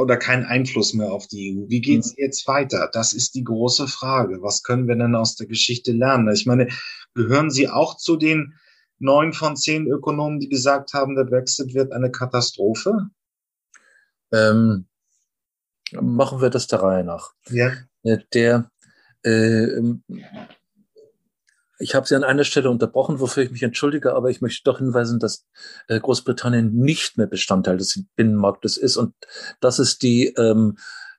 oder 0.00 0.16
keinen 0.16 0.44
Einfluss 0.44 0.94
mehr 0.94 1.12
auf 1.12 1.26
die 1.28 1.56
EU. 1.56 1.68
Wie 1.68 1.80
geht's 1.80 2.10
mhm. 2.10 2.16
jetzt 2.18 2.46
weiter? 2.46 2.90
Das 2.92 3.12
ist 3.12 3.34
die 3.34 3.44
große 3.44 3.86
Frage. 3.88 4.42
Was 4.42 4.62
können 4.62 4.88
wir 4.88 4.96
denn 4.96 5.14
aus 5.14 5.36
der 5.36 5.46
Geschichte 5.46 5.92
lernen? 5.92 6.32
Ich 6.34 6.46
meine, 6.46 6.68
gehören 7.14 7.50
Sie 7.50 7.68
auch 7.68 7.96
zu 7.96 8.16
den 8.16 8.54
neun 8.98 9.32
von 9.32 9.56
zehn 9.56 9.86
Ökonomen, 9.86 10.40
die 10.40 10.48
gesagt 10.48 10.94
haben, 10.94 11.14
der 11.14 11.24
Brexit 11.24 11.74
wird 11.74 11.92
eine 11.92 12.10
Katastrophe? 12.10 13.08
Ähm, 14.32 14.86
machen 15.92 16.40
wir 16.40 16.50
das 16.50 16.66
der 16.66 16.82
Reihe 16.82 17.04
nach. 17.04 17.32
Ja. 17.48 17.72
Äh, 18.02 18.18
der 18.32 18.70
äh, 19.22 19.80
ich 21.78 21.94
habe 21.94 22.06
Sie 22.06 22.14
an 22.14 22.24
einer 22.24 22.44
Stelle 22.44 22.70
unterbrochen, 22.70 23.20
wofür 23.20 23.42
ich 23.42 23.50
mich 23.50 23.62
entschuldige, 23.62 24.14
aber 24.14 24.30
ich 24.30 24.40
möchte 24.40 24.64
doch 24.64 24.78
hinweisen, 24.78 25.18
dass 25.18 25.46
äh, 25.88 26.00
Großbritannien 26.00 26.74
nicht 26.74 27.18
mehr 27.18 27.26
Bestandteil 27.26 27.76
des 27.76 28.04
Binnenmarktes 28.16 28.76
ist 28.76 28.96
und 28.96 29.14
das 29.60 29.78
ist 29.78 30.02
die 30.02 30.28
ähm, 30.36 30.76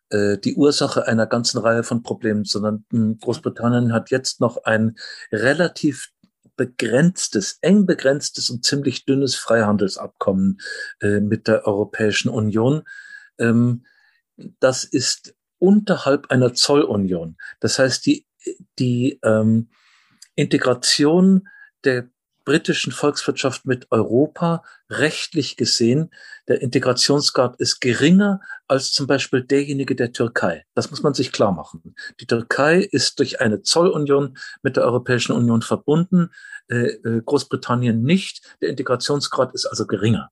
äh, 0.10 0.38
die 0.38 0.56
Ursache 0.56 1.08
einer 1.08 1.28
ganzen 1.28 1.60
Reihe 1.60 1.84
von 1.84 2.02
Problemen, 2.02 2.44
sondern 2.46 2.86
hm, 2.92 3.20
Großbritannien 3.20 3.94
hat 3.94 4.10
jetzt 4.10 4.40
noch 4.40 4.64
ein 4.64 4.96
relativ 5.32 6.12
begrenztes, 6.56 7.60
eng 7.62 7.86
begrenztes 7.86 8.50
und 8.50 8.66
ziemlich 8.66 9.06
dünnes 9.06 9.36
Freihandelsabkommen 9.36 10.60
äh, 11.02 11.20
mit 11.20 11.48
der 11.48 11.68
Europäischen 11.68 12.30
Union. 12.30 12.84
Ähm, 13.38 13.86
das 14.60 14.84
ist 14.84 15.36
unterhalb 15.60 16.32
einer 16.32 16.54
Zollunion. 16.54 17.38
Das 17.60 17.80
heißt, 17.80 18.06
die, 18.06 18.26
die 18.80 19.20
ähm, 19.24 19.70
Integration 20.38 21.50
der 21.84 22.10
britischen 22.46 22.94
Volkswirtschaft 22.94 23.66
mit 23.66 23.88
Europa 23.92 24.64
rechtlich 24.90 25.58
gesehen, 25.58 26.12
der 26.48 26.62
Integrationsgrad 26.62 27.58
ist 27.60 27.82
geringer 27.82 28.40
als 28.70 28.94
zum 28.94 29.06
Beispiel 29.06 29.44
derjenige 29.44 29.98
der 29.98 30.14
Türkei. 30.14 30.66
Das 30.74 30.90
muss 30.90 31.04
man 31.04 31.14
sich 31.14 31.34
klar 31.34 31.52
machen. 31.52 31.94
Die 32.22 32.26
Türkei 32.26 32.80
ist 32.80 33.20
durch 33.20 33.42
eine 33.42 33.64
Zollunion 33.64 34.38
mit 34.62 34.78
der 34.78 34.86
Europäischen 34.86 35.34
Union 35.34 35.62
verbunden, 35.62 36.30
äh, 36.70 36.92
äh 37.04 37.22
Großbritannien 37.26 38.02
nicht. 38.02 38.56
Der 38.62 38.70
Integrationsgrad 38.70 39.54
ist 39.54 39.66
also 39.66 39.86
geringer. 39.86 40.32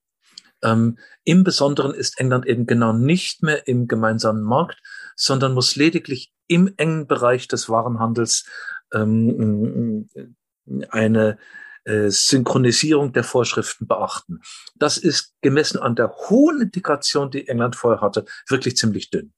Ähm, 0.65 0.97
Im 1.23 1.43
Besonderen 1.43 1.93
ist 1.93 2.19
England 2.19 2.47
eben 2.47 2.65
genau 2.65 2.91
nicht 2.91 3.43
mehr 3.43 3.67
im 3.67 3.87
gemeinsamen 3.87 4.43
Markt, 4.43 4.81
sondern 5.15 5.53
muss 5.53 5.75
lediglich 5.75 6.33
im 6.47 6.73
engen 6.77 7.07
Bereich 7.07 7.47
des 7.47 7.69
Warenhandels 7.69 8.45
ähm, 8.93 10.09
eine 10.89 11.37
äh, 11.83 12.09
Synchronisierung 12.09 13.13
der 13.13 13.23
Vorschriften 13.23 13.87
beachten. 13.87 14.41
Das 14.75 14.97
ist 14.97 15.35
gemessen 15.41 15.79
an 15.79 15.95
der 15.95 16.15
hohen 16.29 16.61
Integration, 16.61 17.29
die 17.29 17.47
England 17.47 17.75
vorher 17.75 18.01
hatte, 18.01 18.25
wirklich 18.49 18.75
ziemlich 18.75 19.11
dünn. 19.11 19.33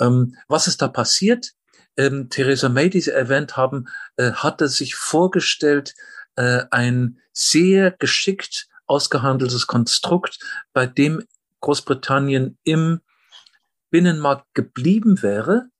Ähm, 0.00 0.36
was 0.46 0.68
ist 0.68 0.80
da 0.80 0.88
passiert? 0.88 1.52
Ähm, 1.96 2.30
Theresa 2.30 2.68
May, 2.68 2.90
die 2.90 3.00
Sie 3.00 3.10
erwähnt 3.10 3.56
haben, 3.56 3.86
äh, 4.16 4.30
hatte 4.30 4.68
sich 4.68 4.94
vorgestellt, 4.94 5.94
äh, 6.36 6.62
ein 6.70 7.18
sehr 7.32 7.90
geschickt 7.90 8.68
ausgehandeltes 8.88 9.66
Konstrukt, 9.66 10.38
bei 10.72 10.86
dem 10.86 11.24
Großbritannien 11.60 12.58
im 12.64 13.00
Binnenmarkt 13.90 14.54
geblieben 14.54 15.22
wäre, 15.22 15.70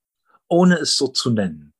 ohne 0.48 0.78
es 0.78 0.96
so 0.96 1.08
zu 1.08 1.30
nennen. 1.30 1.74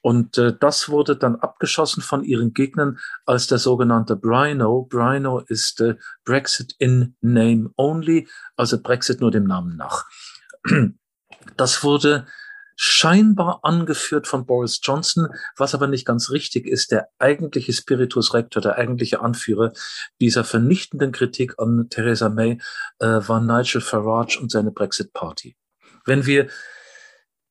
Und 0.00 0.38
äh, 0.38 0.56
das 0.58 0.88
wurde 0.88 1.16
dann 1.16 1.36
abgeschossen 1.36 2.02
von 2.02 2.22
ihren 2.22 2.54
Gegnern 2.54 2.98
als 3.26 3.48
der 3.48 3.58
sogenannte 3.58 4.16
Brino. 4.16 4.86
Brino 4.88 5.40
ist 5.40 5.80
äh, 5.80 5.96
Brexit 6.24 6.74
in 6.78 7.16
Name 7.20 7.70
Only, 7.76 8.28
also 8.56 8.80
Brexit 8.80 9.20
nur 9.20 9.30
dem 9.30 9.44
Namen 9.44 9.76
nach. 9.76 10.06
Das 11.56 11.82
wurde 11.82 12.26
scheinbar 12.80 13.58
angeführt 13.64 14.28
von 14.28 14.46
Boris 14.46 14.78
Johnson, 14.80 15.26
was 15.56 15.74
aber 15.74 15.88
nicht 15.88 16.06
ganz 16.06 16.30
richtig 16.30 16.64
ist. 16.64 16.92
Der 16.92 17.08
eigentliche 17.18 17.72
Spiritus 17.72 18.34
Rector, 18.34 18.62
der 18.62 18.76
eigentliche 18.76 19.20
Anführer 19.20 19.72
dieser 20.20 20.44
vernichtenden 20.44 21.10
Kritik 21.10 21.54
an 21.58 21.88
Theresa 21.90 22.28
May 22.28 22.60
äh, 23.00 23.06
war 23.06 23.40
Nigel 23.40 23.80
Farage 23.80 24.38
und 24.40 24.52
seine 24.52 24.70
Brexit 24.70 25.12
Party. 25.12 25.56
Wenn 26.06 26.24
wir 26.24 26.46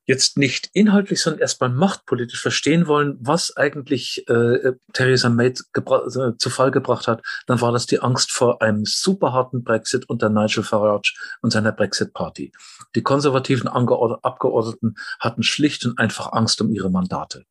jetzt 0.08 0.38
nicht 0.38 0.70
inhaltlich, 0.74 1.22
sondern 1.22 1.42
erstmal 1.42 1.70
machtpolitisch 1.70 2.42
verstehen 2.42 2.88
wollen, 2.88 3.18
was 3.20 3.56
eigentlich 3.58 4.28
äh, 4.30 4.72
Theresa 4.94 5.30
May 5.30 5.48
äh, 5.48 6.32
zu 6.38 6.50
Fall 6.50 6.72
gebracht 6.72 7.08
hat, 7.08 7.22
dann 7.46 7.60
war 7.62 7.74
das 7.74 7.86
die 7.86 8.00
Angst 8.00 8.32
vor 8.32 8.62
einem 8.62 8.86
super 8.86 9.34
harten 9.34 9.64
Brexit 9.64 10.10
unter 10.10 10.30
Nigel 10.30 10.64
Farage 10.64 11.14
und 11.42 11.52
seiner 11.52 11.74
Brexit-Party. 11.74 12.54
Die 12.96 13.04
konservativen 13.04 13.68
Abgeordneten 13.68 14.96
hatten 15.20 15.44
schlicht 15.44 15.86
und 15.86 16.00
einfach 16.00 16.32
Angst 16.32 16.62
um 16.62 16.72
ihre 16.72 16.90
Mandate. 16.90 17.44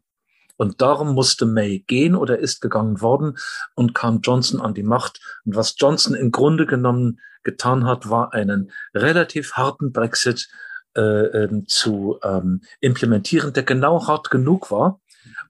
Und 0.57 0.81
darum 0.81 1.13
musste 1.13 1.45
May 1.45 1.81
gehen 1.81 2.17
oder 2.17 2.39
ist 2.39 2.63
gegangen 2.63 3.03
worden 3.03 3.37
und 3.75 3.95
kam 3.95 4.21
Johnson 4.23 4.63
an 4.63 4.73
die 4.73 4.83
Macht. 4.83 5.21
Und 5.45 5.55
was 5.57 5.75
Johnson 5.77 6.15
im 6.15 6.33
Grunde 6.33 6.65
genommen 6.65 7.21
getan 7.43 7.85
hat, 7.85 8.09
war 8.09 8.33
einen 8.33 8.73
relativ 8.95 9.53
harten 9.53 9.93
Brexit 9.93 10.49
äh, 10.97 11.45
ähm, 11.45 11.67
zu 11.67 12.19
ähm, 12.23 12.63
implementieren, 12.81 13.53
der 13.53 13.63
genau 13.63 14.07
hart 14.07 14.31
genug 14.31 14.71
war, 14.71 15.01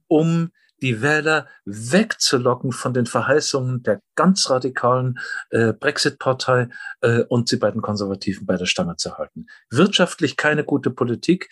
um 0.09 0.51
die 0.83 1.01
Wähler 1.01 1.49
wegzulocken 1.65 2.73
von 2.73 2.93
den 2.93 3.07
Verheißungen 3.07 3.83
der 3.83 4.03
ganz 4.15 4.51
radikalen 4.51 5.19
äh, 5.51 5.73
Brexit-Partei 5.73 6.69
äh, 7.01 7.23
und 7.23 7.49
sie 7.49 7.57
bei 7.57 7.71
den 7.71 7.83
Konservativen 7.83 8.47
bei 8.47 8.57
der 8.57 8.67
Stange 8.67 8.97
zu 8.97 9.17
halten. 9.17 9.47
Wirtschaftlich 9.71 10.37
keine 10.37 10.65
gute 10.65 10.91
Politik, 10.91 11.49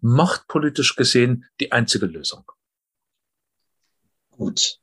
machtpolitisch 0.00 0.94
gesehen 0.94 1.44
die 1.60 1.72
einzige 1.72 2.06
Lösung. 2.06 2.50
Gut. 4.30 4.78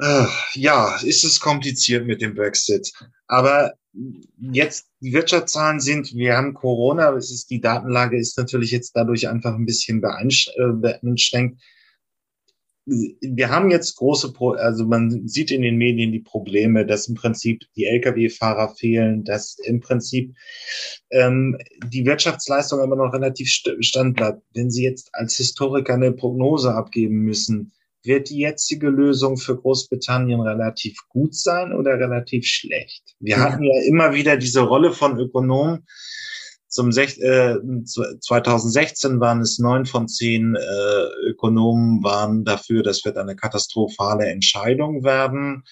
Äh, 0.00 0.26
ja, 0.54 0.96
ist 1.02 1.24
es 1.24 1.40
kompliziert 1.40 2.06
mit 2.06 2.22
dem 2.22 2.34
Brexit. 2.34 2.92
Aber 3.26 3.74
jetzt 4.40 4.88
die 5.00 5.12
Wirtschaftszahlen 5.12 5.80
sind, 5.80 6.14
wir 6.14 6.36
haben 6.36 6.54
Corona, 6.54 7.12
es 7.14 7.30
ist 7.30 7.50
die 7.50 7.60
Datenlage 7.60 8.18
ist 8.18 8.38
natürlich 8.38 8.70
jetzt 8.70 8.92
dadurch 8.94 9.28
einfach 9.28 9.54
ein 9.54 9.66
bisschen 9.66 10.00
beeinschränkt. 10.00 11.60
Wir 12.86 13.50
haben 13.50 13.70
jetzt 13.70 13.96
große, 13.96 14.32
Pro 14.32 14.52
also 14.52 14.86
man 14.86 15.28
sieht 15.28 15.50
in 15.50 15.62
den 15.62 15.76
Medien 15.76 16.12
die 16.12 16.20
Probleme, 16.20 16.86
dass 16.86 17.08
im 17.08 17.14
Prinzip 17.14 17.62
die 17.76 17.84
Lkw-Fahrer 17.84 18.74
fehlen, 18.74 19.22
dass 19.22 19.58
im 19.64 19.80
Prinzip 19.80 20.34
ähm, 21.10 21.58
die 21.86 22.04
Wirtschaftsleistung 22.06 22.80
aber 22.80 22.96
noch 22.96 23.12
relativ 23.12 23.48
stand 23.48 24.16
bleibt. 24.16 24.42
Wenn 24.54 24.70
Sie 24.70 24.82
jetzt 24.82 25.10
als 25.12 25.36
Historiker 25.36 25.94
eine 25.94 26.12
Prognose 26.12 26.74
abgeben 26.74 27.16
müssen, 27.22 27.72
wird 28.02 28.30
die 28.30 28.38
jetzige 28.38 28.88
Lösung 28.88 29.36
für 29.36 29.56
Großbritannien 29.56 30.40
relativ 30.40 30.96
gut 31.08 31.34
sein 31.34 31.72
oder 31.72 31.98
relativ 31.98 32.46
schlecht? 32.46 33.14
Wir 33.20 33.36
ja. 33.36 33.42
hatten 33.42 33.64
ja 33.64 33.82
immer 33.86 34.14
wieder 34.14 34.36
diese 34.36 34.60
Rolle 34.60 34.92
von 34.92 35.18
Ökonomen. 35.18 35.86
Zum 36.68 36.90
äh, 36.90 37.56
2016 38.20 39.18
waren 39.18 39.40
es 39.40 39.58
neun 39.58 39.86
von 39.86 40.06
zehn 40.06 40.54
äh, 40.54 41.28
Ökonomen 41.28 42.02
waren 42.04 42.44
dafür, 42.44 42.84
das 42.84 43.04
wird 43.04 43.16
eine 43.16 43.34
katastrophale 43.34 44.26
Entscheidung 44.26 45.02
werden. 45.02 45.64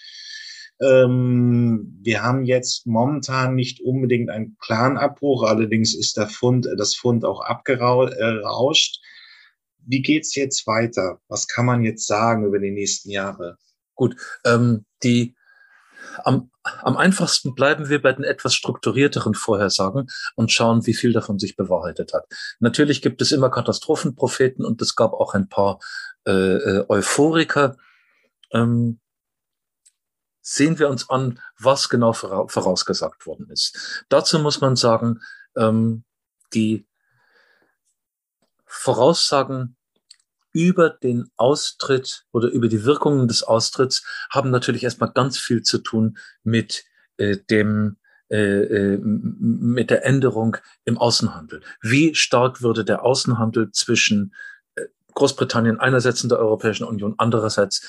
Ähm, 0.81 1.99
wir 2.03 2.23
haben 2.23 2.45
jetzt 2.45 2.87
momentan 2.87 3.55
nicht 3.55 3.81
unbedingt 3.81 4.31
einen 4.31 4.57
klaren 4.59 4.97
Abbruch, 4.97 5.45
allerdings 5.45 5.95
ist 5.95 6.17
der 6.17 6.29
Fund, 6.29 6.67
das 6.77 6.97
Fund 6.97 7.25
auch 7.25 7.41
abgerauscht. 7.43 9.01
Wie 9.89 10.03
geht's 10.03 10.35
jetzt 10.35 10.67
weiter? 10.67 11.21
Was 11.29 11.49
kann 11.49 11.65
man 11.65 11.83
jetzt 11.83 12.07
sagen 12.07 12.45
über 12.45 12.59
die 12.59 12.71
nächsten 12.71 13.11
Jahre? 13.11 13.57
Gut, 13.95 14.17
ähm, 14.45 14.85
die 15.03 15.35
am, 16.25 16.51
am 16.63 16.97
einfachsten 16.97 17.55
bleiben 17.55 17.89
wir 17.89 18.03
bei 18.03 18.13
den 18.13 18.25
etwas 18.25 18.55
strukturierteren 18.55 19.35
Vorhersagen 19.35 20.09
und 20.37 20.53
schauen, 20.53 20.87
wie 20.87 20.95
viel 20.95 21.13
davon 21.13 21.39
sich 21.39 21.57
bewahrheitet 21.57 22.13
hat. 22.13 22.27
Natürlich 22.61 23.01
gibt 23.01 23.23
es 23.23 23.33
immer 23.33 23.51
Katastrophenpropheten 23.51 24.65
und 24.65 24.83
es 24.83 24.95
gab 24.95 25.15
auch 25.15 25.35
ein 25.35 25.49
paar 25.49 25.79
äh, 26.27 26.33
äh 26.33 26.85
Euphoriker. 26.89 27.77
Ähm, 28.53 29.01
sehen 30.43 30.79
wir 30.79 30.91
uns 30.91 31.09
an, 31.09 31.41
was 31.59 31.89
genau 31.89 32.13
vorausgesagt 32.13 33.27
worden 33.27 33.49
ist. 33.51 34.05
Dazu 34.09 34.39
muss 34.39 34.61
man 34.61 34.77
sagen, 34.77 35.21
ähm, 35.57 36.05
die 36.53 36.87
Voraussagen 38.67 39.78
über 40.59 40.91
den 40.91 41.31
Austritt 41.37 42.25
oder 42.33 42.49
über 42.49 42.67
die 42.67 42.85
Wirkungen 42.85 43.29
des 43.29 43.45
Austritts 43.45 44.05
haben 44.29 44.51
natürlich 44.51 44.83
erstmal 44.83 45.13
ganz 45.13 45.39
viel 45.39 45.63
zu 45.63 45.79
tun 45.79 46.19
mit 46.43 46.85
äh, 47.17 47.37
dem 47.49 47.97
äh, 48.29 48.95
äh 48.95 48.99
mit 48.99 49.91
der 49.91 50.05
Änderung 50.05 50.57
im 50.85 50.99
Außenhandel. 50.99 51.63
Wie 51.81 52.17
stark 52.17 52.61
würde 52.61 52.85
der 52.85 53.05
Außenhandel 53.05 53.71
zwischen 53.71 54.35
äh, 54.75 54.87
Großbritannien 55.15 55.79
einerseits 55.79 56.25
in 56.25 56.29
der 56.29 56.41
Europäischen 56.41 56.85
Union, 56.85 57.15
andererseits 57.19 57.87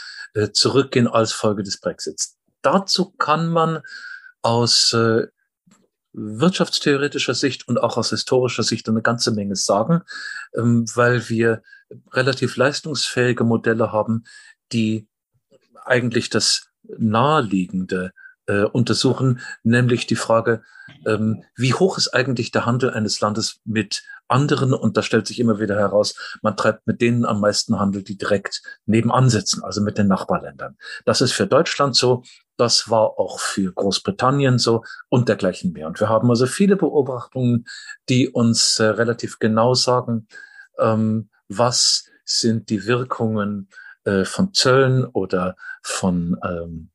zurückgehen 0.53 1.07
als 1.07 1.31
Folge 1.31 1.63
des 1.63 1.79
Brexits? 1.79 2.37
Dazu 2.61 3.09
kann 3.09 3.49
man 3.49 3.81
aus 4.43 4.93
wirtschaftstheoretischer 6.13 7.33
Sicht 7.33 7.67
und 7.67 7.79
auch 7.79 7.97
aus 7.97 8.11
historischer 8.11 8.61
Sicht 8.61 8.87
eine 8.87 9.01
ganze 9.01 9.31
Menge 9.31 9.55
sagen, 9.55 10.01
ähm, 10.55 10.85
weil 10.93 11.29
wir 11.29 11.63
relativ 12.11 12.55
leistungsfähige 12.55 13.43
Modelle 13.43 13.91
haben, 13.91 14.23
die 14.71 15.07
eigentlich 15.85 16.29
das 16.29 16.69
Naheliegende 16.97 18.11
äh, 18.49 18.63
untersuchen, 18.63 19.41
nämlich 19.63 20.07
die 20.07 20.15
Frage, 20.15 20.63
ähm, 21.05 21.43
wie 21.55 21.73
hoch 21.73 21.97
ist 21.97 22.09
eigentlich 22.09 22.51
der 22.51 22.65
Handel 22.65 22.89
eines 22.89 23.21
Landes 23.21 23.59
mit 23.63 24.03
anderen? 24.27 24.73
Und 24.73 24.97
da 24.97 25.03
stellt 25.03 25.27
sich 25.27 25.39
immer 25.39 25.59
wieder 25.59 25.75
heraus, 25.75 26.15
man 26.41 26.57
treibt 26.57 26.87
mit 26.87 26.99
denen 27.01 27.25
am 27.25 27.39
meisten 27.39 27.79
Handel, 27.79 28.03
die 28.03 28.17
direkt 28.17 28.61
nebenan 28.85 29.29
sitzen, 29.29 29.63
also 29.63 29.81
mit 29.81 29.97
den 29.97 30.07
Nachbarländern. 30.07 30.77
Das 31.05 31.21
ist 31.21 31.31
für 31.31 31.47
Deutschland 31.47 31.95
so, 31.95 32.23
das 32.57 32.89
war 32.89 33.19
auch 33.19 33.39
für 33.39 33.71
Großbritannien 33.71 34.57
so 34.57 34.83
und 35.09 35.29
dergleichen 35.29 35.71
mehr. 35.71 35.87
Und 35.87 35.99
wir 35.99 36.09
haben 36.09 36.29
also 36.29 36.45
viele 36.45 36.75
Beobachtungen, 36.75 37.65
die 38.09 38.29
uns 38.29 38.79
äh, 38.79 38.85
relativ 38.85 39.39
genau 39.39 39.75
sagen, 39.75 40.27
ähm, 40.79 41.29
was 41.49 42.05
sind 42.23 42.69
die 42.69 42.85
Wirkungen 42.85 43.67
äh, 44.05 44.23
von 44.23 44.53
Zöllen 44.53 45.03
oder 45.05 45.55
von, 45.81 46.37
ähm, 46.43 46.89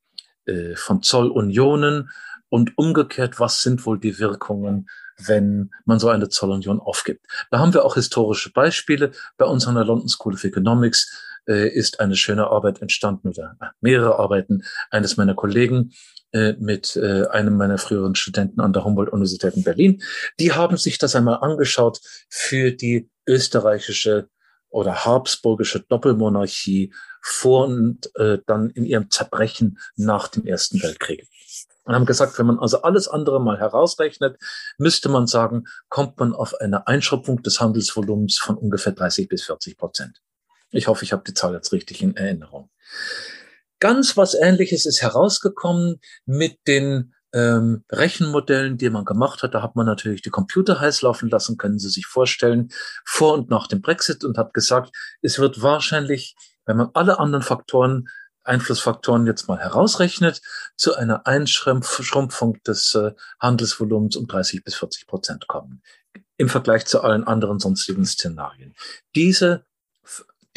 äh, 0.46 0.76
von 0.76 1.02
Zollunionen 1.02 2.10
und 2.48 2.78
umgekehrt, 2.78 3.40
was 3.40 3.62
sind 3.62 3.84
wohl 3.84 3.98
die 3.98 4.18
Wirkungen, 4.18 4.88
wenn 5.18 5.70
man 5.84 5.98
so 5.98 6.08
eine 6.08 6.28
Zollunion 6.28 6.80
aufgibt. 6.80 7.26
Da 7.50 7.58
haben 7.58 7.74
wir 7.74 7.84
auch 7.84 7.94
historische 7.94 8.52
Beispiele. 8.52 9.12
Bei 9.36 9.44
uns 9.44 9.66
an 9.66 9.74
der 9.74 9.84
London 9.84 10.08
School 10.08 10.34
of 10.34 10.44
Economics 10.44 11.12
äh, 11.48 11.68
ist 11.68 12.00
eine 12.00 12.16
schöne 12.16 12.46
Arbeit 12.46 12.80
entstanden 12.80 13.28
oder 13.28 13.56
äh, 13.60 13.66
mehrere 13.80 14.18
Arbeiten 14.18 14.62
eines 14.90 15.16
meiner 15.16 15.34
Kollegen 15.34 15.92
äh, 16.32 16.54
mit 16.54 16.96
äh, 16.96 17.26
einem 17.28 17.56
meiner 17.56 17.78
früheren 17.78 18.14
Studenten 18.14 18.60
an 18.60 18.72
der 18.72 18.84
Humboldt-Universität 18.84 19.54
in 19.54 19.64
Berlin. 19.64 20.02
Die 20.40 20.52
haben 20.52 20.76
sich 20.76 20.98
das 20.98 21.14
einmal 21.16 21.38
angeschaut 21.38 22.00
für 22.28 22.72
die 22.72 23.10
österreichische 23.26 24.28
oder 24.74 25.04
habsburgische 25.04 25.80
Doppelmonarchie 25.80 26.92
vor 27.22 27.66
und 27.66 28.10
äh, 28.16 28.38
dann 28.44 28.70
in 28.70 28.84
ihrem 28.84 29.08
Zerbrechen 29.08 29.78
nach 29.94 30.26
dem 30.26 30.44
Ersten 30.46 30.82
Weltkrieg. 30.82 31.28
Und 31.84 31.94
haben 31.94 32.06
gesagt, 32.06 32.38
wenn 32.40 32.46
man 32.46 32.58
also 32.58 32.82
alles 32.82 33.06
andere 33.06 33.40
mal 33.40 33.58
herausrechnet, 33.58 34.36
müsste 34.76 35.08
man 35.08 35.28
sagen, 35.28 35.64
kommt 35.88 36.18
man 36.18 36.34
auf 36.34 36.54
eine 36.60 36.88
Einschrumpfung 36.88 37.40
des 37.42 37.60
Handelsvolumens 37.60 38.38
von 38.38 38.56
ungefähr 38.56 38.92
30 38.92 39.28
bis 39.28 39.44
40 39.44 39.78
Prozent. 39.78 40.20
Ich 40.70 40.88
hoffe, 40.88 41.04
ich 41.04 41.12
habe 41.12 41.22
die 41.24 41.34
Zahl 41.34 41.54
jetzt 41.54 41.72
richtig 41.72 42.02
in 42.02 42.16
Erinnerung. 42.16 42.68
Ganz 43.78 44.16
was 44.16 44.34
Ähnliches 44.34 44.86
ist 44.86 45.02
herausgekommen 45.02 46.00
mit 46.26 46.58
den 46.66 47.13
ähm, 47.34 47.84
Rechenmodellen, 47.90 48.78
die 48.78 48.88
man 48.88 49.04
gemacht 49.04 49.42
hat. 49.42 49.54
Da 49.54 49.62
hat 49.62 49.76
man 49.76 49.86
natürlich 49.86 50.22
die 50.22 50.30
Computer 50.30 50.80
heiß 50.80 51.02
laufen 51.02 51.28
lassen, 51.28 51.58
können 51.58 51.78
Sie 51.78 51.90
sich 51.90 52.06
vorstellen, 52.06 52.70
vor 53.04 53.34
und 53.34 53.50
nach 53.50 53.66
dem 53.66 53.82
Brexit 53.82 54.24
und 54.24 54.38
hat 54.38 54.54
gesagt, 54.54 54.94
es 55.20 55.38
wird 55.38 55.60
wahrscheinlich, 55.60 56.36
wenn 56.64 56.78
man 56.78 56.90
alle 56.94 57.18
anderen 57.18 57.42
Faktoren 57.42 58.08
Einflussfaktoren 58.46 59.26
jetzt 59.26 59.48
mal 59.48 59.58
herausrechnet, 59.58 60.42
zu 60.76 60.94
einer 60.94 61.26
Einschrumpfung 61.26 62.62
des 62.62 62.94
äh, 62.94 63.12
Handelsvolumens 63.40 64.16
um 64.16 64.26
30 64.26 64.62
bis 64.62 64.74
40 64.74 65.06
Prozent 65.06 65.48
kommen 65.48 65.82
im 66.36 66.48
Vergleich 66.48 66.84
zu 66.84 67.00
allen 67.00 67.24
anderen 67.24 67.60
sonstigen 67.60 68.04
Szenarien. 68.04 68.74
Diese 69.14 69.64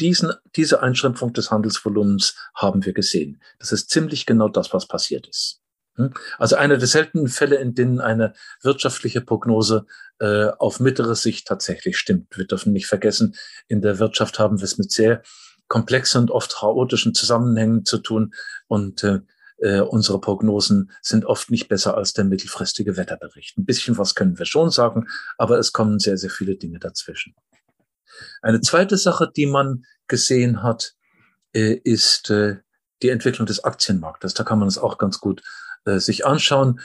diesen, 0.00 0.32
diese 0.54 0.82
Einschränkung 0.82 1.32
des 1.32 1.50
Handelsvolumens 1.50 2.36
haben 2.54 2.84
wir 2.84 2.92
gesehen. 2.92 3.42
Das 3.58 3.72
ist 3.72 3.90
ziemlich 3.90 4.26
genau 4.26 4.48
das, 4.48 4.72
was 4.72 4.86
passiert 4.86 5.26
ist. 5.26 5.60
Hm? 5.98 6.14
Also 6.38 6.56
einer 6.56 6.78
der 6.78 6.88
seltenen 6.88 7.28
Fälle, 7.28 7.56
in 7.56 7.74
denen 7.74 8.00
eine 8.00 8.32
wirtschaftliche 8.62 9.20
Prognose 9.20 9.86
äh, 10.20 10.46
auf 10.58 10.80
mittlere 10.80 11.14
Sicht 11.14 11.46
tatsächlich 11.46 11.98
stimmt. 11.98 12.36
Wir 12.38 12.46
dürfen 12.46 12.72
nicht 12.72 12.86
vergessen, 12.86 13.34
in 13.66 13.82
der 13.82 13.98
Wirtschaft 13.98 14.38
haben 14.38 14.58
wir 14.58 14.64
es 14.64 14.78
mit 14.78 14.90
sehr 14.90 15.22
komplexen 15.66 16.22
und 16.22 16.30
oft 16.30 16.56
chaotischen 16.56 17.14
Zusammenhängen 17.14 17.84
zu 17.84 17.98
tun 17.98 18.32
und 18.68 19.04
äh, 19.04 19.20
äh, 19.58 19.80
unsere 19.80 20.20
Prognosen 20.20 20.90
sind 21.02 21.24
oft 21.24 21.50
nicht 21.50 21.68
besser 21.68 21.96
als 21.96 22.12
der 22.12 22.24
mittelfristige 22.24 22.96
Wetterbericht. 22.96 23.58
Ein 23.58 23.64
bisschen 23.64 23.98
was 23.98 24.14
können 24.14 24.38
wir 24.38 24.46
schon 24.46 24.70
sagen, 24.70 25.08
aber 25.36 25.58
es 25.58 25.72
kommen 25.72 25.98
sehr, 25.98 26.16
sehr 26.16 26.30
viele 26.30 26.56
Dinge 26.56 26.78
dazwischen. 26.78 27.34
Eine 28.40 28.60
zweite 28.60 28.96
Sache, 28.96 29.30
die 29.34 29.46
man 29.46 29.84
gesehen 30.06 30.62
hat, 30.62 30.94
äh, 31.52 31.74
ist 31.74 32.30
äh, 32.30 32.58
die 33.02 33.10
Entwicklung 33.10 33.46
des 33.46 33.64
Aktienmarktes. 33.64 34.34
Da 34.34 34.44
kann 34.44 34.58
man 34.58 34.68
es 34.68 34.78
auch 34.78 34.98
ganz 34.98 35.20
gut 35.20 35.42
äh, 35.84 35.98
sich 35.98 36.26
anschauen. 36.26 36.80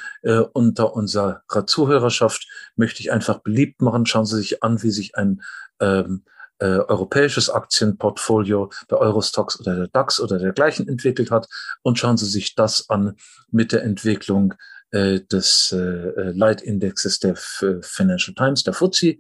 unter 0.54 0.94
unserer 0.94 1.44
Zuhörerschaft 1.66 2.48
möchte 2.76 3.02
ich 3.02 3.12
einfach 3.12 3.40
beliebt 3.40 3.82
machen. 3.82 4.06
Schauen 4.06 4.26
Sie 4.26 4.38
sich 4.38 4.64
an, 4.64 4.82
wie 4.84 4.92
sich 4.92 5.16
ein 5.16 5.42
ähm, 5.80 6.24
äh, 6.60 6.66
europäisches 6.66 7.50
Aktienportfolio 7.50 8.70
der 8.90 9.00
Eurostox 9.00 9.60
oder 9.60 9.76
der 9.76 9.88
DAX 9.88 10.20
oder 10.20 10.38
dergleichen 10.38 10.88
entwickelt 10.88 11.32
hat 11.32 11.48
und 11.82 12.00
schauen 12.00 12.18
Sie 12.18 12.26
sich 12.26 12.56
das 12.56 12.90
an 12.90 13.18
mit 13.52 13.72
der 13.72 13.84
Entwicklung 13.84 14.54
äh, 14.92 15.20
des 15.20 15.74
äh, 15.74 16.32
Leitindexes 16.32 17.20
der 17.20 17.36
Financial 17.36 18.36
Times, 18.36 18.64
der 18.64 18.74
FTSE 18.74 19.18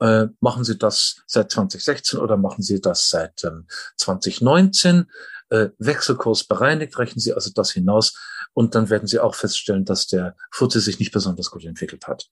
äh, 0.00 0.28
machen 0.40 0.64
Sie 0.64 0.78
das 0.78 1.16
seit 1.26 1.50
2016 1.50 2.18
oder 2.18 2.36
machen 2.36 2.62
Sie 2.62 2.80
das 2.80 3.10
seit 3.10 3.44
ähm, 3.44 3.66
2019? 3.96 5.10
Äh, 5.50 5.68
Wechselkurs 5.78 6.44
bereinigt, 6.44 6.96
rechnen 6.98 7.20
Sie 7.20 7.34
also 7.34 7.50
das 7.54 7.72
hinaus 7.72 8.18
und 8.54 8.74
dann 8.74 8.90
werden 8.90 9.06
Sie 9.06 9.18
auch 9.18 9.34
feststellen, 9.34 9.84
dass 9.84 10.06
der 10.06 10.36
FTSE 10.50 10.80
sich 10.80 10.98
nicht 10.98 11.12
besonders 11.12 11.50
gut 11.50 11.64
entwickelt 11.64 12.06
hat. 12.06 12.28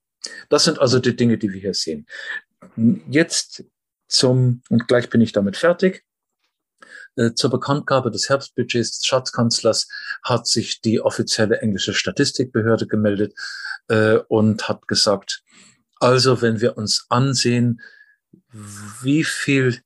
Das 0.49 0.65
sind 0.65 0.79
also 0.79 0.99
die 0.99 1.17
Dinge, 1.17 1.39
die 1.39 1.53
wir 1.53 1.61
hier 1.61 1.75
sehen. 1.75 2.07
Jetzt 3.09 3.65
zum, 4.09 4.63
und 4.69 4.89
gleich 4.89 5.11
bin 5.11 5.21
ich 5.21 5.33
damit 5.33 5.57
fertig, 5.57 6.05
äh, 7.17 7.35
zur 7.35 7.51
Bekanntgabe 7.51 8.11
des 8.11 8.29
Herbstbudgets 8.29 8.99
des 8.99 9.07
Schatzkanzlers 9.07 9.89
hat 10.23 10.47
sich 10.47 10.81
die 10.81 11.01
offizielle 11.01 11.61
englische 11.61 11.93
Statistikbehörde 11.93 12.87
gemeldet 12.87 13.35
äh, 13.89 14.19
und 14.29 14.69
hat 14.69 14.87
gesagt, 14.89 15.43
also 16.01 16.43
wenn 16.43 16.61
wir 16.61 16.77
uns 16.77 17.07
ansehen, 17.09 17.81
wie 19.03 19.25
viel 19.25 19.81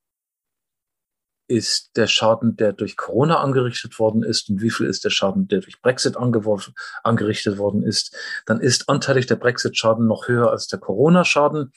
ist 1.53 1.91
der 1.97 2.07
Schaden, 2.07 2.57
der 2.57 2.73
durch 2.73 2.97
Corona 2.97 3.41
angerichtet 3.41 3.99
worden 3.99 4.23
ist 4.23 4.49
und 4.49 4.63
wie 4.63 4.71
viel 4.71 4.87
ist 4.87 5.05
der 5.05 5.11
Schaden, 5.11 5.49
der 5.49 5.61
durch 5.61 5.83
Brexit 5.83 6.17
angerichtet 6.17 7.59
worden 7.59 7.83
ist, 7.83 8.17
dann 8.47 8.61
ist 8.61 8.89
anteilig 8.89 9.27
der 9.27 9.37
Brexit-Schaden 9.37 10.07
noch 10.07 10.29
höher 10.29 10.51
als 10.51 10.67
der 10.67 10.79
Corona-Schaden 10.79 11.73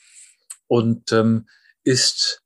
und 0.66 1.12
ähm, 1.12 1.46
ist 1.84 2.42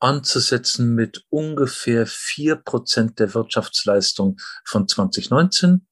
anzusetzen 0.00 0.96
mit 0.96 1.24
ungefähr 1.30 2.06
vier 2.06 2.56
Prozent 2.56 3.20
der 3.20 3.32
Wirtschaftsleistung 3.34 4.38
von 4.64 4.88
2019 4.88 5.86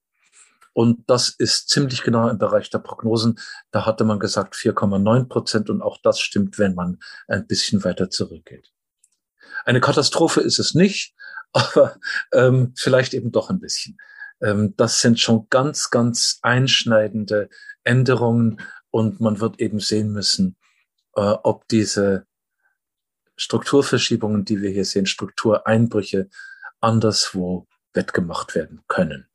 und 0.72 1.08
das 1.08 1.28
ist 1.28 1.68
ziemlich 1.68 2.02
genau 2.02 2.28
im 2.28 2.38
Bereich 2.38 2.70
der 2.70 2.78
Prognosen. 2.78 3.38
Da 3.70 3.86
hatte 3.86 4.04
man 4.04 4.18
gesagt 4.18 4.54
4,9 4.54 5.28
Prozent 5.28 5.70
und 5.70 5.80
auch 5.80 5.98
das 6.02 6.18
stimmt, 6.18 6.58
wenn 6.58 6.74
man 6.74 6.98
ein 7.28 7.46
bisschen 7.46 7.84
weiter 7.84 8.10
zurückgeht. 8.10 8.72
Eine 9.64 9.80
Katastrophe 9.80 10.40
ist 10.40 10.58
es 10.58 10.74
nicht, 10.74 11.14
aber 11.52 11.98
ähm, 12.32 12.72
vielleicht 12.76 13.14
eben 13.14 13.32
doch 13.32 13.50
ein 13.50 13.60
bisschen. 13.60 13.98
Ähm, 14.40 14.74
das 14.76 15.00
sind 15.00 15.20
schon 15.20 15.46
ganz, 15.50 15.90
ganz 15.90 16.38
einschneidende 16.42 17.48
Änderungen 17.84 18.60
und 18.90 19.20
man 19.20 19.40
wird 19.40 19.60
eben 19.60 19.80
sehen 19.80 20.12
müssen, 20.12 20.56
äh, 21.14 21.20
ob 21.20 21.68
diese 21.68 22.26
Strukturverschiebungen, 23.36 24.44
die 24.44 24.60
wir 24.60 24.70
hier 24.70 24.84
sehen, 24.84 25.06
Struktureinbrüche 25.06 26.28
anderswo 26.80 27.66
wettgemacht 27.92 28.54
werden 28.54 28.82
können. 28.88 29.26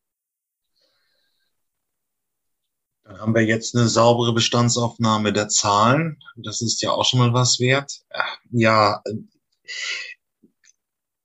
Dann 3.04 3.20
haben 3.22 3.36
wir 3.36 3.46
jetzt 3.46 3.76
eine 3.76 3.88
saubere 3.88 4.34
Bestandsaufnahme 4.34 5.32
der 5.32 5.48
Zahlen. 5.48 6.20
Das 6.36 6.62
ist 6.62 6.82
ja 6.82 6.92
auch 6.92 7.06
schon 7.06 7.20
mal 7.20 7.34
was 7.34 7.60
wert. 7.60 8.02
Ja, 8.52 9.02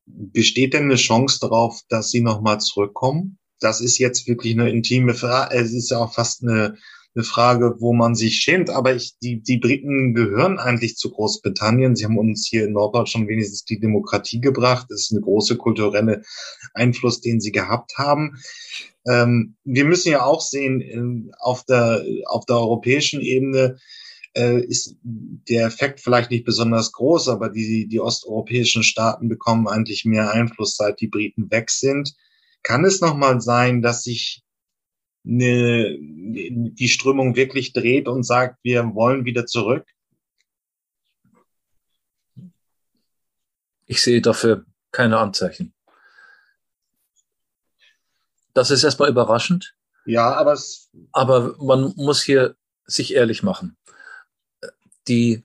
besteht 0.07 0.75
denn 0.75 0.85
eine 0.85 0.97
Chance 0.97 1.39
darauf, 1.41 1.81
dass 1.89 2.11
Sie 2.11 2.21
nochmal 2.21 2.61
zurückkommen? 2.61 3.39
Das 3.61 3.81
ist 3.81 3.99
jetzt 3.99 4.27
wirklich 4.27 4.55
eine 4.55 4.71
intime 4.71 5.15
Frage. 5.15 5.55
Es 5.55 5.73
ist 5.73 5.91
ja 5.91 5.99
auch 5.99 6.13
fast 6.13 6.43
eine 6.43 6.77
eine 7.15 7.25
Frage, 7.25 7.77
wo 7.79 7.93
man 7.93 8.15
sich 8.15 8.37
schämt. 8.37 8.71
Aber 8.71 8.95
ich, 8.95 9.19
die, 9.23 9.43
die 9.43 9.59
Briten 9.59 10.15
gehören 10.15 10.59
eigentlich 10.59 10.97
zu 10.97 11.11
Großbritannien. 11.11 11.95
Sie 11.95 12.05
haben 12.05 12.19
uns 12.19 12.47
hier 12.49 12.65
in 12.65 12.73
Norddeutschland 12.73 13.13
schon 13.13 13.29
wenigstens 13.29 13.65
die 13.65 13.81
Demokratie 13.81 14.41
gebracht. 14.41 14.87
Das 14.89 15.03
ist 15.03 15.13
eine 15.13 15.21
große 15.21 15.57
kulturelle 15.57 16.23
Einfluss, 16.73 17.21
den 17.21 17.41
sie 17.41 17.53
gehabt 17.53 17.99
haben. 17.99 18.39
Ähm, 19.07 19.57
wir 19.65 19.85
müssen 19.85 20.11
ja 20.11 20.25
auch 20.25 20.41
sehen, 20.41 20.81
ähm, 20.81 21.33
auf 21.39 21.65
der, 21.65 22.05
auf 22.27 22.47
der 22.47 22.57
europäischen 22.57 23.21
Ebene 23.21 23.77
äh, 24.35 24.61
ist 24.65 24.97
der 25.03 25.67
Effekt 25.67 26.01
vielleicht 26.01 26.31
nicht 26.31 26.45
besonders 26.45 26.93
groß, 26.93 27.29
aber 27.29 27.51
die, 27.51 27.87
die 27.87 28.01
osteuropäischen 28.01 28.83
Staaten 28.83 29.29
bekommen 29.29 29.69
eigentlich 29.69 30.05
mehr 30.05 30.31
Einfluss, 30.31 30.77
seit 30.77 31.01
die 31.01 31.09
Briten 31.09 31.51
weg 31.51 31.71
sind. 31.71 32.15
Kann 32.63 32.85
es 32.85 33.01
nochmal 33.01 33.41
sein, 33.41 33.83
dass 33.83 34.05
sich 34.05 34.43
eine, 35.25 35.97
die 35.99 36.89
Strömung 36.89 37.37
wirklich 37.37 37.73
dreht 37.73 38.09
und 38.09 38.25
sagt, 38.25 38.59
wir 38.63 38.95
wollen 38.95 39.25
wieder 39.25 39.47
zurück? 39.47 39.87
Ich 43.87 44.03
sehe 44.03 44.23
dafür 44.23 44.65
keine 44.91 45.19
Anzeichen. 45.19 45.75
Das 48.55 48.71
ist 48.71 48.85
erstmal 48.85 49.11
überraschend. 49.11 49.75
Ja, 50.05 50.33
aber 50.35 50.53
es 50.53 50.91
aber 51.13 51.57
man 51.59 51.95
muss 51.97 52.23
hier 52.23 52.57
sich 52.85 53.15
ehrlich 53.15 53.43
machen. 53.43 53.77
Die 55.09 55.45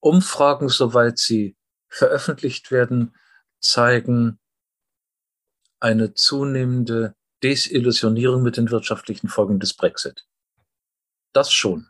Umfragen, 0.00 0.68
soweit 0.68 1.18
sie 1.18 1.56
veröffentlicht 1.88 2.70
werden, 2.70 3.14
zeigen 3.60 4.38
eine 5.80 6.14
zunehmende 6.14 7.14
Desillusionierung 7.42 8.42
mit 8.42 8.56
den 8.56 8.70
wirtschaftlichen 8.70 9.28
Folgen 9.28 9.60
des 9.60 9.74
Brexit. 9.74 10.26
Das 11.32 11.52
schon. 11.52 11.88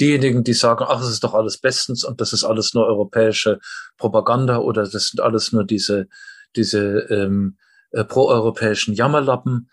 Diejenigen, 0.00 0.44
die 0.44 0.52
sagen, 0.52 0.84
ach, 0.86 1.00
es 1.00 1.08
ist 1.08 1.24
doch 1.24 1.34
alles 1.34 1.58
bestens 1.58 2.04
und 2.04 2.20
das 2.20 2.32
ist 2.32 2.44
alles 2.44 2.74
nur 2.74 2.86
europäische 2.86 3.60
Propaganda 3.96 4.58
oder 4.58 4.88
das 4.88 5.08
sind 5.08 5.20
alles 5.20 5.52
nur 5.52 5.64
diese, 5.64 6.08
diese 6.54 6.98
ähm, 7.08 7.56
äh, 7.92 8.04
proeuropäischen 8.04 8.94
Jammerlappen, 8.94 9.70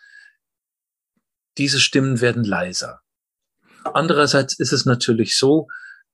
diese 1.57 1.79
Stimmen 1.79 2.21
werden 2.21 2.43
leiser. 2.43 3.01
Andererseits 3.83 4.57
ist 4.57 4.71
es 4.71 4.85
natürlich 4.85 5.37
so, 5.37 5.67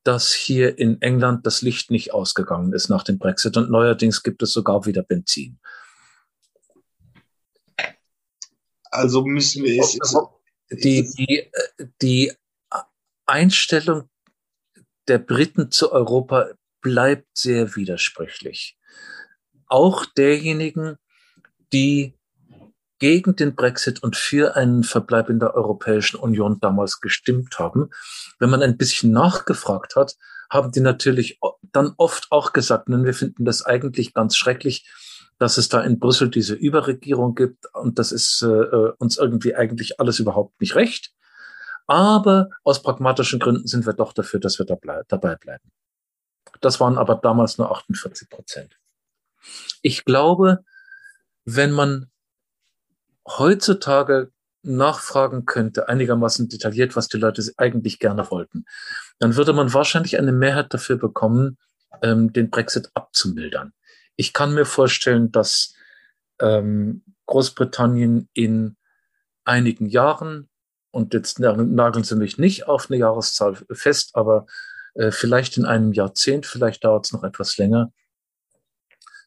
dass 0.03 0.33
hier 0.33 0.77
in 0.79 1.01
England 1.01 1.45
das 1.45 1.61
Licht 1.61 1.91
nicht 1.91 2.13
ausgegangen 2.13 2.73
ist 2.73 2.89
nach 2.89 3.03
dem 3.03 3.19
Brexit 3.19 3.57
und 3.57 3.69
neuerdings 3.69 4.23
gibt 4.23 4.41
es 4.41 4.53
sogar 4.53 4.85
wieder 4.85 5.03
Benzin. 5.03 5.59
Also 8.91 9.23
müssen 9.25 9.63
wir 9.63 9.81
es. 9.81 9.97
Die, 10.71 11.03
die, 11.17 11.51
die 12.01 12.31
Einstellung 13.25 14.09
der 15.07 15.19
Briten 15.19 15.71
zu 15.71 15.91
Europa 15.91 16.49
bleibt 16.81 17.37
sehr 17.37 17.75
widersprüchlich. 17.75 18.77
Auch 19.67 20.05
derjenigen, 20.05 20.97
die 21.73 22.18
gegen 22.99 23.35
den 23.35 23.55
Brexit 23.55 24.03
und 24.03 24.15
für 24.15 24.55
einen 24.55 24.83
Verbleib 24.83 25.29
in 25.29 25.39
der 25.39 25.55
Europäischen 25.55 26.17
Union 26.17 26.59
damals 26.59 26.99
gestimmt 26.99 27.57
haben. 27.57 27.89
Wenn 28.37 28.49
man 28.49 28.61
ein 28.61 28.77
bisschen 28.77 29.11
nachgefragt 29.11 29.95
hat, 29.95 30.15
haben 30.49 30.71
die 30.71 30.81
natürlich 30.81 31.39
dann 31.71 31.93
oft 31.97 32.27
auch 32.31 32.53
gesagt, 32.53 32.89
nein, 32.89 33.05
wir 33.05 33.13
finden 33.13 33.45
das 33.45 33.65
eigentlich 33.65 34.13
ganz 34.13 34.35
schrecklich, 34.35 34.89
dass 35.37 35.57
es 35.57 35.69
da 35.69 35.81
in 35.81 35.99
Brüssel 35.99 36.29
diese 36.29 36.53
Überregierung 36.53 37.33
gibt 37.33 37.65
und 37.73 37.97
das 37.97 38.11
ist 38.11 38.41
äh, 38.41 38.47
äh 38.47 38.93
uns 38.97 39.17
irgendwie 39.17 39.55
eigentlich 39.55 39.99
alles 39.99 40.19
überhaupt 40.19 40.59
nicht 40.59 40.75
recht. 40.75 41.13
Aber 41.87 42.49
aus 42.63 42.83
pragmatischen 42.83 43.39
Gründen 43.39 43.65
sind 43.67 43.85
wir 43.85 43.93
doch 43.93 44.13
dafür, 44.13 44.39
dass 44.39 44.59
wir 44.59 44.65
da 44.65 44.75
blei 44.75 45.01
dabei 45.07 45.35
bleiben. 45.35 45.71
Das 46.61 46.79
waren 46.79 46.97
aber 46.97 47.15
damals 47.15 47.57
nur 47.57 47.71
48 47.71 48.29
Prozent. 48.29 48.77
Ich 49.81 50.03
glaube, 50.03 50.59
wenn 51.45 51.71
man 51.71 52.11
heutzutage 53.37 54.31
nachfragen 54.61 55.45
könnte, 55.45 55.87
einigermaßen 55.87 56.49
detailliert, 56.49 56.95
was 56.95 57.07
die 57.07 57.17
Leute 57.17 57.43
eigentlich 57.57 57.99
gerne 57.99 58.29
wollten, 58.29 58.65
dann 59.19 59.35
würde 59.35 59.53
man 59.53 59.73
wahrscheinlich 59.73 60.17
eine 60.17 60.31
Mehrheit 60.31 60.73
dafür 60.73 60.97
bekommen, 60.97 61.57
ähm, 62.01 62.33
den 62.33 62.49
Brexit 62.49 62.89
abzumildern. 62.93 63.73
Ich 64.15 64.33
kann 64.33 64.53
mir 64.53 64.65
vorstellen, 64.65 65.31
dass 65.31 65.73
ähm, 66.41 67.03
Großbritannien 67.25 68.27
in 68.33 68.75
einigen 69.45 69.85
Jahren, 69.85 70.49
und 70.91 71.13
jetzt 71.13 71.39
nageln 71.39 72.03
Sie 72.03 72.15
mich 72.15 72.37
nicht 72.37 72.67
auf 72.67 72.89
eine 72.89 72.99
Jahreszahl 72.99 73.57
fest, 73.71 74.11
aber 74.13 74.47
äh, 74.95 75.11
vielleicht 75.11 75.57
in 75.57 75.65
einem 75.65 75.93
Jahrzehnt, 75.93 76.45
vielleicht 76.45 76.83
dauert 76.83 77.05
es 77.05 77.13
noch 77.13 77.23
etwas 77.23 77.57
länger, 77.57 77.91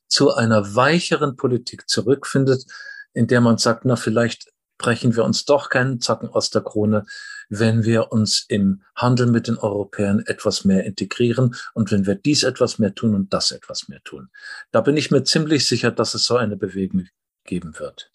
zu 0.09 0.35
einer 0.35 0.75
weicheren 0.75 1.37
Politik 1.37 1.89
zurückfindet, 1.89 2.67
in 3.13 3.27
der 3.27 3.41
man 3.41 3.59
sagt, 3.59 3.85
na, 3.85 3.97
vielleicht 3.97 4.53
brechen 4.79 5.17
wir 5.17 5.25
uns 5.25 5.45
doch 5.45 5.71
keinen 5.71 6.01
Zacken 6.01 6.29
aus 6.29 6.51
der 6.51 6.63
Krone, 6.63 7.07
wenn 7.49 7.85
wir 7.85 8.13
uns 8.13 8.45
im 8.49 8.83
Handel 8.95 9.27
mit 9.27 9.47
den 9.47 9.57
Europäern 9.57 10.25
etwas 10.27 10.65
mehr 10.65 10.85
integrieren 10.85 11.55
und 11.75 11.91
wenn 11.93 12.07
wir 12.07 12.17
dies 12.17 12.43
etwas 12.43 12.79
mehr 12.79 12.95
tun 12.95 13.15
und 13.15 13.33
das 13.33 13.53
etwas 13.53 13.89
mehr 13.89 14.03
tun. 14.03 14.31
Da 14.73 14.81
bin 14.81 14.97
ich 14.97 15.11
mir 15.11 15.23
ziemlich 15.25 15.67
sicher, 15.67 15.91
dass 15.91 16.15
es 16.15 16.25
so 16.25 16.37
eine 16.37 16.57
Bewegung 16.57 17.07
geben 17.45 17.79
wird. 17.79 18.11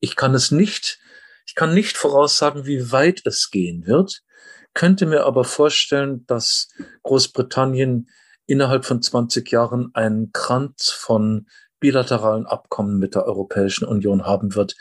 Ich 0.00 0.16
kann 0.16 0.34
es 0.34 0.50
nicht, 0.50 0.98
ich 1.46 1.54
kann 1.54 1.74
nicht 1.74 1.96
voraussagen, 1.96 2.66
wie 2.66 2.92
weit 2.92 3.22
es 3.24 3.50
gehen 3.50 3.86
wird, 3.86 4.22
könnte 4.72 5.06
mir 5.06 5.24
aber 5.24 5.44
vorstellen, 5.44 6.26
dass 6.26 6.68
Großbritannien 7.02 8.08
innerhalb 8.46 8.84
von 8.84 9.00
20 9.00 9.50
Jahren 9.50 9.90
einen 9.94 10.32
Kranz 10.32 10.90
von 10.90 11.46
bilateralen 11.84 12.46
Abkommen 12.46 12.98
mit 12.98 13.14
der 13.14 13.26
Europäischen 13.26 13.84
Union 13.84 14.24
haben 14.24 14.54
wird. 14.54 14.74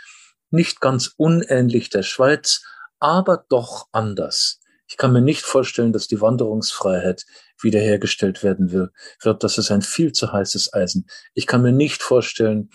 Nicht 0.52 0.80
ganz 0.80 1.12
unähnlich 1.18 1.90
der 1.90 2.02
Schweiz, 2.02 2.64
aber 2.98 3.44
doch 3.50 3.88
anders. 3.92 4.62
Ich 4.88 4.96
kann 4.96 5.12
mir 5.12 5.22
nicht 5.22 5.42
vorstellen, 5.42 5.92
dass 5.92 6.08
die 6.08 6.22
Wanderungsfreiheit 6.22 7.26
wiederhergestellt 7.60 8.42
werden 8.42 8.72
will, 8.72 8.90
wird. 9.22 9.44
Das 9.44 9.58
ist 9.58 9.70
ein 9.70 9.82
viel 9.82 10.14
zu 10.14 10.32
heißes 10.32 10.74
Eisen. 10.74 11.06
Ich 11.34 11.46
kann 11.46 11.62
mir 11.62 11.74
nicht 11.74 12.02
vorstellen, 12.02 12.70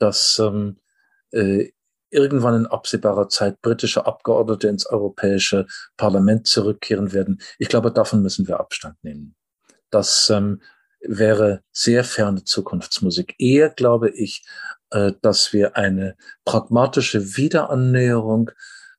dass 0.00 0.40
ähm, 0.40 0.80
äh, 1.30 1.68
irgendwann 2.10 2.56
in 2.56 2.66
absehbarer 2.66 3.28
Zeit 3.28 3.62
britische 3.62 4.06
Abgeordnete 4.06 4.66
ins 4.66 4.86
Europäische 4.86 5.66
Parlament 5.96 6.48
zurückkehren 6.48 7.12
werden. 7.12 7.40
Ich 7.60 7.68
glaube, 7.68 7.92
davon 7.92 8.22
müssen 8.22 8.48
wir 8.48 8.58
Abstand 8.58 8.96
nehmen. 9.04 9.36
Das 9.90 10.30
ähm, 10.30 10.62
wäre 11.00 11.62
sehr 11.72 12.04
ferne 12.04 12.44
Zukunftsmusik. 12.44 13.34
Eher 13.38 13.70
glaube 13.70 14.10
ich, 14.10 14.44
äh, 14.90 15.12
dass 15.22 15.52
wir 15.52 15.76
eine 15.76 16.16
pragmatische 16.44 17.36
Wiederannäherung 17.36 18.50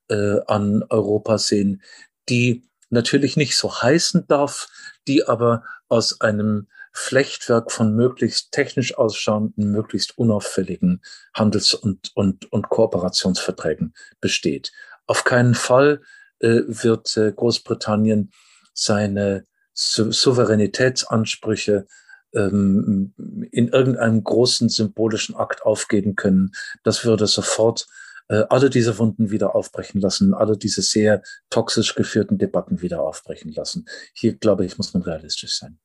äh, 0.08 0.38
an 0.46 0.84
Europa 0.88 1.38
sehen, 1.38 1.82
die 2.28 2.68
natürlich 2.90 3.36
nicht 3.36 3.56
so 3.56 3.82
heißen 3.82 4.26
darf, 4.26 4.68
die 5.06 5.26
aber 5.26 5.64
aus 5.88 6.20
einem 6.20 6.68
Flechtwerk 6.92 7.70
von 7.70 7.94
möglichst 7.94 8.50
technisch 8.52 8.96
ausschauenden, 8.98 9.70
möglichst 9.70 10.18
unauffälligen 10.18 11.02
Handels- 11.34 11.74
und, 11.74 12.10
und, 12.14 12.50
und 12.52 12.68
Kooperationsverträgen 12.68 13.94
besteht. 14.20 14.72
Auf 15.06 15.24
keinen 15.24 15.54
Fall 15.54 16.02
äh, 16.40 16.62
wird 16.66 17.16
äh, 17.16 17.32
Großbritannien 17.32 18.32
seine 18.72 19.46
Souveränitätsansprüche 19.72 21.86
ähm, 22.34 23.14
in 23.50 23.68
irgendeinem 23.68 24.22
großen 24.22 24.68
symbolischen 24.68 25.36
Akt 25.36 25.62
aufgeben 25.62 26.16
können. 26.16 26.52
Das 26.84 27.04
würde 27.04 27.26
sofort 27.26 27.86
äh, 28.28 28.44
alle 28.48 28.70
diese 28.70 28.98
Wunden 28.98 29.30
wieder 29.30 29.54
aufbrechen 29.54 30.00
lassen, 30.00 30.34
alle 30.34 30.56
diese 30.56 30.82
sehr 30.82 31.22
toxisch 31.50 31.94
geführten 31.94 32.38
Debatten 32.38 32.82
wieder 32.82 33.02
aufbrechen 33.02 33.52
lassen. 33.52 33.86
Hier, 34.14 34.34
glaube 34.34 34.64
ich, 34.64 34.78
muss 34.78 34.94
man 34.94 35.02
realistisch 35.02 35.56
sein. 35.56 35.78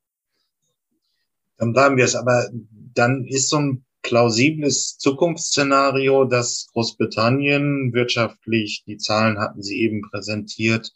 Dann 1.57 1.73
bleiben 1.73 1.97
wir 1.97 2.05
es. 2.05 2.15
Aber 2.15 2.49
dann 2.93 3.25
ist 3.25 3.49
so 3.49 3.57
ein 3.57 3.85
plausibles 4.03 4.99
Zukunftsszenario, 4.99 6.25
dass 6.25 6.67
Großbritannien 6.73 7.91
wirtschaftlich, 7.93 8.83
die 8.85 8.97
Zahlen 8.97 9.39
hatten 9.39 9.63
Sie 9.63 9.81
eben 9.81 10.03
präsentiert, 10.03 10.93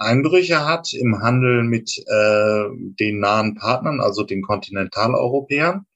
Einbrüche 0.00 0.64
hat 0.66 0.92
im 0.94 1.20
Handel 1.20 1.62
mit 1.62 1.98
äh, 2.06 2.64
den 2.98 3.20
nahen 3.20 3.54
Partnern, 3.54 4.00
also 4.00 4.22
den 4.24 4.42
Kontinentaleuropäern. 4.42 5.86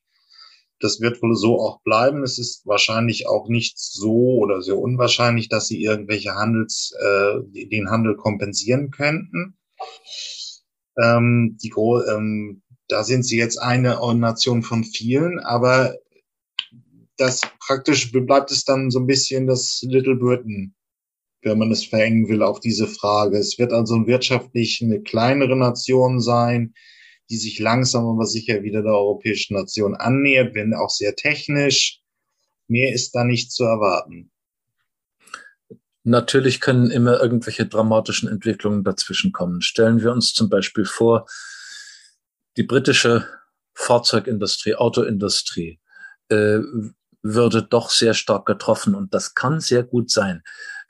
Das 0.78 1.00
wird 1.00 1.22
wohl 1.22 1.34
so 1.34 1.58
auch 1.58 1.80
bleiben. 1.82 2.22
Es 2.22 2.38
ist 2.38 2.66
wahrscheinlich 2.66 3.26
auch 3.26 3.48
nicht 3.48 3.78
so 3.78 4.38
oder 4.38 4.60
sehr 4.60 4.76
unwahrscheinlich, 4.76 5.48
dass 5.48 5.68
sie 5.68 5.82
irgendwelche 5.82 6.34
Handels, 6.34 6.94
äh, 7.00 7.66
den 7.70 7.90
Handel 7.90 8.16
kompensieren 8.16 8.90
könnten. 8.90 9.56
Ähm, 11.02 11.56
die, 11.62 11.72
ähm, 11.76 12.62
da 12.88 13.04
sind 13.04 13.24
sie 13.24 13.38
jetzt 13.38 13.56
eine 13.56 13.98
Nation 14.16 14.62
von 14.62 14.84
vielen, 14.84 15.40
aber 15.40 15.96
das 17.16 17.40
praktisch 17.58 18.12
bleibt 18.12 18.50
es 18.50 18.64
dann 18.64 18.90
so 18.90 18.98
ein 18.98 19.06
bisschen 19.06 19.46
das 19.46 19.80
Little 19.82 20.16
Britain 20.16 20.74
wenn 21.44 21.58
man 21.58 21.70
es 21.70 21.84
verengen 21.84 22.28
will, 22.28 22.42
auf 22.42 22.60
diese 22.60 22.86
Frage. 22.86 23.38
Es 23.38 23.58
wird 23.58 23.72
also 23.72 24.06
wirtschaftlich 24.06 24.80
eine 24.82 25.02
kleinere 25.02 25.56
Nation 25.56 26.20
sein, 26.20 26.74
die 27.30 27.36
sich 27.36 27.58
langsam 27.58 28.06
aber 28.06 28.26
sicher 28.26 28.62
wieder 28.62 28.82
der 28.82 28.92
europäischen 28.92 29.54
Nation 29.54 29.94
annähert, 29.94 30.54
wenn 30.54 30.74
auch 30.74 30.90
sehr 30.90 31.14
technisch. 31.16 32.00
Mehr 32.68 32.92
ist 32.92 33.12
da 33.12 33.24
nicht 33.24 33.52
zu 33.52 33.64
erwarten. 33.64 34.30
Natürlich 36.02 36.60
können 36.60 36.90
immer 36.90 37.20
irgendwelche 37.20 37.66
dramatischen 37.66 38.28
Entwicklungen 38.28 38.84
dazwischen 38.84 39.32
kommen. 39.32 39.62
Stellen 39.62 40.02
wir 40.02 40.12
uns 40.12 40.34
zum 40.34 40.50
Beispiel 40.50 40.84
vor, 40.84 41.26
die 42.56 42.62
britische 42.62 43.26
Fahrzeugindustrie, 43.72 44.74
Autoindustrie 44.74 45.80
äh, 46.28 46.58
würde 47.22 47.62
doch 47.62 47.90
sehr 47.90 48.12
stark 48.12 48.44
getroffen 48.44 48.94
und 48.94 49.14
das 49.14 49.34
kann 49.34 49.60
sehr 49.60 49.82
gut 49.82 50.10
sein 50.10 50.42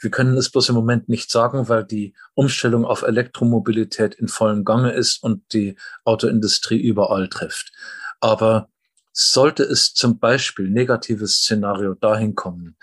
Wir 0.05 0.11
können 0.11 0.37
es 0.37 0.51
bloß 0.51 0.69
im 0.69 0.75
Moment 0.75 1.09
nicht 1.09 1.31
sagen, 1.31 1.69
weil 1.69 1.85
die 1.85 2.15
Umstellung 2.35 2.85
auf 2.85 3.03
Elektromobilität 3.03 4.15
in 4.15 4.29
vollem 4.29 4.65
Gange 4.65 4.93
ist 4.93 5.23
und 5.23 5.53
die 5.53 5.77
Autoindustrie 6.05 6.81
überall 6.81 7.29
trifft. 7.29 7.73
Aber 8.21 8.69
sollte 9.13 9.63
es 9.63 9.95
zum 9.95 10.19
Beispiel 10.19 10.69
negatives 10.69 11.37
Szenario 11.37 11.95
dahin 11.95 12.35
kommen, 12.35 12.77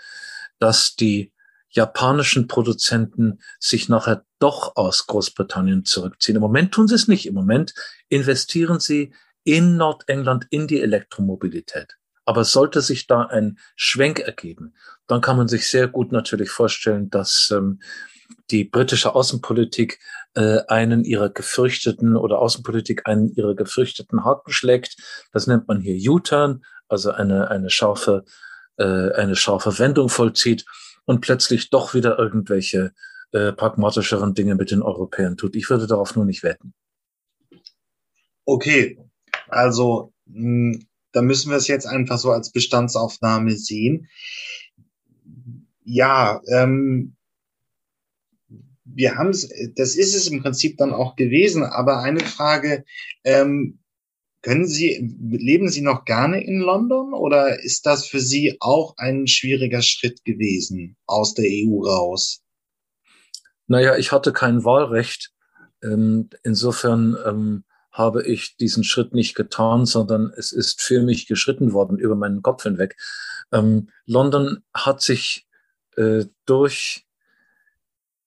dass 0.58 0.96
die 0.96 1.32
japanischen 1.70 2.48
Produzenten 2.48 3.40
sich 3.58 3.88
nachher 3.88 4.24
doch 4.38 4.76
aus 4.76 5.06
Großbritannien 5.06 5.84
zurückziehen. 5.84 6.36
Im 6.36 6.42
Moment 6.42 6.72
tun 6.72 6.88
sie 6.88 6.94
es 6.94 7.08
nicht. 7.08 7.26
Im 7.26 7.34
Moment 7.34 7.74
investieren 8.08 8.80
sie 8.80 9.14
in 9.44 9.76
Nordengland 9.76 10.46
in 10.50 10.66
die 10.66 10.80
Elektromobilität. 10.80 11.96
Aber 12.24 12.44
sollte 12.44 12.82
sich 12.82 13.06
da 13.06 13.22
ein 13.22 13.58
Schwenk 13.74 14.20
ergeben, 14.20 14.74
dann 15.12 15.20
kann 15.20 15.36
man 15.36 15.46
sich 15.46 15.68
sehr 15.68 15.88
gut 15.88 16.10
natürlich 16.10 16.48
vorstellen, 16.48 17.10
dass 17.10 17.52
ähm, 17.54 17.82
die 18.50 18.64
britische 18.64 19.14
Außenpolitik 19.14 19.98
äh, 20.32 20.60
einen 20.68 21.04
ihrer 21.04 21.28
gefürchteten 21.28 22.16
oder 22.16 22.38
Außenpolitik 22.38 23.06
einen 23.06 23.28
ihrer 23.34 23.54
gefürchteten 23.54 24.24
Haken 24.24 24.52
schlägt. 24.52 24.96
Das 25.30 25.46
nennt 25.46 25.68
man 25.68 25.82
hier 25.82 26.10
U-Turn, 26.10 26.64
also 26.88 27.10
eine, 27.10 27.50
eine 27.50 27.68
scharfe, 27.68 28.24
äh, 28.78 29.12
eine 29.12 29.36
scharfe 29.36 29.78
Wendung 29.78 30.08
vollzieht 30.08 30.64
und 31.04 31.20
plötzlich 31.20 31.68
doch 31.68 31.92
wieder 31.92 32.18
irgendwelche 32.18 32.92
äh, 33.32 33.52
pragmatischeren 33.52 34.32
Dinge 34.32 34.54
mit 34.54 34.70
den 34.70 34.80
Europäern 34.80 35.36
tut. 35.36 35.56
Ich 35.56 35.68
würde 35.68 35.86
darauf 35.86 36.16
nur 36.16 36.24
nicht 36.24 36.42
wetten. 36.42 36.72
Okay, 38.46 38.98
also 39.48 40.14
mh, 40.24 40.72
hm, 40.72 40.86
da 41.12 41.20
müssen 41.20 41.50
wir 41.50 41.58
es 41.58 41.68
jetzt 41.68 41.86
einfach 41.86 42.18
so 42.18 42.30
als 42.30 42.50
Bestandsaufnahme 42.50 43.56
sehen. 43.56 44.08
Ja, 45.84 46.40
ähm, 46.48 47.16
wir 48.84 49.16
haben 49.16 49.30
es, 49.30 49.48
das 49.76 49.96
ist 49.96 50.14
es 50.14 50.28
im 50.28 50.42
Prinzip 50.42 50.76
dann 50.76 50.92
auch 50.92 51.16
gewesen. 51.16 51.64
Aber 51.64 52.00
eine 52.00 52.20
Frage, 52.20 52.84
ähm, 53.24 53.78
können 54.42 54.66
Sie, 54.66 55.16
leben 55.30 55.68
Sie 55.68 55.82
noch 55.82 56.04
gerne 56.04 56.44
in 56.44 56.58
London 56.58 57.14
oder 57.14 57.62
ist 57.62 57.86
das 57.86 58.06
für 58.06 58.20
Sie 58.20 58.56
auch 58.58 58.94
ein 58.96 59.28
schwieriger 59.28 59.82
Schritt 59.82 60.24
gewesen 60.24 60.96
aus 61.06 61.34
der 61.34 61.46
EU 61.48 61.84
raus? 61.84 62.42
Naja, 63.68 63.96
ich 63.96 64.10
hatte 64.10 64.32
kein 64.32 64.64
Wahlrecht. 64.64 65.32
Ähm, 65.82 66.28
insofern 66.42 67.16
ähm, 67.24 67.64
habe 67.92 68.26
ich 68.26 68.56
diesen 68.56 68.84
Schritt 68.84 69.14
nicht 69.14 69.34
getan, 69.34 69.86
sondern 69.86 70.32
es 70.36 70.50
ist 70.50 70.82
für 70.82 71.02
mich 71.02 71.26
geschritten 71.26 71.72
worden 71.72 71.98
über 71.98 72.16
meinen 72.16 72.42
Kopf 72.42 72.64
hinweg. 72.64 72.96
Ähm, 73.52 73.90
London 74.06 74.64
hat 74.74 75.02
sich 75.02 75.46
äh, 75.96 76.26
durch 76.46 77.06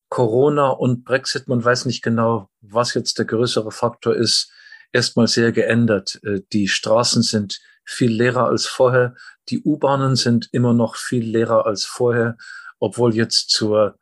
Corona 0.10 0.70
und 0.70 1.04
Brexit, 1.04 1.48
man 1.48 1.64
weiß 1.64 1.86
nicht 1.86 2.02
genau, 2.02 2.50
was 2.62 2.94
jetzt 2.94 3.18
der 3.18 3.26
größere 3.26 3.72
Faktor 3.72 4.16
ist, 4.16 4.52
erstmal 4.92 5.28
sehr 5.28 5.52
geändert. 5.52 6.20
Äh, 6.24 6.42
die 6.54 6.68
Straßen 6.68 7.22
sind 7.22 7.60
viel 7.84 8.12
leerer 8.12 8.48
als 8.48 8.66
vorher. 8.66 9.16
Die 9.50 9.62
U-Bahnen 9.64 10.16
sind 10.16 10.50
immer 10.52 10.74
noch 10.74 10.96
viel 10.96 11.24
leerer 11.24 11.66
als 11.66 11.86
vorher, 11.86 12.38
obwohl 12.80 13.14
jetzt 13.16 13.50
zur 13.50 13.98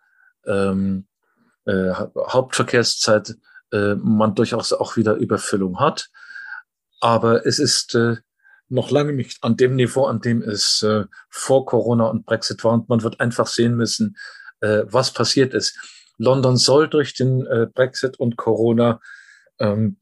ähm, 0.45 1.07
äh, 1.65 1.91
Hauptverkehrszeit 1.93 3.35
äh, 3.71 3.95
man 3.95 4.35
durchaus 4.35 4.73
auch 4.73 4.97
wieder 4.97 5.15
Überfüllung 5.15 5.79
hat. 5.79 6.09
Aber 7.01 7.45
es 7.45 7.59
ist 7.59 7.95
äh, 7.95 8.17
noch 8.69 8.91
lange 8.91 9.13
nicht 9.13 9.43
an 9.43 9.57
dem 9.57 9.75
Niveau, 9.75 10.05
an 10.05 10.21
dem 10.21 10.41
es 10.41 10.81
äh, 10.83 11.05
vor 11.29 11.65
Corona 11.65 12.07
und 12.07 12.25
Brexit 12.25 12.63
war. 12.63 12.73
Und 12.73 12.89
man 12.89 13.03
wird 13.03 13.19
einfach 13.19 13.47
sehen 13.47 13.75
müssen, 13.75 14.17
äh, 14.61 14.83
was 14.85 15.11
passiert 15.11 15.53
ist. 15.53 15.77
London 16.17 16.57
soll 16.57 16.87
durch 16.87 17.13
den 17.13 17.45
äh, 17.45 17.67
Brexit 17.73 18.19
und 18.19 18.37
Corona 18.37 18.99
ähm, 19.59 19.97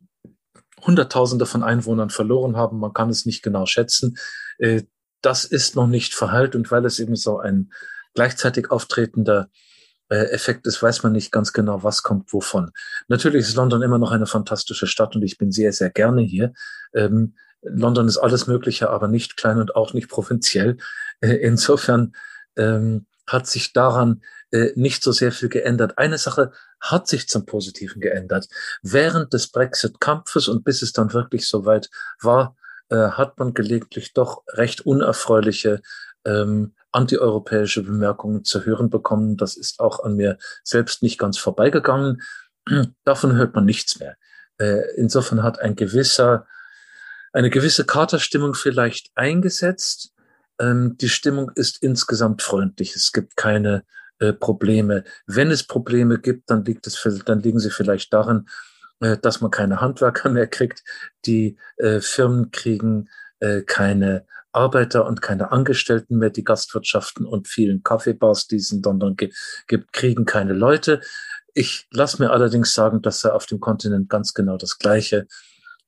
Hunderttausende 0.82 1.46
von 1.46 1.64
Einwohnern 1.64 2.10
verloren 2.10 2.56
haben. 2.56 2.80
Man 2.80 2.94
kann 2.94 3.10
es 3.10 3.26
nicht 3.26 3.44
genau 3.44 3.66
schätzen. 3.66 4.18
Äh, 4.58 4.84
das 5.22 5.46
ist 5.46 5.76
noch 5.76 5.88
nicht 5.88 6.14
verheilt 6.14 6.56
und 6.56 6.72
weil 6.72 6.86
es 6.86 7.00
eben 7.00 7.16
so 7.16 7.40
ein 7.40 7.72
gleichzeitig 8.14 8.72
auftretender 8.72 9.50
äh, 10.10 10.32
Effekt 10.32 10.68
ist, 10.68 10.82
weiß 10.82 11.04
man 11.04 11.14
nicht 11.14 11.32
ganz 11.32 11.54
genau, 11.54 11.84
was 11.84 12.04
kommt 12.04 12.34
wovon. 12.34 12.72
Natürlich 13.08 13.48
ist 13.48 13.56
London 13.56 13.82
immer 13.82 14.00
noch 14.00 14.12
eine 14.12 14.26
fantastische 14.26 14.88
Stadt 14.88 15.16
und 15.16 15.24
ich 15.24 15.38
bin 15.38 15.52
sehr, 15.52 15.72
sehr 15.74 15.90
gerne 15.90 16.22
hier. 16.22 16.54
Ähm, 16.94 17.36
London 17.62 18.08
ist 18.08 18.18
alles 18.18 18.48
Mögliche, 18.48 18.90
aber 18.90 19.08
nicht 19.08 19.38
klein 19.38 19.60
und 19.60 19.76
auch 19.76 19.94
nicht 19.94 20.10
provinziell. 20.10 20.78
Äh, 21.20 21.36
insofern 21.36 22.14
ähm, 22.56 23.06
hat 23.28 23.48
sich 23.48 23.74
daran 23.74 24.22
äh, 24.52 24.72
nicht 24.76 25.04
so 25.04 25.12
sehr 25.12 25.32
viel 25.32 25.50
geändert. 25.50 25.98
Eine 25.98 26.18
Sache 26.18 26.52
hat 26.80 27.08
sich 27.08 27.30
zum 27.30 27.46
Positiven 27.46 28.02
geändert. 28.02 28.48
Während 28.82 29.34
des 29.34 29.48
Brexit-Kampfes 29.48 30.48
und 30.48 30.64
bis 30.64 30.82
es 30.82 30.92
dann 30.92 31.14
wirklich 31.14 31.48
soweit 31.48 31.90
war, 32.20 32.56
äh, 32.90 32.96
hat 32.96 33.40
man 33.40 33.54
gelegentlich 33.54 34.14
doch 34.14 34.44
recht 34.50 34.82
unerfreuliche 34.82 35.82
ähm, 36.26 36.74
antieuropäische 36.92 37.84
Bemerkungen 37.84 38.44
zu 38.44 38.66
hören 38.66 38.90
bekommen. 38.90 39.38
Das 39.38 39.56
ist 39.56 39.80
auch 39.80 40.04
an 40.04 40.16
mir 40.16 40.38
selbst 40.64 41.02
nicht 41.04 41.18
ganz 41.18 41.38
vorbeigegangen. 41.38 42.22
Davon 43.06 43.36
hört 43.36 43.56
man 43.56 43.66
nichts 43.66 44.00
mehr. 44.00 44.18
Äh, 44.58 44.82
insofern 44.98 45.44
hat 45.44 45.60
ein 45.60 45.76
gewisser, 45.76 46.48
eine 47.34 47.50
gewisse 47.50 47.86
Katerstimmung 47.86 48.54
vielleicht 48.54 49.12
eingesetzt. 49.16 50.14
Ähm, 50.60 50.98
die 50.98 51.10
Stimmung 51.10 51.52
ist 51.56 51.82
insgesamt 51.82 52.42
freundlich. 52.42 52.96
Es 52.96 53.12
gibt 53.12 53.36
keine 53.38 53.84
äh, 54.20 54.34
Probleme. 54.34 55.04
Wenn 55.26 55.52
es 55.52 55.64
Probleme 55.66 56.20
gibt, 56.20 56.50
dann 56.50 56.66
liegt 56.66 56.88
es, 56.88 57.02
dann 57.26 57.42
liegen 57.42 57.60
sie 57.60 57.72
vielleicht 57.72 58.14
darin, 58.14 58.48
äh, 59.00 59.18
dass 59.18 59.42
man 59.42 59.52
keine 59.52 59.82
Handwerker 59.82 60.30
mehr 60.30 60.48
kriegt. 60.48 60.84
Die 61.26 61.58
äh, 61.78 62.02
Firmen 62.02 62.52
kriegen 62.52 63.10
äh, 63.40 63.62
keine 63.62 64.26
Arbeiter 64.52 65.06
und 65.06 65.22
keine 65.22 65.52
Angestellten 65.52 66.18
mehr. 66.18 66.30
Die 66.30 66.44
Gastwirtschaften 66.44 67.26
und 67.26 67.48
vielen 67.48 67.84
Kaffeebars, 67.84 68.48
die 68.48 68.58
es 68.58 68.72
in 68.72 68.82
London 68.82 69.16
gibt, 69.16 69.36
kriegen 69.94 70.26
keine 70.26 70.54
Leute. 70.54 71.02
Ich 71.54 71.88
lasse 71.92 72.22
mir 72.22 72.32
allerdings 72.32 72.74
sagen, 72.74 73.02
dass 73.02 73.24
er 73.24 73.36
auf 73.36 73.46
dem 73.46 73.60
Kontinent 73.60 74.10
ganz 74.10 74.34
genau 74.34 74.58
das 74.58 74.78
Gleiche 74.78 75.28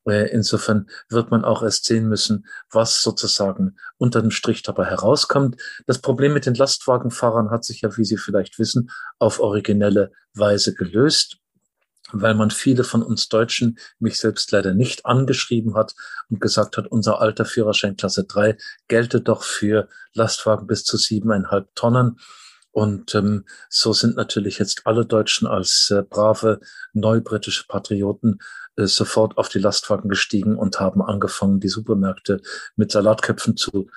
Insofern 0.06 0.90
wird 1.10 1.32
man 1.32 1.46
auch 1.46 1.64
erst 1.64 1.86
sehen 1.86 2.10
müssen, 2.10 2.46
was 2.70 3.02
sozusagen 3.02 3.78
unter 3.98 4.22
dem 4.22 4.32
Strich 4.32 4.62
dabei 4.62 4.86
herauskommt. 4.86 5.62
Das 5.88 6.00
Problem 6.00 6.34
mit 6.34 6.46
den 6.46 6.56
Lastwagenfahrern 6.56 7.52
hat 7.52 7.64
sich 7.64 7.82
ja, 7.82 7.96
wie 7.96 8.04
Sie 8.04 8.18
vielleicht 8.18 8.60
wissen, 8.60 8.92
auf 9.20 9.40
originelle 9.40 10.12
Weise 10.34 10.74
gelöst 10.74 11.38
weil 12.14 12.36
man 12.36 12.52
viele 12.52 12.84
von 12.84 13.02
uns 13.02 13.28
Deutschen, 13.28 13.80
mich 14.00 14.20
selbst 14.20 14.52
leider 14.52 14.74
nicht 14.74 15.06
angeschrieben 15.06 15.76
hat 15.76 15.96
und 16.30 16.40
gesagt 16.40 16.78
hat, 16.78 16.88
unser 16.88 17.20
alter 17.20 17.46
Führerschein 17.46 17.98
Klasse 17.98 18.26
3 18.26 18.56
gelte 18.88 19.20
doch 19.20 19.44
für 19.44 19.90
Lastwagen 20.14 20.68
bis 20.68 20.84
zu 20.84 20.98
siebeneinhalb 20.98 21.74
Tonnen. 21.76 22.20
Und 22.74 23.14
ähm, 23.14 23.46
so 23.70 23.94
sind 23.94 24.16
natürlich 24.16 24.58
jetzt 24.58 24.82
alle 24.86 25.06
Deutschen 25.06 25.48
als 25.48 25.92
äh, 25.92 26.02
brave 26.02 26.60
neubritische 26.92 27.66
Patrioten 27.68 28.40
äh, 28.76 28.88
sofort 28.88 29.38
auf 29.38 29.48
die 29.48 29.60
Lastwagen 29.60 30.10
gestiegen 30.10 30.58
und 30.58 30.80
haben 30.80 31.02
angefangen, 31.02 31.60
die 31.60 31.70
Supermärkte 31.70 32.42
mit 32.76 32.92
Salatköpfen 32.92 33.56
zu 33.56 33.90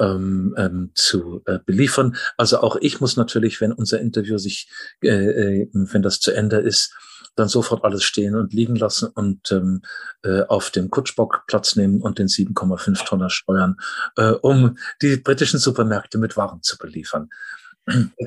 ähm, 0.00 0.54
ähm, 0.56 0.90
zu 0.94 1.42
äh, 1.46 1.58
beliefern. 1.64 2.16
Also 2.38 2.60
auch 2.60 2.76
ich 2.80 3.00
muss 3.00 3.16
natürlich, 3.16 3.60
wenn 3.60 3.72
unser 3.72 4.00
Interview 4.00 4.38
sich, 4.38 4.70
äh, 5.02 5.08
äh, 5.08 5.68
wenn 5.72 6.02
das 6.02 6.18
zu 6.18 6.32
Ende 6.32 6.56
ist, 6.56 6.94
dann 7.36 7.48
sofort 7.48 7.84
alles 7.84 8.02
stehen 8.02 8.34
und 8.34 8.52
liegen 8.52 8.76
lassen 8.76 9.08
und 9.08 9.52
ähm, 9.52 9.82
äh, 10.22 10.42
auf 10.42 10.70
dem 10.70 10.90
Kutschbock 10.90 11.44
Platz 11.46 11.76
nehmen 11.76 12.00
und 12.00 12.18
den 12.18 12.28
7,5 12.28 13.04
Tonner 13.04 13.30
steuern, 13.30 13.76
äh, 14.16 14.30
um 14.30 14.76
die 15.00 15.16
britischen 15.16 15.58
Supermärkte 15.58 16.18
mit 16.18 16.36
Waren 16.36 16.62
zu 16.62 16.76
beliefern. 16.78 17.30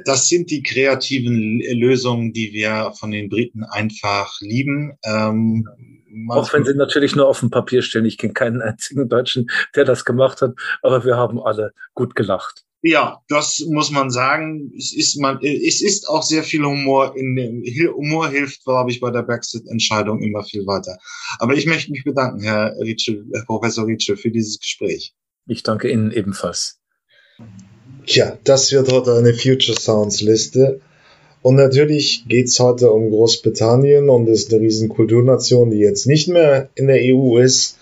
Das 0.05 0.27
sind 0.27 0.51
die 0.51 0.63
kreativen 0.63 1.59
Lösungen, 1.59 2.33
die 2.33 2.51
wir 2.51 2.91
von 2.99 3.11
den 3.11 3.29
Briten 3.29 3.63
einfach 3.63 4.39
lieben. 4.41 4.97
Ähm, 5.03 5.67
auch 6.29 6.51
wenn 6.53 6.65
sie 6.65 6.75
natürlich 6.75 7.15
nur 7.15 7.27
auf 7.27 7.39
dem 7.39 7.49
Papier 7.49 7.81
stehen. 7.81 8.05
Ich 8.05 8.17
kenne 8.17 8.33
keinen 8.33 8.61
einzigen 8.61 9.07
Deutschen, 9.09 9.49
der 9.75 9.85
das 9.85 10.05
gemacht 10.05 10.41
hat, 10.41 10.53
aber 10.81 11.05
wir 11.05 11.15
haben 11.17 11.41
alle 11.41 11.73
gut 11.93 12.15
gelacht. 12.15 12.65
Ja, 12.87 13.19
das 13.29 13.61
muss 13.67 13.89
man 13.89 14.11
sagen. 14.11 14.71
Es 14.77 14.93
ist, 14.93 15.19
man, 15.19 15.39
es 15.41 15.81
ist 15.81 16.07
auch 16.07 16.21
sehr 16.21 16.43
viel 16.43 16.63
Humor. 16.63 17.15
In 17.17 17.35
dem, 17.35 17.63
Humor 17.95 18.29
hilft, 18.29 18.63
glaube 18.63 18.91
ich, 18.91 18.99
bei 18.99 19.09
der 19.09 19.23
Brexit-Entscheidung 19.23 20.21
immer 20.21 20.43
viel 20.43 20.67
weiter. 20.67 20.95
Aber 21.39 21.55
ich 21.55 21.65
möchte 21.65 21.91
mich 21.91 22.03
bedanken, 22.03 22.43
Herr, 22.43 22.75
Rietschel, 22.79 23.25
Herr 23.33 23.43
Professor 23.45 23.87
Rietschel, 23.87 24.17
für 24.17 24.29
dieses 24.29 24.59
Gespräch. 24.59 25.15
Ich 25.47 25.63
danke 25.63 25.89
Ihnen 25.89 26.11
ebenfalls. 26.11 26.79
Tja, 28.05 28.37
das 28.43 28.71
wird 28.71 28.91
heute 28.91 29.15
eine 29.15 29.33
Future 29.33 29.79
Sounds 29.79 30.21
Liste. 30.21 30.79
Und 31.41 31.55
natürlich 31.55 32.25
geht's 32.27 32.59
heute 32.59 32.91
um 32.91 33.09
Großbritannien 33.09 34.09
und 34.09 34.27
ist 34.27 34.53
eine 34.53 34.61
riesen 34.61 34.89
Kulturnation, 34.89 35.71
die 35.71 35.79
jetzt 35.79 36.05
nicht 36.05 36.27
mehr 36.27 36.69
in 36.75 36.87
der 36.87 36.99
EU 37.01 37.37
ist. 37.37 37.77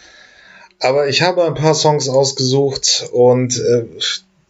Aber 0.79 1.07
ich 1.07 1.21
habe 1.21 1.43
ein 1.43 1.55
paar 1.55 1.75
Songs 1.75 2.07
ausgesucht 2.09 3.09
und 3.11 3.57
äh, 3.59 3.85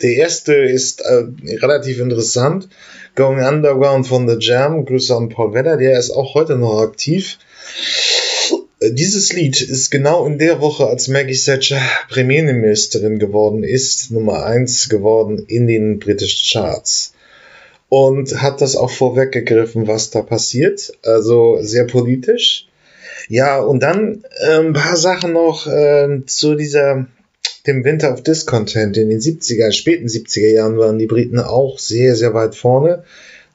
der 0.01 0.13
erste 0.13 0.53
ist 0.53 1.01
äh, 1.01 1.25
relativ 1.57 1.99
interessant. 1.99 2.69
Going 3.15 3.43
Underground 3.43 4.07
von 4.07 4.27
The 4.27 4.37
Jam. 4.39 4.85
Grüße 4.85 5.15
an 5.15 5.29
Paul 5.29 5.53
Weller, 5.53 5.77
der 5.77 5.97
ist 5.97 6.11
auch 6.11 6.35
heute 6.35 6.55
noch 6.55 6.81
aktiv. 6.81 7.37
Dieses 8.91 9.31
Lied 9.33 9.61
ist 9.61 9.91
genau 9.91 10.25
in 10.25 10.37
der 10.37 10.59
Woche, 10.59 10.87
als 10.87 11.07
Maggie 11.07 11.37
Thatcher 11.37 11.81
Premierministerin 12.09 13.19
geworden 13.19 13.63
ist, 13.63 14.11
Nummer 14.11 14.45
eins 14.45 14.89
geworden 14.89 15.45
in 15.47 15.67
den 15.67 15.99
britischen 15.99 16.51
Charts. 16.51 17.13
Und 17.89 18.41
hat 18.41 18.61
das 18.61 18.75
auch 18.75 18.89
vorweggegriffen, 18.89 19.87
was 19.87 20.09
da 20.09 20.21
passiert. 20.21 20.91
Also 21.03 21.59
sehr 21.61 21.85
politisch. 21.85 22.67
Ja, 23.29 23.59
und 23.59 23.81
dann 23.81 24.23
äh, 24.41 24.59
ein 24.59 24.73
paar 24.73 24.97
Sachen 24.97 25.33
noch 25.33 25.67
äh, 25.67 26.25
zu 26.25 26.55
dieser 26.55 27.07
dem 27.67 27.85
Winter 27.85 28.11
of 28.11 28.23
Discontent 28.23 28.97
in 28.97 29.09
den 29.09 29.19
70er, 29.19 29.71
späten 29.71 30.07
70er 30.07 30.49
Jahren 30.49 30.77
waren 30.77 30.99
die 30.99 31.05
Briten 31.05 31.39
auch 31.39 31.79
sehr, 31.79 32.15
sehr 32.15 32.33
weit 32.33 32.55
vorne. 32.55 33.03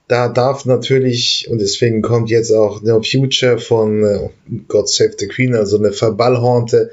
Da 0.08 0.28
darf 0.28 0.64
natürlich, 0.64 1.46
und 1.50 1.60
deswegen 1.60 2.00
kommt 2.00 2.30
jetzt 2.30 2.50
auch 2.50 2.82
No 2.82 3.02
Future 3.02 3.58
von 3.58 4.02
äh, 4.04 4.30
God 4.66 4.88
Save 4.88 5.12
the 5.18 5.28
Queen, 5.28 5.54
also 5.54 5.78
eine 5.78 5.92
verballhornte 5.92 6.90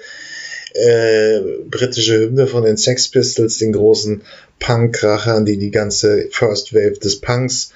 äh, 0.73 1.39
britische 1.69 2.19
Hymne 2.19 2.47
von 2.47 2.63
den 2.63 2.75
Sex 2.75 3.07
Pistols, 3.09 3.57
den 3.57 3.71
großen 3.71 4.21
Punkkrachern, 4.59 5.45
die 5.45 5.57
die 5.57 5.71
ganze 5.71 6.27
First 6.31 6.73
Wave 6.73 6.99
des 6.99 7.21
Punks 7.21 7.71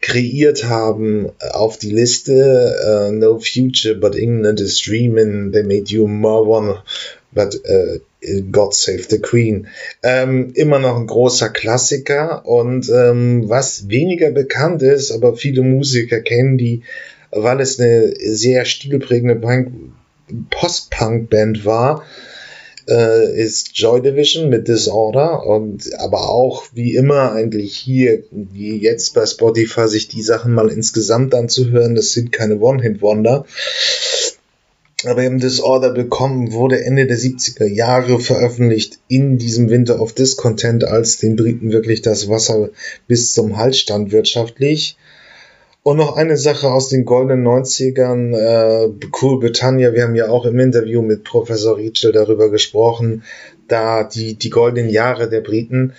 kreiert 0.00 0.64
haben, 0.64 1.30
auf 1.52 1.78
die 1.78 1.92
Liste. 1.92 2.74
Uh, 2.84 3.12
no 3.12 3.38
Future, 3.38 3.94
but 3.94 4.16
England 4.16 4.60
is 4.60 4.80
dreaming. 4.80 5.52
They 5.52 5.62
made 5.62 5.92
you 5.92 6.08
more 6.08 6.44
one, 6.44 6.78
but 7.32 7.54
uh, 7.54 8.00
God 8.50 8.74
Save 8.74 9.04
the 9.08 9.20
Queen. 9.20 9.68
Ähm, 10.02 10.52
immer 10.54 10.78
noch 10.78 10.96
ein 10.96 11.06
großer 11.06 11.48
Klassiker 11.48 12.46
und 12.46 12.90
ähm, 12.90 13.48
was 13.48 13.88
weniger 13.88 14.30
bekannt 14.30 14.82
ist, 14.82 15.10
aber 15.10 15.36
viele 15.36 15.62
Musiker 15.62 16.20
kennen 16.20 16.58
die, 16.58 16.82
weil 17.30 17.60
es 17.60 17.80
eine 17.80 18.12
sehr 18.18 18.64
stilprägende 18.64 19.40
Post-Punk-Band 20.50 21.64
war, 21.64 22.04
äh, 22.88 23.42
ist 23.42 23.78
Joy 23.78 24.02
Division 24.02 24.48
mit 24.48 24.68
Disorder 24.68 25.46
und 25.46 25.94
aber 25.98 26.28
auch 26.28 26.64
wie 26.74 26.94
immer 26.96 27.32
eigentlich 27.32 27.76
hier, 27.76 28.24
wie 28.30 28.76
jetzt 28.78 29.14
bei 29.14 29.24
Spotify, 29.24 29.88
sich 29.88 30.08
die 30.08 30.22
Sachen 30.22 30.52
mal 30.52 30.68
insgesamt 30.68 31.34
anzuhören, 31.34 31.94
das 31.94 32.12
sind 32.12 32.32
keine 32.32 32.58
One-Hit-Wonder 32.58 33.46
aber 35.04 35.22
eben 35.22 35.38
Disorder 35.38 35.90
bekommen 35.92 36.52
wurde 36.52 36.84
Ende 36.84 37.06
der 37.06 37.16
70er 37.16 37.66
Jahre 37.66 38.20
veröffentlicht 38.20 38.98
in 39.08 39.38
diesem 39.38 39.70
Winter 39.70 40.00
of 40.00 40.12
Discontent, 40.12 40.84
als 40.84 41.18
den 41.18 41.36
Briten 41.36 41.72
wirklich 41.72 42.02
das 42.02 42.28
Wasser 42.28 42.70
bis 43.06 43.32
zum 43.32 43.56
Hals 43.56 43.78
stand 43.78 44.12
wirtschaftlich. 44.12 44.96
Und 45.82 45.96
noch 45.96 46.16
eine 46.16 46.36
Sache 46.36 46.70
aus 46.70 46.90
den 46.90 47.06
goldenen 47.06 47.46
90ern, 47.46 48.36
äh, 48.36 48.90
Cool 49.20 49.40
Britannia, 49.40 49.94
wir 49.94 50.02
haben 50.02 50.14
ja 50.14 50.28
auch 50.28 50.44
im 50.44 50.58
Interview 50.58 51.00
mit 51.00 51.24
Professor 51.24 51.78
Rietschel 51.78 52.12
darüber 52.12 52.50
gesprochen, 52.50 53.22
da 53.66 54.04
die, 54.04 54.34
die 54.34 54.50
goldenen 54.50 54.90
Jahre 54.90 55.30
der 55.30 55.40
Briten 55.40 55.94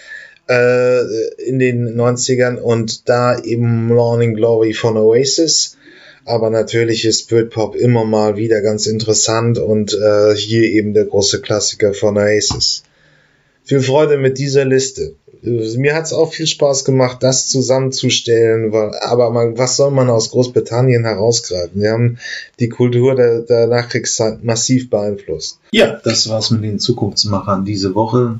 äh, 0.47 1.01
in 1.37 1.57
den 1.57 1.95
90ern 1.95 2.57
und 2.57 3.09
da 3.09 3.39
eben 3.39 3.87
Morning 3.87 4.35
Glory 4.35 4.73
von 4.73 4.97
Oasis 4.97 5.77
aber 6.25 6.49
natürlich 6.49 7.05
ist 7.05 7.29
Britpop 7.29 7.75
immer 7.75 8.05
mal 8.05 8.37
wieder 8.37 8.61
ganz 8.61 8.85
interessant 8.85 9.57
und 9.57 9.93
äh, 9.93 10.35
hier 10.35 10.63
eben 10.63 10.93
der 10.93 11.05
große 11.05 11.41
Klassiker 11.41 11.93
von 11.93 12.17
Oasis. 12.17 12.83
Viel 13.63 13.81
Freude 13.81 14.17
mit 14.17 14.37
dieser 14.37 14.65
Liste. 14.65 15.15
Mir 15.43 15.95
hat 15.95 16.05
es 16.05 16.13
auch 16.13 16.33
viel 16.33 16.45
Spaß 16.45 16.85
gemacht, 16.85 17.17
das 17.21 17.49
zusammenzustellen, 17.49 18.71
weil, 18.71 18.91
aber 19.01 19.31
man, 19.31 19.57
was 19.57 19.75
soll 19.75 19.89
man 19.89 20.09
aus 20.09 20.29
Großbritannien 20.29 21.03
herausgreifen? 21.03 21.81
Wir 21.81 21.91
haben 21.91 22.19
die 22.59 22.69
Kultur 22.69 23.15
der, 23.15 23.41
der 23.41 23.65
Nachkriegszeit 23.67 24.43
massiv 24.43 24.91
beeinflusst. 24.91 25.59
Ja, 25.71 25.99
das 26.03 26.29
war's 26.29 26.51
mit 26.51 26.63
den 26.63 26.77
Zukunftsmachern 26.77 27.65
diese 27.65 27.95
Woche. 27.95 28.39